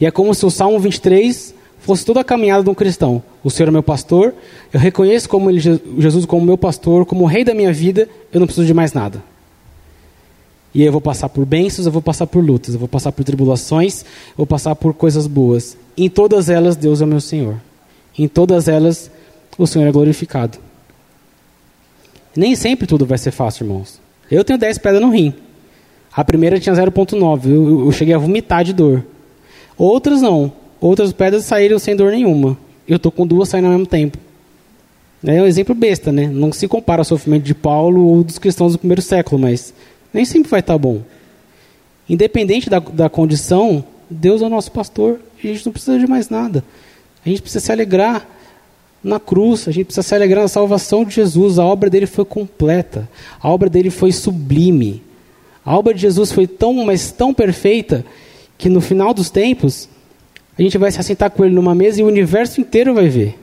E 0.00 0.06
é 0.06 0.10
como 0.10 0.34
se 0.34 0.46
o 0.46 0.50
Salmo 0.50 0.78
23 0.78 1.54
fosse 1.78 2.04
toda 2.04 2.20
a 2.20 2.24
caminhada 2.24 2.62
de 2.62 2.70
um 2.70 2.74
cristão. 2.74 3.22
O 3.42 3.50
Senhor 3.50 3.68
é 3.68 3.70
meu 3.70 3.82
pastor, 3.82 4.34
eu 4.72 4.80
reconheço 4.80 5.28
como 5.28 5.50
ele, 5.50 5.60
Jesus 5.60 6.24
como 6.24 6.44
meu 6.44 6.58
pastor, 6.58 7.04
como 7.04 7.24
o 7.24 7.26
rei 7.26 7.44
da 7.44 7.54
minha 7.54 7.72
vida, 7.72 8.08
eu 8.32 8.40
não 8.40 8.46
preciso 8.46 8.66
de 8.66 8.74
mais 8.74 8.92
nada. 8.92 9.22
E 10.74 10.82
eu 10.82 10.92
vou 10.92 11.00
passar 11.00 11.28
por 11.28 11.44
bênçãos, 11.44 11.86
eu 11.86 11.92
vou 11.92 12.02
passar 12.02 12.26
por 12.26 12.44
lutas, 12.44 12.74
eu 12.74 12.78
vou 12.78 12.88
passar 12.88 13.10
por 13.10 13.24
tribulações, 13.24 14.02
eu 14.02 14.36
vou 14.38 14.46
passar 14.46 14.74
por 14.76 14.94
coisas 14.94 15.26
boas. 15.26 15.76
Em 15.96 16.08
todas 16.08 16.48
elas, 16.48 16.76
Deus 16.76 17.02
é 17.02 17.06
meu 17.06 17.20
Senhor. 17.20 17.56
Em 18.16 18.28
todas 18.28 18.68
elas, 18.68 19.10
o 19.58 19.66
Senhor 19.66 19.86
é 19.86 19.92
glorificado. 19.92 20.58
Nem 22.36 22.54
sempre 22.54 22.86
tudo 22.86 23.04
vai 23.04 23.18
ser 23.18 23.32
fácil, 23.32 23.64
irmãos. 23.64 24.00
Eu 24.30 24.44
tenho 24.44 24.58
10 24.58 24.78
pedras 24.78 25.02
no 25.02 25.10
rim. 25.10 25.34
A 26.12 26.24
primeira 26.24 26.60
tinha 26.60 26.74
0,9. 26.74 27.46
Eu, 27.46 27.86
eu, 27.86 27.92
cheguei 27.92 28.14
a 28.14 28.18
vomitar 28.18 28.62
de 28.62 28.72
dor. 28.72 29.04
Outras 29.80 30.20
não. 30.20 30.52
Outras 30.78 31.10
pedras 31.10 31.46
saíram 31.46 31.78
sem 31.78 31.96
dor 31.96 32.12
nenhuma. 32.12 32.54
Eu 32.86 32.96
estou 32.96 33.10
com 33.10 33.26
duas 33.26 33.48
saindo 33.48 33.64
ao 33.64 33.70
mesmo 33.70 33.86
tempo. 33.86 34.18
É 35.24 35.40
um 35.40 35.46
exemplo 35.46 35.74
besta, 35.74 36.12
né? 36.12 36.26
Não 36.26 36.52
se 36.52 36.68
compara 36.68 37.00
ao 37.00 37.04
sofrimento 37.04 37.44
de 37.44 37.54
Paulo 37.54 38.06
ou 38.06 38.22
dos 38.22 38.38
cristãos 38.38 38.72
do 38.72 38.78
primeiro 38.78 39.00
século, 39.00 39.40
mas 39.40 39.72
nem 40.12 40.26
sempre 40.26 40.50
vai 40.50 40.60
estar 40.60 40.76
bom. 40.76 41.00
Independente 42.06 42.68
da, 42.68 42.78
da 42.78 43.08
condição, 43.08 43.82
Deus 44.10 44.42
é 44.42 44.44
o 44.46 44.50
nosso 44.50 44.70
pastor 44.70 45.18
e 45.42 45.48
a 45.48 45.54
gente 45.54 45.64
não 45.64 45.72
precisa 45.72 45.98
de 45.98 46.06
mais 46.06 46.28
nada. 46.28 46.62
A 47.24 47.28
gente 47.30 47.40
precisa 47.40 47.64
se 47.64 47.72
alegrar 47.72 48.28
na 49.02 49.18
cruz, 49.18 49.66
a 49.66 49.70
gente 49.70 49.86
precisa 49.86 50.06
se 50.06 50.14
alegrar 50.14 50.42
na 50.42 50.48
salvação 50.48 51.06
de 51.06 51.14
Jesus. 51.14 51.58
A 51.58 51.64
obra 51.64 51.88
dele 51.88 52.06
foi 52.06 52.26
completa, 52.26 53.08
a 53.40 53.48
obra 53.48 53.70
dele 53.70 53.88
foi 53.88 54.12
sublime. 54.12 55.02
A 55.64 55.74
obra 55.74 55.94
de 55.94 56.02
Jesus 56.02 56.32
foi 56.32 56.46
tão, 56.46 56.74
mas 56.84 57.10
tão 57.10 57.32
perfeita, 57.32 58.04
que 58.60 58.68
no 58.68 58.82
final 58.82 59.14
dos 59.14 59.30
tempos, 59.30 59.88
a 60.58 60.60
gente 60.60 60.76
vai 60.76 60.92
se 60.92 61.00
assentar 61.00 61.30
com 61.30 61.42
ele 61.42 61.54
numa 61.54 61.74
mesa 61.74 61.98
e 61.98 62.04
o 62.04 62.06
universo 62.06 62.60
inteiro 62.60 62.92
vai 62.92 63.08
ver. 63.08 63.38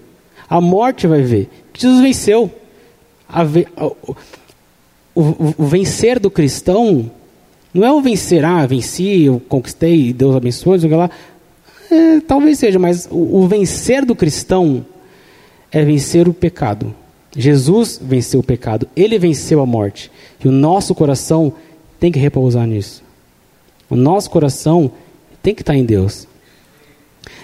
A 0.47 0.61
morte 0.61 1.07
vai 1.07 1.23
ver. 1.23 1.49
Jesus 1.73 2.01
venceu. 2.01 2.51
Ve 3.47 3.67
o, 3.75 4.15
o, 5.15 5.55
o 5.57 5.65
vencer 5.65 6.19
do 6.19 6.29
cristão 6.29 7.09
não 7.73 7.83
é 7.83 7.91
o 7.91 7.99
vencer, 7.99 8.45
ah, 8.45 8.63
venci, 8.67 9.23
eu 9.23 9.39
conquistei, 9.39 10.13
Deus 10.13 10.35
abençoe, 10.35 10.87
lá. 10.87 11.09
É, 11.89 12.19
talvez 12.19 12.59
seja, 12.59 12.77
mas 12.77 13.07
o, 13.09 13.37
o 13.37 13.47
vencer 13.47 14.05
do 14.05 14.15
cristão 14.15 14.85
é 15.71 15.83
vencer 15.83 16.27
o 16.27 16.33
pecado. 16.33 16.93
Jesus 17.35 17.99
venceu 18.01 18.39
o 18.39 18.43
pecado, 18.43 18.87
ele 18.95 19.17
venceu 19.17 19.61
a 19.61 19.65
morte. 19.65 20.11
E 20.43 20.47
o 20.47 20.51
nosso 20.51 20.93
coração 20.93 21.53
tem 21.99 22.11
que 22.11 22.19
repousar 22.19 22.67
nisso. 22.67 23.03
O 23.89 23.95
nosso 23.95 24.29
coração 24.29 24.91
tem 25.41 25.53
que 25.53 25.61
estar 25.61 25.75
em 25.75 25.85
Deus. 25.85 26.27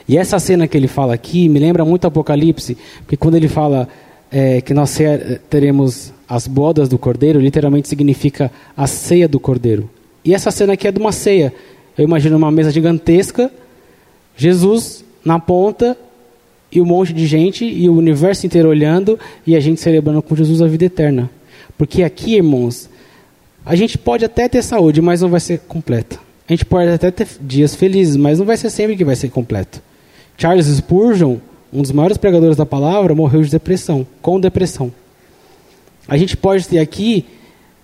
E 0.08 0.18
essa 0.18 0.40
cena 0.40 0.68
que 0.68 0.76
ele 0.76 0.88
fala 0.88 1.14
aqui 1.14 1.48
me 1.48 1.60
lembra 1.60 1.86
muito 1.86 2.06
Apocalipse, 2.06 2.78
porque 3.00 3.18
quando 3.18 3.36
ele 3.36 3.48
fala 3.48 3.88
é, 4.32 4.62
que 4.62 4.74
nós 4.74 4.98
teremos 5.50 6.14
as 6.28 6.48
bodas 6.48 6.90
do 6.90 6.98
cordeiro, 6.98 7.40
literalmente 7.40 7.88
significa 7.88 8.52
a 8.76 8.88
ceia 8.88 9.28
do 9.28 9.40
cordeiro. 9.40 9.90
E 10.26 10.34
essa 10.34 10.52
cena 10.52 10.74
aqui 10.74 10.88
é 10.88 10.92
de 10.92 11.00
uma 11.00 11.12
ceia. 11.12 11.54
Eu 11.98 12.04
imagino 12.04 12.36
uma 12.38 12.52
mesa 12.52 12.72
gigantesca, 12.72 13.52
Jesus 14.36 15.06
na 15.24 15.40
ponta 15.40 15.98
e 16.72 16.82
um 16.82 16.86
monte 16.86 17.14
de 17.14 17.28
gente 17.28 17.64
e 17.64 17.88
o 17.88 17.96
universo 17.96 18.46
inteiro 18.46 18.70
olhando 18.70 19.20
e 19.46 19.56
a 19.56 19.60
gente 19.60 19.80
celebrando 19.80 20.22
com 20.22 20.36
Jesus 20.36 20.62
a 20.62 20.68
vida 20.68 20.86
eterna. 20.86 21.30
Porque 21.78 22.04
aqui, 22.04 22.36
irmãos, 22.36 22.90
a 23.66 23.76
gente 23.76 23.98
pode 23.98 24.26
até 24.26 24.50
ter 24.50 24.64
saúde, 24.64 25.02
mas 25.02 25.22
não 25.22 25.30
vai 25.30 25.40
ser 25.40 25.60
completa. 25.60 26.20
A 26.48 26.54
gente 26.54 26.66
pode 26.66 26.90
até 26.90 27.10
ter 27.10 27.28
dias 27.42 27.74
felizes, 27.74 28.16
mas 28.16 28.40
não 28.40 28.46
vai 28.46 28.58
ser 28.58 28.70
sempre 28.70 28.98
que 28.98 29.06
vai 29.06 29.16
ser 29.16 29.30
completo. 29.30 29.82
Charles 30.38 30.68
Spurgeon, 30.68 31.38
um 31.72 31.82
dos 31.82 31.92
maiores 31.92 32.18
pregadores 32.18 32.58
da 32.58 32.66
palavra, 32.66 33.16
morreu 33.16 33.42
de 33.42 33.50
depressão, 33.50 34.06
com 34.22 34.40
depressão. 34.40 34.92
A 36.08 36.18
gente 36.18 36.36
pode 36.36 36.68
ter 36.68 36.80
aqui 36.80 37.26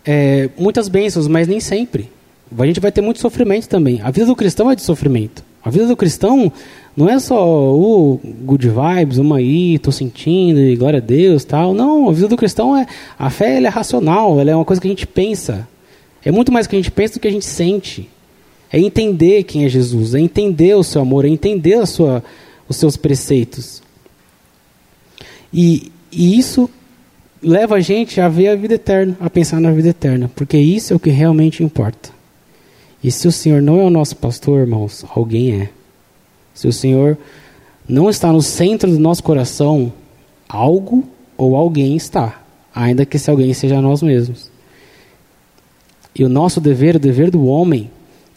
é, 0.06 0.50
muitas 0.58 0.90
bênçãos, 0.90 1.28
mas 1.28 1.48
nem 1.48 1.60
sempre. 1.60 2.10
A 2.58 2.66
gente 2.66 2.80
vai 2.80 2.92
ter 2.92 3.02
muito 3.02 3.20
sofrimento 3.20 3.68
também. 3.70 4.02
A 4.02 4.12
vida 4.12 4.26
do 4.26 4.36
cristão 4.36 4.70
é 4.70 4.76
de 4.76 4.82
sofrimento. 4.82 5.44
A 5.64 5.70
vida 5.70 5.88
do 5.88 5.96
cristão 5.96 6.52
não 6.96 7.10
é 7.10 7.20
só 7.20 7.46
o 7.46 8.16
uh, 8.16 8.22
good 8.44 8.70
vibes, 8.70 9.18
uma 9.18 9.38
aí, 9.38 9.76
estou 9.76 9.92
sentindo, 9.92 10.60
e 10.60 10.76
glória 10.76 10.98
a 10.98 11.02
Deus, 11.02 11.44
tal. 11.44 11.74
Não, 11.74 12.10
a 12.10 12.12
vida 12.12 12.28
do 12.28 12.38
cristão 12.38 12.76
é 12.76 12.86
a 13.18 13.30
fé 13.30 13.58
ela 13.58 13.68
é 13.68 13.70
racional, 13.70 14.40
ela 14.40 14.52
é 14.52 14.56
uma 14.56 14.66
coisa 14.66 14.82
que 14.82 14.88
a 14.88 14.92
gente 14.92 15.06
pensa. 15.06 15.68
É 16.24 16.32
muito 16.32 16.52
mais 16.52 16.66
que 16.66 16.76
a 16.76 16.80
gente 16.80 16.92
pensa 16.92 17.16
do 17.16 17.20
que 17.20 17.28
a 17.28 17.32
gente 17.32 17.46
sente. 17.46 18.10
É 18.72 18.80
entender 18.80 19.44
quem 19.44 19.66
é 19.66 19.70
Jesus, 19.70 20.14
é 20.14 20.20
entender 20.20 20.76
o 20.76 20.84
seu 20.84 21.02
amor, 21.02 21.26
é 21.26 21.30
entender 21.30 21.76
a 21.76 21.86
sua, 21.86 22.24
os 22.68 22.78
seus 22.78 22.96
preceitos. 22.96 23.82
E, 25.52 25.92
e 26.12 26.38
isso 26.38 26.70
leva 27.42 27.76
a 27.76 27.80
gente 27.80 28.22
a 28.22 28.30
ver 28.30 28.50
a 28.50 28.56
vida 28.56 28.76
eterna, 28.76 29.18
a 29.20 29.30
pensar 29.30 29.60
na 29.60 29.72
vida 29.72 29.90
eterna, 29.90 30.30
porque 30.36 30.58
isso 30.58 30.94
é 30.94 30.96
o 30.96 31.00
que 31.00 31.10
realmente 31.10 31.64
importa. 31.64 32.10
E 33.04 33.12
se 33.12 33.28
o 33.28 33.32
Senhor 33.32 33.62
não 33.62 33.80
é 33.80 33.84
o 33.84 33.90
nosso 33.90 34.16
pastor, 34.16 34.60
irmãos, 34.60 35.06
alguém 35.10 35.62
é. 35.62 35.70
Se 36.54 36.68
o 36.68 36.74
Senhor 36.74 37.18
não 37.88 38.10
está 38.10 38.32
no 38.32 38.42
centro 38.42 38.92
do 38.92 39.00
nosso 39.00 39.24
coração, 39.24 39.92
algo 40.48 41.08
ou 41.38 41.56
alguém 41.56 41.96
está, 41.96 42.44
ainda 42.76 43.06
que 43.06 43.16
esse 43.16 43.30
alguém 43.30 43.54
seja 43.54 43.82
nós 43.82 44.02
mesmos. 44.02 44.52
E 46.14 46.24
o 46.24 46.30
nosso 46.30 46.60
dever, 46.60 46.98
o 46.98 47.00
dever 47.00 47.32
do 47.32 47.46
homem, 47.46 47.90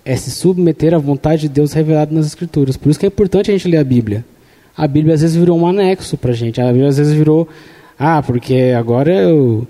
é 0.05 0.17
se 0.17 0.31
submeter 0.31 0.95
à 0.95 0.99
vontade 0.99 1.43
de 1.43 1.49
Deus 1.49 1.73
revelada 1.73 2.15
nas 2.15 2.27
Escrituras. 2.27 2.77
Por 2.77 2.91
isso 2.91 2.99
que 2.99 3.07
é 3.07 3.09
importante 3.09 3.51
a 3.51 3.55
gente 3.55 3.69
ler 3.69 3.79
a 3.79 3.85
Bíblia. 3.85 4.25
A 4.77 4.87
Bíblia 4.87 5.15
às 5.15 5.21
vezes 5.21 5.37
virou 5.37 5.59
um 5.59 5.67
anexo 5.67 6.17
para 6.17 6.33
a 6.33 6.35
gente. 6.35 6.61
A 6.61 6.67
Bíblia 6.67 6.89
às 6.89 6.99
vezes 6.99 7.13
virou, 7.13 7.47
ah, 7.99 8.23
porque 8.23 8.73
agora 8.77 9.13
eu 9.13 9.67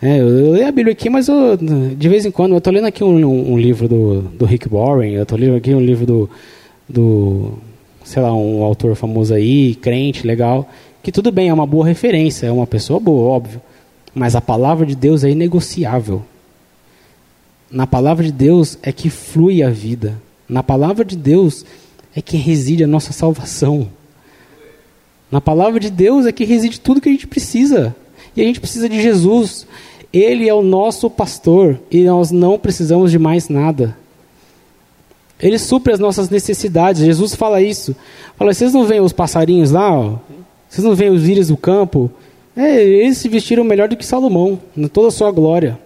é, 0.00 0.20
eu, 0.20 0.52
leio 0.52 0.68
a 0.68 0.72
Bíblia 0.72 0.92
aqui, 0.92 1.10
mas 1.10 1.26
eu, 1.26 1.56
de 1.56 2.08
vez 2.08 2.24
em 2.24 2.30
quando, 2.30 2.52
eu 2.52 2.58
estou 2.58 2.72
lendo 2.72 2.86
aqui 2.86 3.02
um, 3.02 3.16
um, 3.16 3.52
um, 3.52 3.58
livro 3.58 3.88
do, 3.88 4.22
do 4.22 4.44
Rick 4.44 4.68
Warren, 4.68 5.12
eu 5.12 5.24
estou 5.24 5.36
lendo 5.36 5.56
aqui 5.56 5.74
um 5.74 5.80
livro 5.80 6.06
do, 6.06 6.30
do, 6.88 7.58
sei 8.04 8.22
lá, 8.22 8.32
um 8.32 8.62
autor 8.62 8.94
famoso 8.94 9.34
aí, 9.34 9.74
crente, 9.74 10.24
legal, 10.24 10.68
que 11.02 11.10
tudo 11.10 11.32
bem, 11.32 11.48
é 11.48 11.52
uma 11.54 11.66
boa 11.66 11.84
referência, 11.84 12.46
é 12.46 12.52
uma 12.52 12.66
pessoa 12.66 13.00
boa, 13.00 13.28
óbvio, 13.28 13.60
mas 14.14 14.36
a 14.36 14.40
palavra 14.40 14.86
de 14.86 14.94
Deus 14.94 15.24
é 15.24 15.30
inegociável. 15.30 16.22
Na 17.70 17.86
palavra 17.86 18.24
de 18.24 18.32
Deus 18.32 18.78
é 18.82 18.90
que 18.90 19.10
flui 19.10 19.62
a 19.62 19.70
vida. 19.70 20.20
Na 20.48 20.62
palavra 20.62 21.04
de 21.04 21.16
Deus 21.16 21.64
é 22.14 22.22
que 22.22 22.36
reside 22.36 22.82
a 22.82 22.86
nossa 22.86 23.12
salvação. 23.12 23.88
Na 25.30 25.40
palavra 25.40 25.78
de 25.78 25.90
Deus 25.90 26.24
é 26.24 26.32
que 26.32 26.44
reside 26.44 26.80
tudo 26.80 27.00
que 27.00 27.08
a 27.08 27.12
gente 27.12 27.26
precisa. 27.26 27.94
E 28.34 28.40
a 28.40 28.44
gente 28.44 28.60
precisa 28.60 28.88
de 28.88 29.00
Jesus. 29.00 29.66
Ele 30.12 30.48
é 30.48 30.54
o 30.54 30.62
nosso 30.62 31.10
pastor 31.10 31.78
e 31.90 32.04
nós 32.04 32.30
não 32.30 32.58
precisamos 32.58 33.10
de 33.10 33.18
mais 33.18 33.48
nada. 33.50 33.96
Ele 35.38 35.58
supre 35.58 35.92
as 35.92 36.00
nossas 36.00 36.30
necessidades. 36.30 37.04
Jesus 37.04 37.34
fala 37.34 37.60
isso. 37.60 37.94
Fala, 38.36 38.54
vocês 38.54 38.72
não 38.72 38.84
veem 38.84 39.00
os 39.00 39.12
passarinhos 39.12 39.70
lá? 39.70 39.92
Ó? 39.92 40.16
Vocês 40.68 40.84
não 40.84 40.94
veem 40.94 41.10
os 41.10 41.22
lírios 41.22 41.48
do 41.48 41.56
campo? 41.56 42.10
É, 42.56 42.82
eles 42.82 43.18
se 43.18 43.28
vestiram 43.28 43.62
melhor 43.62 43.88
do 43.88 43.96
que 43.96 44.04
Salomão, 44.04 44.58
em 44.76 44.88
toda 44.88 45.08
a 45.08 45.12
sua 45.12 45.30
glória. 45.30 45.78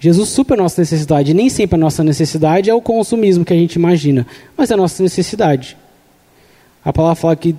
Jesus 0.00 0.30
supre 0.30 0.54
a 0.54 0.56
nossa 0.56 0.80
necessidade. 0.80 1.34
Nem 1.34 1.50
sempre 1.50 1.76
a 1.76 1.78
nossa 1.78 2.02
necessidade 2.02 2.70
é 2.70 2.74
o 2.74 2.80
consumismo 2.80 3.44
que 3.44 3.52
a 3.52 3.56
gente 3.56 3.74
imagina, 3.74 4.26
mas 4.56 4.70
é 4.70 4.74
a 4.74 4.76
nossa 4.76 5.02
necessidade. 5.02 5.76
A 6.82 6.90
palavra 6.90 7.14
fala 7.14 7.36
que 7.36 7.54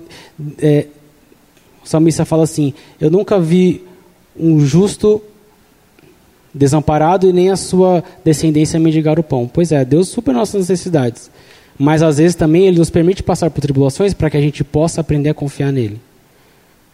é, 0.60 0.88
o 1.84 1.88
salmista 1.88 2.26
fala 2.26 2.44
assim: 2.44 2.74
Eu 3.00 3.12
nunca 3.12 3.40
vi 3.40 3.84
um 4.36 4.60
justo 4.60 5.22
desamparado 6.52 7.30
e 7.30 7.34
nem 7.34 7.52
a 7.52 7.56
sua 7.56 8.04
descendência 8.26 8.80
mendigar 8.80 9.20
o 9.20 9.24
pão. 9.24 9.48
Pois 9.48 9.72
é, 9.72 9.86
Deus 9.86 10.10
supera 10.10 10.40
nossas 10.40 10.68
necessidades. 10.68 11.30
Mas 11.78 12.02
às 12.02 12.18
vezes 12.18 12.36
também 12.36 12.66
Ele 12.66 12.80
nos 12.80 12.90
permite 12.90 13.22
passar 13.22 13.52
por 13.52 13.62
tribulações 13.62 14.16
para 14.16 14.32
que 14.32 14.38
a 14.38 14.42
gente 14.42 14.64
possa 14.64 15.02
aprender 15.02 15.30
a 15.30 15.34
confiar 15.34 15.72
nele. 15.72 16.02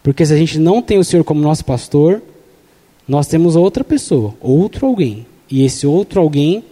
Porque 0.03 0.25
se 0.25 0.33
a 0.33 0.37
gente 0.37 0.59
não 0.59 0.81
tem 0.81 0.99
o 0.99 1.03
Senhor 1.03 1.23
como 1.23 1.39
nosso 1.39 1.63
pastor, 1.63 2.21
nós 3.07 3.27
temos 3.27 3.55
outra 3.55 3.83
pessoa, 3.83 4.33
outro 4.41 4.85
alguém. 4.85 5.25
E 5.49 5.63
esse 5.63 5.87
outro 5.87 6.19
alguém 6.19 6.63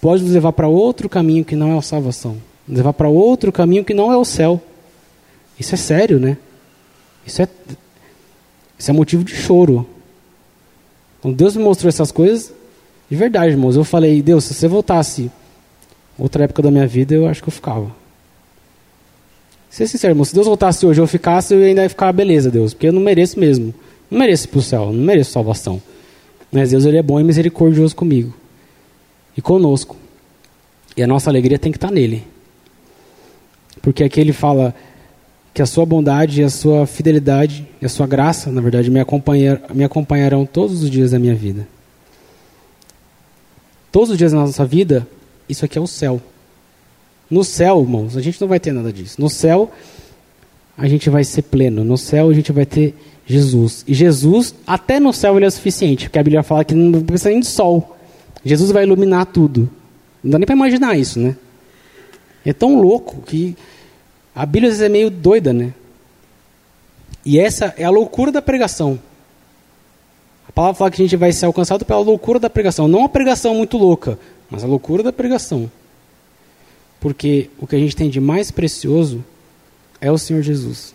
pode 0.00 0.22
nos 0.22 0.32
levar 0.32 0.52
para 0.52 0.68
outro 0.68 1.08
caminho 1.08 1.44
que 1.44 1.56
não 1.56 1.72
é 1.72 1.78
a 1.78 1.82
salvação. 1.82 2.36
Nos 2.66 2.78
levar 2.78 2.92
para 2.92 3.08
outro 3.08 3.52
caminho 3.52 3.84
que 3.84 3.94
não 3.94 4.12
é 4.12 4.16
o 4.16 4.24
céu. 4.24 4.60
Isso 5.58 5.74
é 5.74 5.78
sério, 5.78 6.18
né? 6.18 6.36
Isso 7.26 7.42
é, 7.42 7.48
isso 8.78 8.90
é 8.90 8.94
motivo 8.94 9.22
de 9.24 9.34
choro. 9.34 9.86
Quando 11.20 11.36
Deus 11.36 11.56
me 11.56 11.62
mostrou 11.62 11.88
essas 11.88 12.10
coisas, 12.10 12.52
de 13.08 13.16
verdade, 13.16 13.52
irmãos, 13.52 13.76
eu 13.76 13.84
falei, 13.84 14.20
Deus, 14.22 14.44
se 14.44 14.54
você 14.54 14.66
voltasse 14.66 15.30
outra 16.18 16.44
época 16.44 16.62
da 16.62 16.70
minha 16.70 16.86
vida, 16.86 17.14
eu 17.14 17.28
acho 17.28 17.42
que 17.42 17.48
eu 17.48 17.52
ficava. 17.52 17.90
Ser 19.70 19.86
sincero, 19.86 20.12
irmão, 20.12 20.24
se 20.24 20.34
Deus 20.34 20.46
voltasse 20.46 20.84
hoje, 20.84 21.00
eu 21.00 21.06
ficasse, 21.06 21.54
eu 21.54 21.62
ainda 21.62 21.82
ia 21.82 21.88
ficar, 21.88 22.12
beleza, 22.12 22.50
Deus, 22.50 22.74
porque 22.74 22.88
eu 22.88 22.92
não 22.92 23.00
mereço 23.00 23.38
mesmo. 23.38 23.72
Não 24.10 24.18
mereço 24.18 24.46
ir 24.46 24.48
para 24.48 24.58
o 24.58 24.62
céu, 24.62 24.86
não 24.86 25.04
mereço 25.04 25.30
salvação. 25.30 25.80
Mas 26.52 26.70
Deus, 26.70 26.84
Ele 26.84 26.98
é 26.98 27.02
bom 27.02 27.18
e 27.18 27.24
misericordioso 27.24 27.96
comigo. 27.96 28.32
E 29.36 29.40
conosco. 29.40 29.96
E 30.96 31.02
a 31.02 31.06
nossa 31.06 31.30
alegria 31.30 31.58
tem 31.58 31.72
que 31.72 31.78
estar 31.78 31.90
nele. 31.90 32.24
Porque 33.80 34.04
aqui 34.04 34.20
ele 34.20 34.32
fala, 34.32 34.74
que 35.54 35.60
a 35.60 35.66
sua 35.66 35.84
bondade 35.84 36.40
e 36.40 36.44
a 36.44 36.50
sua 36.50 36.86
fidelidade 36.86 37.66
e 37.80 37.84
a 37.84 37.88
sua 37.88 38.06
graça, 38.06 38.50
na 38.50 38.60
verdade, 38.60 38.90
me, 38.90 39.00
acompanhar, 39.00 39.60
me 39.74 39.84
acompanharão 39.84 40.46
todos 40.46 40.82
os 40.82 40.90
dias 40.90 41.10
da 41.10 41.18
minha 41.18 41.34
vida. 41.34 41.68
Todos 43.90 44.10
os 44.10 44.16
dias 44.16 44.32
da 44.32 44.38
nossa 44.38 44.64
vida, 44.64 45.06
isso 45.48 45.64
aqui 45.64 45.76
é 45.76 45.80
o 45.80 45.86
céu. 45.86 46.20
No 47.28 47.44
céu, 47.44 47.82
irmãos, 47.82 48.16
a 48.16 48.22
gente 48.22 48.40
não 48.40 48.48
vai 48.48 48.58
ter 48.58 48.72
nada 48.72 48.92
disso. 48.92 49.20
No 49.20 49.28
céu, 49.28 49.70
a 50.76 50.88
gente 50.88 51.10
vai 51.10 51.24
ser 51.24 51.42
pleno. 51.42 51.84
No 51.84 51.98
céu, 51.98 52.30
a 52.30 52.34
gente 52.34 52.50
vai 52.50 52.64
ter 52.64 52.94
Jesus. 53.26 53.84
E 53.86 53.94
Jesus, 53.94 54.54
até 54.66 54.98
no 54.98 55.12
céu, 55.12 55.36
ele 55.36 55.46
é 55.46 55.50
suficiente. 55.50 56.06
Porque 56.06 56.18
a 56.18 56.22
Bíblia 56.22 56.42
fala 56.42 56.64
que 56.64 56.74
não 56.74 57.02
precisa 57.02 57.30
nem 57.30 57.40
de 57.40 57.46
sol. 57.46 57.96
Jesus 58.44 58.70
vai 58.70 58.84
iluminar 58.84 59.26
tudo. 59.26 59.70
Não 60.22 60.32
dá 60.32 60.38
nem 60.38 60.46
para 60.46 60.54
imaginar 60.54 60.96
isso, 60.96 61.18
né? 61.18 61.36
É 62.44 62.52
tão 62.52 62.80
louco 62.80 63.22
que 63.22 63.56
a 64.34 64.44
Bíblia 64.44 64.70
às 64.70 64.78
vezes 64.78 64.86
é 64.86 64.88
meio 64.88 65.10
doida, 65.10 65.52
né? 65.52 65.72
E 67.24 67.38
essa 67.38 67.72
é 67.76 67.84
a 67.84 67.90
loucura 67.90 68.32
da 68.32 68.42
pregação. 68.42 68.98
A 70.48 70.52
palavra 70.52 70.74
fala 70.74 70.90
que 70.90 71.00
a 71.00 71.04
gente 71.04 71.16
vai 71.16 71.32
ser 71.32 71.46
alcançado 71.46 71.84
pela 71.84 72.00
loucura 72.00 72.38
da 72.38 72.50
pregação. 72.50 72.88
Não 72.88 73.04
a 73.04 73.08
pregação 73.08 73.54
muito 73.54 73.78
louca, 73.78 74.18
mas 74.50 74.64
a 74.64 74.66
loucura 74.66 75.02
da 75.02 75.12
pregação. 75.12 75.70
Porque 77.00 77.48
o 77.58 77.66
que 77.66 77.76
a 77.76 77.78
gente 77.78 77.96
tem 77.96 78.10
de 78.10 78.20
mais 78.20 78.50
precioso 78.50 79.24
é 80.00 80.10
o 80.10 80.18
Senhor 80.18 80.42
Jesus. 80.42 80.94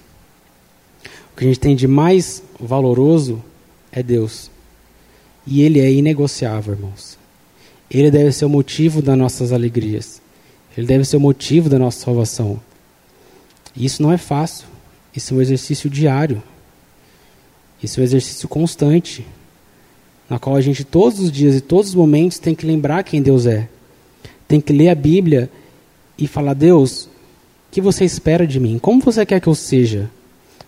Que 1.37 1.45
a 1.45 1.47
gente 1.47 1.59
tem 1.59 1.75
de 1.75 1.87
mais 1.87 2.41
valoroso 2.59 3.41
é 3.91 4.01
Deus. 4.01 4.49
E 5.45 5.61
Ele 5.61 5.79
é 5.79 5.91
inegociável, 5.91 6.73
irmãos. 6.73 7.17
Ele 7.89 8.09
deve 8.09 8.31
ser 8.31 8.45
o 8.45 8.49
motivo 8.49 9.01
das 9.01 9.17
nossas 9.17 9.53
alegrias. 9.53 10.19
Ele 10.75 10.87
deve 10.87 11.05
ser 11.05 11.17
o 11.17 11.19
motivo 11.19 11.69
da 11.69 11.77
nossa 11.77 12.03
salvação. 12.03 12.59
E 13.75 13.85
isso 13.85 14.01
não 14.01 14.11
é 14.11 14.17
fácil. 14.17 14.65
Isso 15.15 15.33
é 15.33 15.37
um 15.37 15.41
exercício 15.41 15.89
diário. 15.89 16.41
Isso 17.81 17.99
é 17.99 18.01
um 18.01 18.03
exercício 18.03 18.47
constante. 18.47 19.25
Na 20.27 20.39
qual 20.39 20.55
a 20.55 20.61
gente, 20.61 20.83
todos 20.83 21.19
os 21.19 21.31
dias 21.31 21.55
e 21.55 21.61
todos 21.61 21.89
os 21.89 21.95
momentos, 21.95 22.39
tem 22.39 22.55
que 22.55 22.65
lembrar 22.65 23.03
quem 23.03 23.21
Deus 23.21 23.45
é. 23.45 23.69
Tem 24.47 24.59
que 24.59 24.73
ler 24.73 24.89
a 24.89 24.95
Bíblia 24.95 25.49
e 26.17 26.27
falar: 26.27 26.55
Deus, 26.55 27.05
o 27.05 27.09
que 27.71 27.79
você 27.79 28.03
espera 28.03 28.45
de 28.45 28.59
mim? 28.59 28.79
Como 28.79 29.01
você 29.01 29.25
quer 29.25 29.39
que 29.39 29.47
eu 29.47 29.55
seja? 29.55 30.09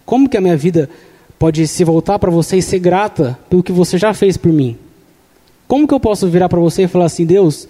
Como 0.10 0.28
que 0.28 0.36
a 0.36 0.42
minha 0.42 0.58
vida 0.58 0.90
pode 1.38 1.68
se 1.68 1.84
voltar 1.84 2.18
para 2.18 2.32
você 2.32 2.58
e 2.58 2.64
ser 2.64 2.80
grata 2.80 3.38
pelo 3.48 3.62
que 3.62 3.72
você 3.72 3.96
já 3.96 4.12
fez 4.12 4.38
por 4.38 4.52
mim? 4.52 4.76
Como 5.68 5.88
que 5.88 5.94
eu 5.94 6.00
posso 6.00 6.28
virar 6.28 6.50
para 6.50 6.60
você 6.60 6.86
e 6.86 6.88
falar 6.88 7.06
assim: 7.06 7.28
Deus, 7.28 7.68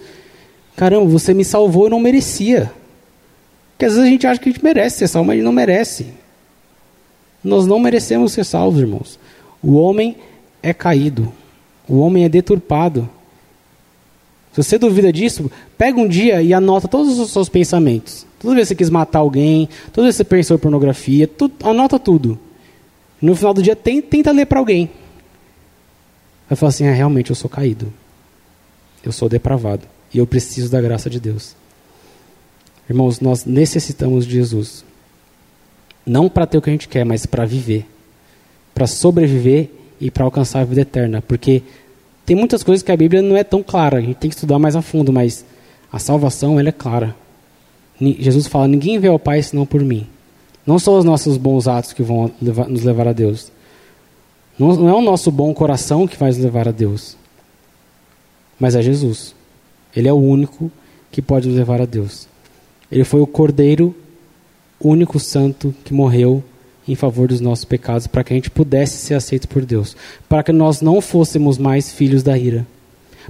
caramba, 0.74 1.04
você 1.04 1.34
me 1.34 1.44
salvou 1.44 1.86
e 1.86 1.90
não 1.90 2.00
merecia. 2.00 2.72
Porque 3.72 3.84
às 3.84 3.92
vezes 3.92 4.08
a 4.08 4.10
gente 4.10 4.26
acha 4.26 4.40
que 4.40 4.48
a 4.48 4.52
gente 4.52 4.64
merece 4.64 5.00
ser 5.00 5.08
salvo, 5.08 5.26
mas 5.26 5.34
a 5.34 5.36
gente 5.36 5.44
não 5.44 5.52
merece. 5.52 6.06
Nós 7.44 7.66
não 7.66 7.78
merecemos 7.78 8.32
ser 8.32 8.46
salvos, 8.46 8.80
irmãos. 8.80 9.18
O 9.62 9.74
homem 9.74 10.16
é 10.62 10.72
caído. 10.72 11.30
O 11.86 11.98
homem 11.98 12.24
é 12.24 12.28
deturpado. 12.30 13.06
Se 14.52 14.62
você 14.62 14.78
duvida 14.78 15.12
disso, 15.12 15.50
pega 15.78 15.98
um 15.98 16.08
dia 16.08 16.42
e 16.42 16.52
anota 16.52 16.88
todos 16.88 17.18
os 17.18 17.30
seus 17.30 17.48
pensamentos. 17.48 18.26
Toda 18.38 18.54
vez 18.54 18.68
que 18.68 18.74
você 18.74 18.78
quis 18.78 18.90
matar 18.90 19.20
alguém, 19.20 19.68
toda 19.92 20.06
vez 20.06 20.16
que 20.16 20.18
você 20.18 20.24
pensou 20.24 20.56
em 20.56 20.60
pornografia, 20.60 21.28
tudo, 21.28 21.54
anota 21.62 21.98
tudo. 21.98 22.38
No 23.20 23.36
final 23.36 23.52
do 23.52 23.62
dia, 23.62 23.76
tenta 23.76 24.32
ler 24.32 24.46
para 24.46 24.58
alguém. 24.58 24.90
Vai 26.48 26.56
falar 26.56 26.70
assim: 26.70 26.86
ah, 26.88 26.92
realmente 26.92 27.30
eu 27.30 27.36
sou 27.36 27.48
caído. 27.48 27.92
Eu 29.04 29.12
sou 29.12 29.28
depravado. 29.28 29.86
E 30.12 30.18
eu 30.18 30.26
preciso 30.26 30.70
da 30.70 30.80
graça 30.80 31.08
de 31.08 31.20
Deus. 31.20 31.54
Irmãos, 32.88 33.20
nós 33.20 33.44
necessitamos 33.44 34.26
de 34.26 34.32
Jesus. 34.32 34.84
Não 36.04 36.28
para 36.28 36.46
ter 36.46 36.58
o 36.58 36.62
que 36.62 36.70
a 36.70 36.72
gente 36.72 36.88
quer, 36.88 37.04
mas 37.04 37.24
para 37.24 37.44
viver. 37.44 37.86
Para 38.74 38.86
sobreviver 38.86 39.70
e 40.00 40.10
para 40.10 40.24
alcançar 40.24 40.60
a 40.60 40.64
vida 40.64 40.80
eterna. 40.80 41.22
Porque 41.22 41.62
tem 42.30 42.36
muitas 42.36 42.62
coisas 42.62 42.80
que 42.80 42.92
a 42.92 42.96
Bíblia 42.96 43.20
não 43.20 43.36
é 43.36 43.42
tão 43.42 43.60
clara. 43.60 43.98
A 43.98 44.00
gente 44.00 44.14
tem 44.14 44.30
que 44.30 44.36
estudar 44.36 44.56
mais 44.56 44.76
a 44.76 44.82
fundo, 44.82 45.12
mas 45.12 45.44
a 45.92 45.98
salvação 45.98 46.60
ela 46.60 46.68
é 46.68 46.72
clara. 46.72 47.16
Jesus 48.00 48.46
fala: 48.46 48.68
ninguém 48.68 49.00
vê 49.00 49.08
ao 49.08 49.18
Pai 49.18 49.42
senão 49.42 49.66
por 49.66 49.80
mim. 49.82 50.06
Não 50.64 50.78
são 50.78 50.96
os 50.96 51.04
nossos 51.04 51.36
bons 51.36 51.66
atos 51.66 51.92
que 51.92 52.04
vão 52.04 52.30
levar, 52.40 52.68
nos 52.68 52.84
levar 52.84 53.08
a 53.08 53.12
Deus. 53.12 53.50
Não, 54.56 54.76
não 54.76 54.88
é 54.88 54.94
o 54.94 55.00
nosso 55.00 55.32
bom 55.32 55.52
coração 55.52 56.06
que 56.06 56.16
vai 56.16 56.28
nos 56.28 56.38
levar 56.38 56.68
a 56.68 56.70
Deus. 56.70 57.16
Mas 58.60 58.76
é 58.76 58.82
Jesus. 58.82 59.34
Ele 59.96 60.06
é 60.06 60.12
o 60.12 60.16
único 60.16 60.70
que 61.10 61.20
pode 61.20 61.48
nos 61.48 61.56
levar 61.56 61.82
a 61.82 61.84
Deus. 61.84 62.28
Ele 62.92 63.02
foi 63.02 63.20
o 63.20 63.26
Cordeiro 63.26 63.92
único 64.80 65.18
santo 65.18 65.74
que 65.84 65.92
morreu 65.92 66.44
em 66.86 66.94
favor 66.94 67.28
dos 67.28 67.40
nossos 67.40 67.64
pecados, 67.64 68.06
para 68.06 68.24
que 68.24 68.32
a 68.32 68.36
gente 68.36 68.50
pudesse 68.50 68.96
ser 68.98 69.14
aceito 69.14 69.48
por 69.48 69.64
Deus, 69.64 69.96
para 70.28 70.42
que 70.42 70.52
nós 70.52 70.80
não 70.80 71.00
fôssemos 71.00 71.58
mais 71.58 71.92
filhos 71.92 72.22
da 72.22 72.36
ira, 72.36 72.66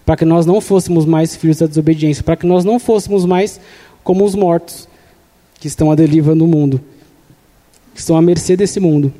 para 0.05 0.17
que 0.17 0.25
nós 0.25 0.47
não 0.47 0.61
fôssemos 0.61 1.05
mais 1.05 1.37
filhos 1.37 1.59
da 1.59 1.67
desobediência, 1.67 2.23
para 2.23 2.37
que 2.37 2.47
nós 2.47 2.65
não 2.65 2.79
fôssemos 2.79 3.25
mais 3.25 3.61
como 4.03 4.25
os 4.25 4.35
mortos 4.35 4.89
que 5.59 5.67
estão 5.67 5.91
à 5.91 5.95
deriva 5.95 6.35
no 6.35 6.47
mundo, 6.47 6.81
que 7.95 8.01
estão 8.01 8.17
à 8.17 8.23
mercê 8.23 8.57
desse 8.57 8.81
mundo, 8.81 9.13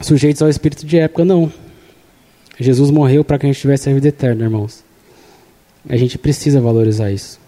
sujeitos 0.00 0.42
ao 0.42 0.48
espírito 0.48 0.84
de 0.84 0.98
época, 0.98 1.24
não. 1.24 1.50
Jesus 2.60 2.90
morreu 2.90 3.24
para 3.24 3.38
que 3.38 3.46
a 3.46 3.48
gente 3.52 3.60
tivesse 3.60 3.88
a 3.88 3.94
vida 3.94 4.08
eterna, 4.08 4.44
irmãos. 4.44 4.84
A 5.88 5.96
gente 5.96 6.18
precisa 6.18 6.60
valorizar 6.60 7.10
isso. 7.10 7.40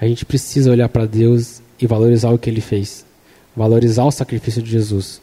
A 0.00 0.06
gente 0.06 0.24
precisa 0.24 0.70
olhar 0.70 0.88
para 0.88 1.06
Deus 1.06 1.62
e 1.80 1.86
valorizar 1.86 2.30
o 2.30 2.38
que 2.38 2.50
Ele 2.50 2.60
fez. 2.60 3.04
Valorizar 3.56 4.04
o 4.04 4.10
sacrifício 4.10 4.62
de 4.62 4.70
Jesus. 4.70 5.20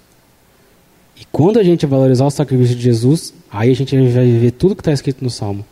E 1.24 1.28
quando 1.32 1.58
a 1.58 1.64
gente 1.64 1.86
valorizar 1.86 2.26
o 2.26 2.30
sacrifício 2.30 2.76
de 2.76 2.84
Jesus, 2.84 3.34
aí 3.50 3.72
a 3.72 3.74
gente 3.74 3.96
vai 3.96 4.26
viver 4.26 4.52
tudo 4.52 4.76
que 4.76 4.82
está 4.82 4.92
escrito 4.92 5.24
no 5.24 5.30
Salmo. 5.30 5.66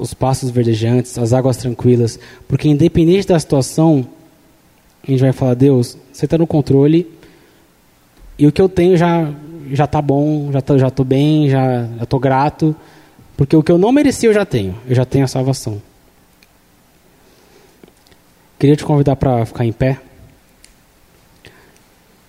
Os 0.00 0.14
passos 0.14 0.48
verdejantes, 0.48 1.18
as 1.18 1.34
águas 1.34 1.58
tranquilas. 1.58 2.18
Porque 2.48 2.66
independente 2.66 3.28
da 3.28 3.38
situação, 3.38 4.06
a 5.06 5.10
gente 5.10 5.20
vai 5.20 5.32
falar, 5.32 5.52
Deus, 5.52 5.98
você 6.10 6.24
está 6.24 6.38
no 6.38 6.46
controle. 6.46 7.06
E 8.38 8.46
o 8.46 8.52
que 8.52 8.62
eu 8.62 8.70
tenho 8.70 8.96
já 8.96 9.30
já 9.70 9.84
está 9.84 10.02
bom, 10.02 10.50
já 10.50 10.60
estou 10.60 10.78
já 10.78 10.90
tô 10.90 11.04
bem, 11.04 11.50
já 11.50 11.86
estou 12.00 12.18
grato. 12.18 12.74
Porque 13.36 13.54
o 13.54 13.62
que 13.62 13.70
eu 13.70 13.76
não 13.76 13.92
mereci 13.92 14.24
eu 14.24 14.32
já 14.32 14.46
tenho. 14.46 14.78
Eu 14.88 14.94
já 14.94 15.04
tenho 15.04 15.26
a 15.26 15.28
salvação. 15.28 15.82
Queria 18.58 18.76
te 18.76 18.84
convidar 18.84 19.16
para 19.16 19.44
ficar 19.44 19.66
em 19.66 19.72
pé. 19.72 20.00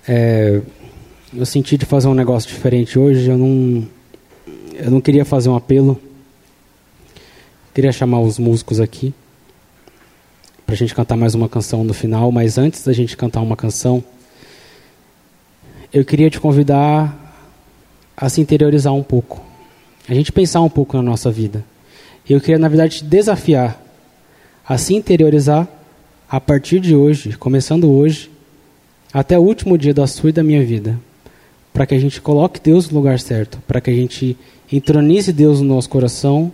É, 0.06 0.62
eu 1.36 1.46
senti 1.46 1.78
de 1.78 1.86
fazer 1.86 2.08
um 2.08 2.14
negócio 2.14 2.48
diferente 2.48 2.98
hoje. 3.00 3.30
Eu 3.30 3.38
não, 3.38 3.88
eu 4.74 4.92
não 4.92 5.02
queria 5.02 5.26
fazer 5.26 5.50
um 5.50 5.56
apelo. 5.56 6.00
Queria 7.74 7.92
chamar 7.92 8.20
os 8.20 8.38
músicos 8.38 8.80
aqui 8.80 9.14
para 10.66 10.76
a 10.76 10.78
gente 10.78 10.94
cantar 10.94 11.16
mais 11.16 11.34
uma 11.34 11.50
canção 11.50 11.84
no 11.84 11.94
final. 11.94 12.32
Mas 12.32 12.58
antes 12.58 12.84
da 12.84 12.94
gente 12.94 13.18
cantar 13.18 13.42
uma 13.42 13.56
canção, 13.56 14.04
eu 15.92 16.06
queria 16.06 16.30
te 16.30 16.40
convidar 16.40 17.20
a 18.16 18.30
se 18.30 18.40
interiorizar 18.40 18.94
um 18.94 19.04
pouco, 19.04 19.44
a 20.08 20.14
gente 20.14 20.32
pensar 20.32 20.62
um 20.62 20.70
pouco 20.70 20.96
na 20.96 21.02
nossa 21.02 21.32
vida. 21.32 21.66
Eu 22.30 22.40
queria, 22.40 22.60
na 22.60 22.68
verdade, 22.68 22.98
te 22.98 23.04
desafiar 23.04 23.82
a 24.66 24.78
se 24.78 24.94
interiorizar 24.94 25.68
a 26.30 26.40
partir 26.40 26.80
de 26.80 26.96
hoje, 26.96 27.36
começando 27.38 27.92
hoje, 27.92 28.32
até 29.12 29.38
o 29.38 29.42
último 29.42 29.78
dia 29.78 29.94
da 29.94 30.08
sua 30.08 30.30
e 30.30 30.34
da 30.34 30.44
minha 30.44 30.64
vida, 30.64 30.98
para 31.74 31.88
que 31.88 31.96
a 31.96 32.00
gente 32.00 32.22
coloque 32.22 32.60
Deus 32.62 32.90
no 32.90 32.98
lugar 32.98 33.20
certo, 33.20 33.60
para 33.68 33.82
que 33.82 33.90
a 33.90 33.96
gente 33.96 34.38
entronize 34.72 35.34
Deus 35.34 35.60
no 35.60 35.74
nosso 35.74 35.90
coração 35.90 36.52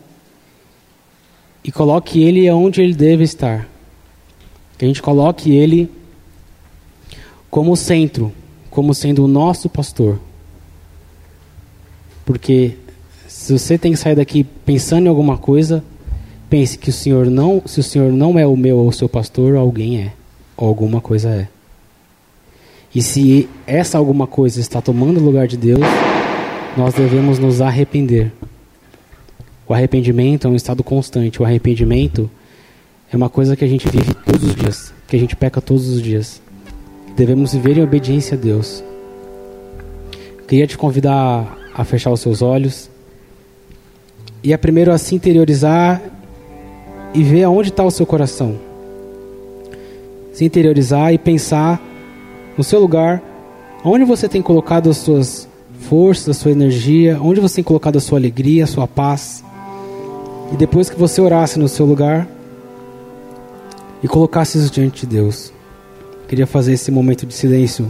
e 1.64 1.72
coloque 1.72 2.24
Ele 2.24 2.50
onde 2.50 2.82
Ele 2.82 2.96
deve 2.96 3.24
estar. 3.24 3.68
Que 4.78 4.86
a 4.86 4.88
gente 4.88 5.02
coloque 5.02 5.52
Ele 5.52 5.92
como 7.50 7.76
centro, 7.76 8.32
como 8.70 8.94
sendo 8.94 9.26
o 9.26 9.28
nosso 9.28 9.70
pastor. 9.70 10.20
Porque 12.26 12.78
se 13.28 13.52
você 13.52 13.78
tem 13.78 13.92
que 13.92 13.98
sair 13.98 14.16
daqui 14.16 14.44
pensando 14.44 15.08
em 15.08 15.10
alguma 15.10 15.38
coisa, 15.38 15.84
pense 16.50 16.78
que 16.78 16.90
o 16.90 16.94
Senhor 16.94 17.26
não, 17.26 17.62
se 17.66 17.82
o 17.82 17.84
Senhor 17.84 18.12
não 18.12 18.40
é 18.40 18.48
o 18.48 18.56
meu 18.56 18.78
ou 18.78 18.88
o 18.88 18.94
seu 18.94 19.10
pastor, 19.10 19.58
alguém 19.58 20.00
é, 20.00 20.14
ou 20.56 20.68
alguma 20.68 21.02
coisa 21.02 21.30
é. 21.30 21.59
E 22.94 23.02
se 23.02 23.48
essa 23.68 23.98
alguma 23.98 24.26
coisa 24.26 24.60
está 24.60 24.82
tomando 24.82 25.20
o 25.20 25.24
lugar 25.24 25.48
de 25.48 25.58
Deus, 25.58 25.82
nós 26.76 26.94
devemos 26.94 27.38
nos 27.38 27.62
arrepender. 27.62 28.32
O 29.68 29.74
arrependimento 29.74 30.48
é 30.48 30.50
um 30.50 30.56
estado 30.56 30.84
constante. 30.84 31.42
O 31.42 31.46
arrependimento 31.46 32.30
é 33.12 33.16
uma 33.16 33.30
coisa 33.30 33.56
que 33.56 33.64
a 33.64 33.68
gente 33.68 33.88
vive 33.88 34.14
todos 34.14 34.44
os 34.44 34.56
dias, 34.56 34.94
que 35.08 35.16
a 35.16 35.20
gente 35.20 35.36
peca 35.36 35.62
todos 35.62 35.88
os 35.88 36.02
dias. 36.02 36.42
Devemos 37.16 37.54
viver 37.54 37.78
em 37.78 37.84
obediência 37.84 38.36
a 38.36 38.40
Deus. 38.40 38.84
Queria 40.48 40.66
te 40.66 40.78
convidar 40.78 41.58
a 41.76 41.84
fechar 41.84 42.12
os 42.12 42.22
seus 42.22 42.42
olhos 42.42 42.90
e 44.44 44.52
a 44.52 44.58
primeiro 44.58 44.92
a 44.92 44.98
se 44.98 45.14
interiorizar 45.14 46.02
e 47.14 47.22
ver 47.24 47.44
aonde 47.44 47.70
está 47.70 47.84
o 47.84 47.92
seu 47.92 48.06
coração. 48.06 48.58
Se 50.34 50.46
interiorizar 50.46 51.14
e 51.14 51.18
pensar 51.20 51.80
no 52.60 52.64
seu 52.66 52.78
lugar, 52.78 53.24
onde 53.86 54.04
você 54.04 54.28
tem 54.28 54.42
colocado 54.42 54.90
as 54.90 54.98
suas 54.98 55.48
forças, 55.88 56.28
a 56.28 56.34
sua 56.34 56.52
energia, 56.52 57.18
onde 57.22 57.40
você 57.40 57.56
tem 57.56 57.64
colocado 57.64 57.96
a 57.96 58.02
sua 58.02 58.20
alegria, 58.20 58.66
a 58.66 58.68
sua 58.68 58.86
paz. 58.86 59.46
E 60.52 60.58
depois 60.58 60.90
que 60.90 61.00
você 61.00 61.22
orasse 61.22 61.58
no 61.58 61.70
seu 61.70 61.86
lugar 61.86 62.28
e 64.04 64.10
colocasse 64.10 64.58
isso 64.58 64.70
diante 64.70 65.08
de 65.08 65.16
Deus, 65.16 65.54
queria 66.28 66.46
fazer 66.46 66.74
esse 66.74 66.92
momento 66.92 67.26
de 67.26 67.34
silêncio 67.34 67.90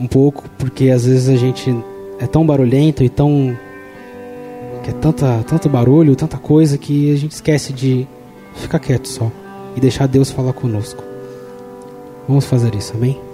um 0.00 0.08
pouco, 0.08 0.50
porque 0.58 0.90
às 0.90 1.04
vezes 1.04 1.28
a 1.28 1.36
gente 1.36 1.72
é 2.18 2.26
tão 2.26 2.44
barulhento 2.44 3.04
e 3.04 3.08
tão 3.08 3.56
que 4.82 4.90
é 4.90 4.92
tanta, 4.94 5.44
tanto 5.46 5.68
barulho, 5.68 6.16
tanta 6.16 6.36
coisa 6.36 6.76
que 6.76 7.12
a 7.12 7.16
gente 7.16 7.30
esquece 7.30 7.72
de 7.72 8.08
ficar 8.56 8.80
quieto 8.80 9.06
só 9.06 9.30
e 9.76 9.80
deixar 9.80 10.08
Deus 10.08 10.32
falar 10.32 10.52
conosco. 10.52 11.09
Vamos 12.30 12.44
fazer 12.44 12.76
isso, 12.76 12.92
amém? 12.94 13.29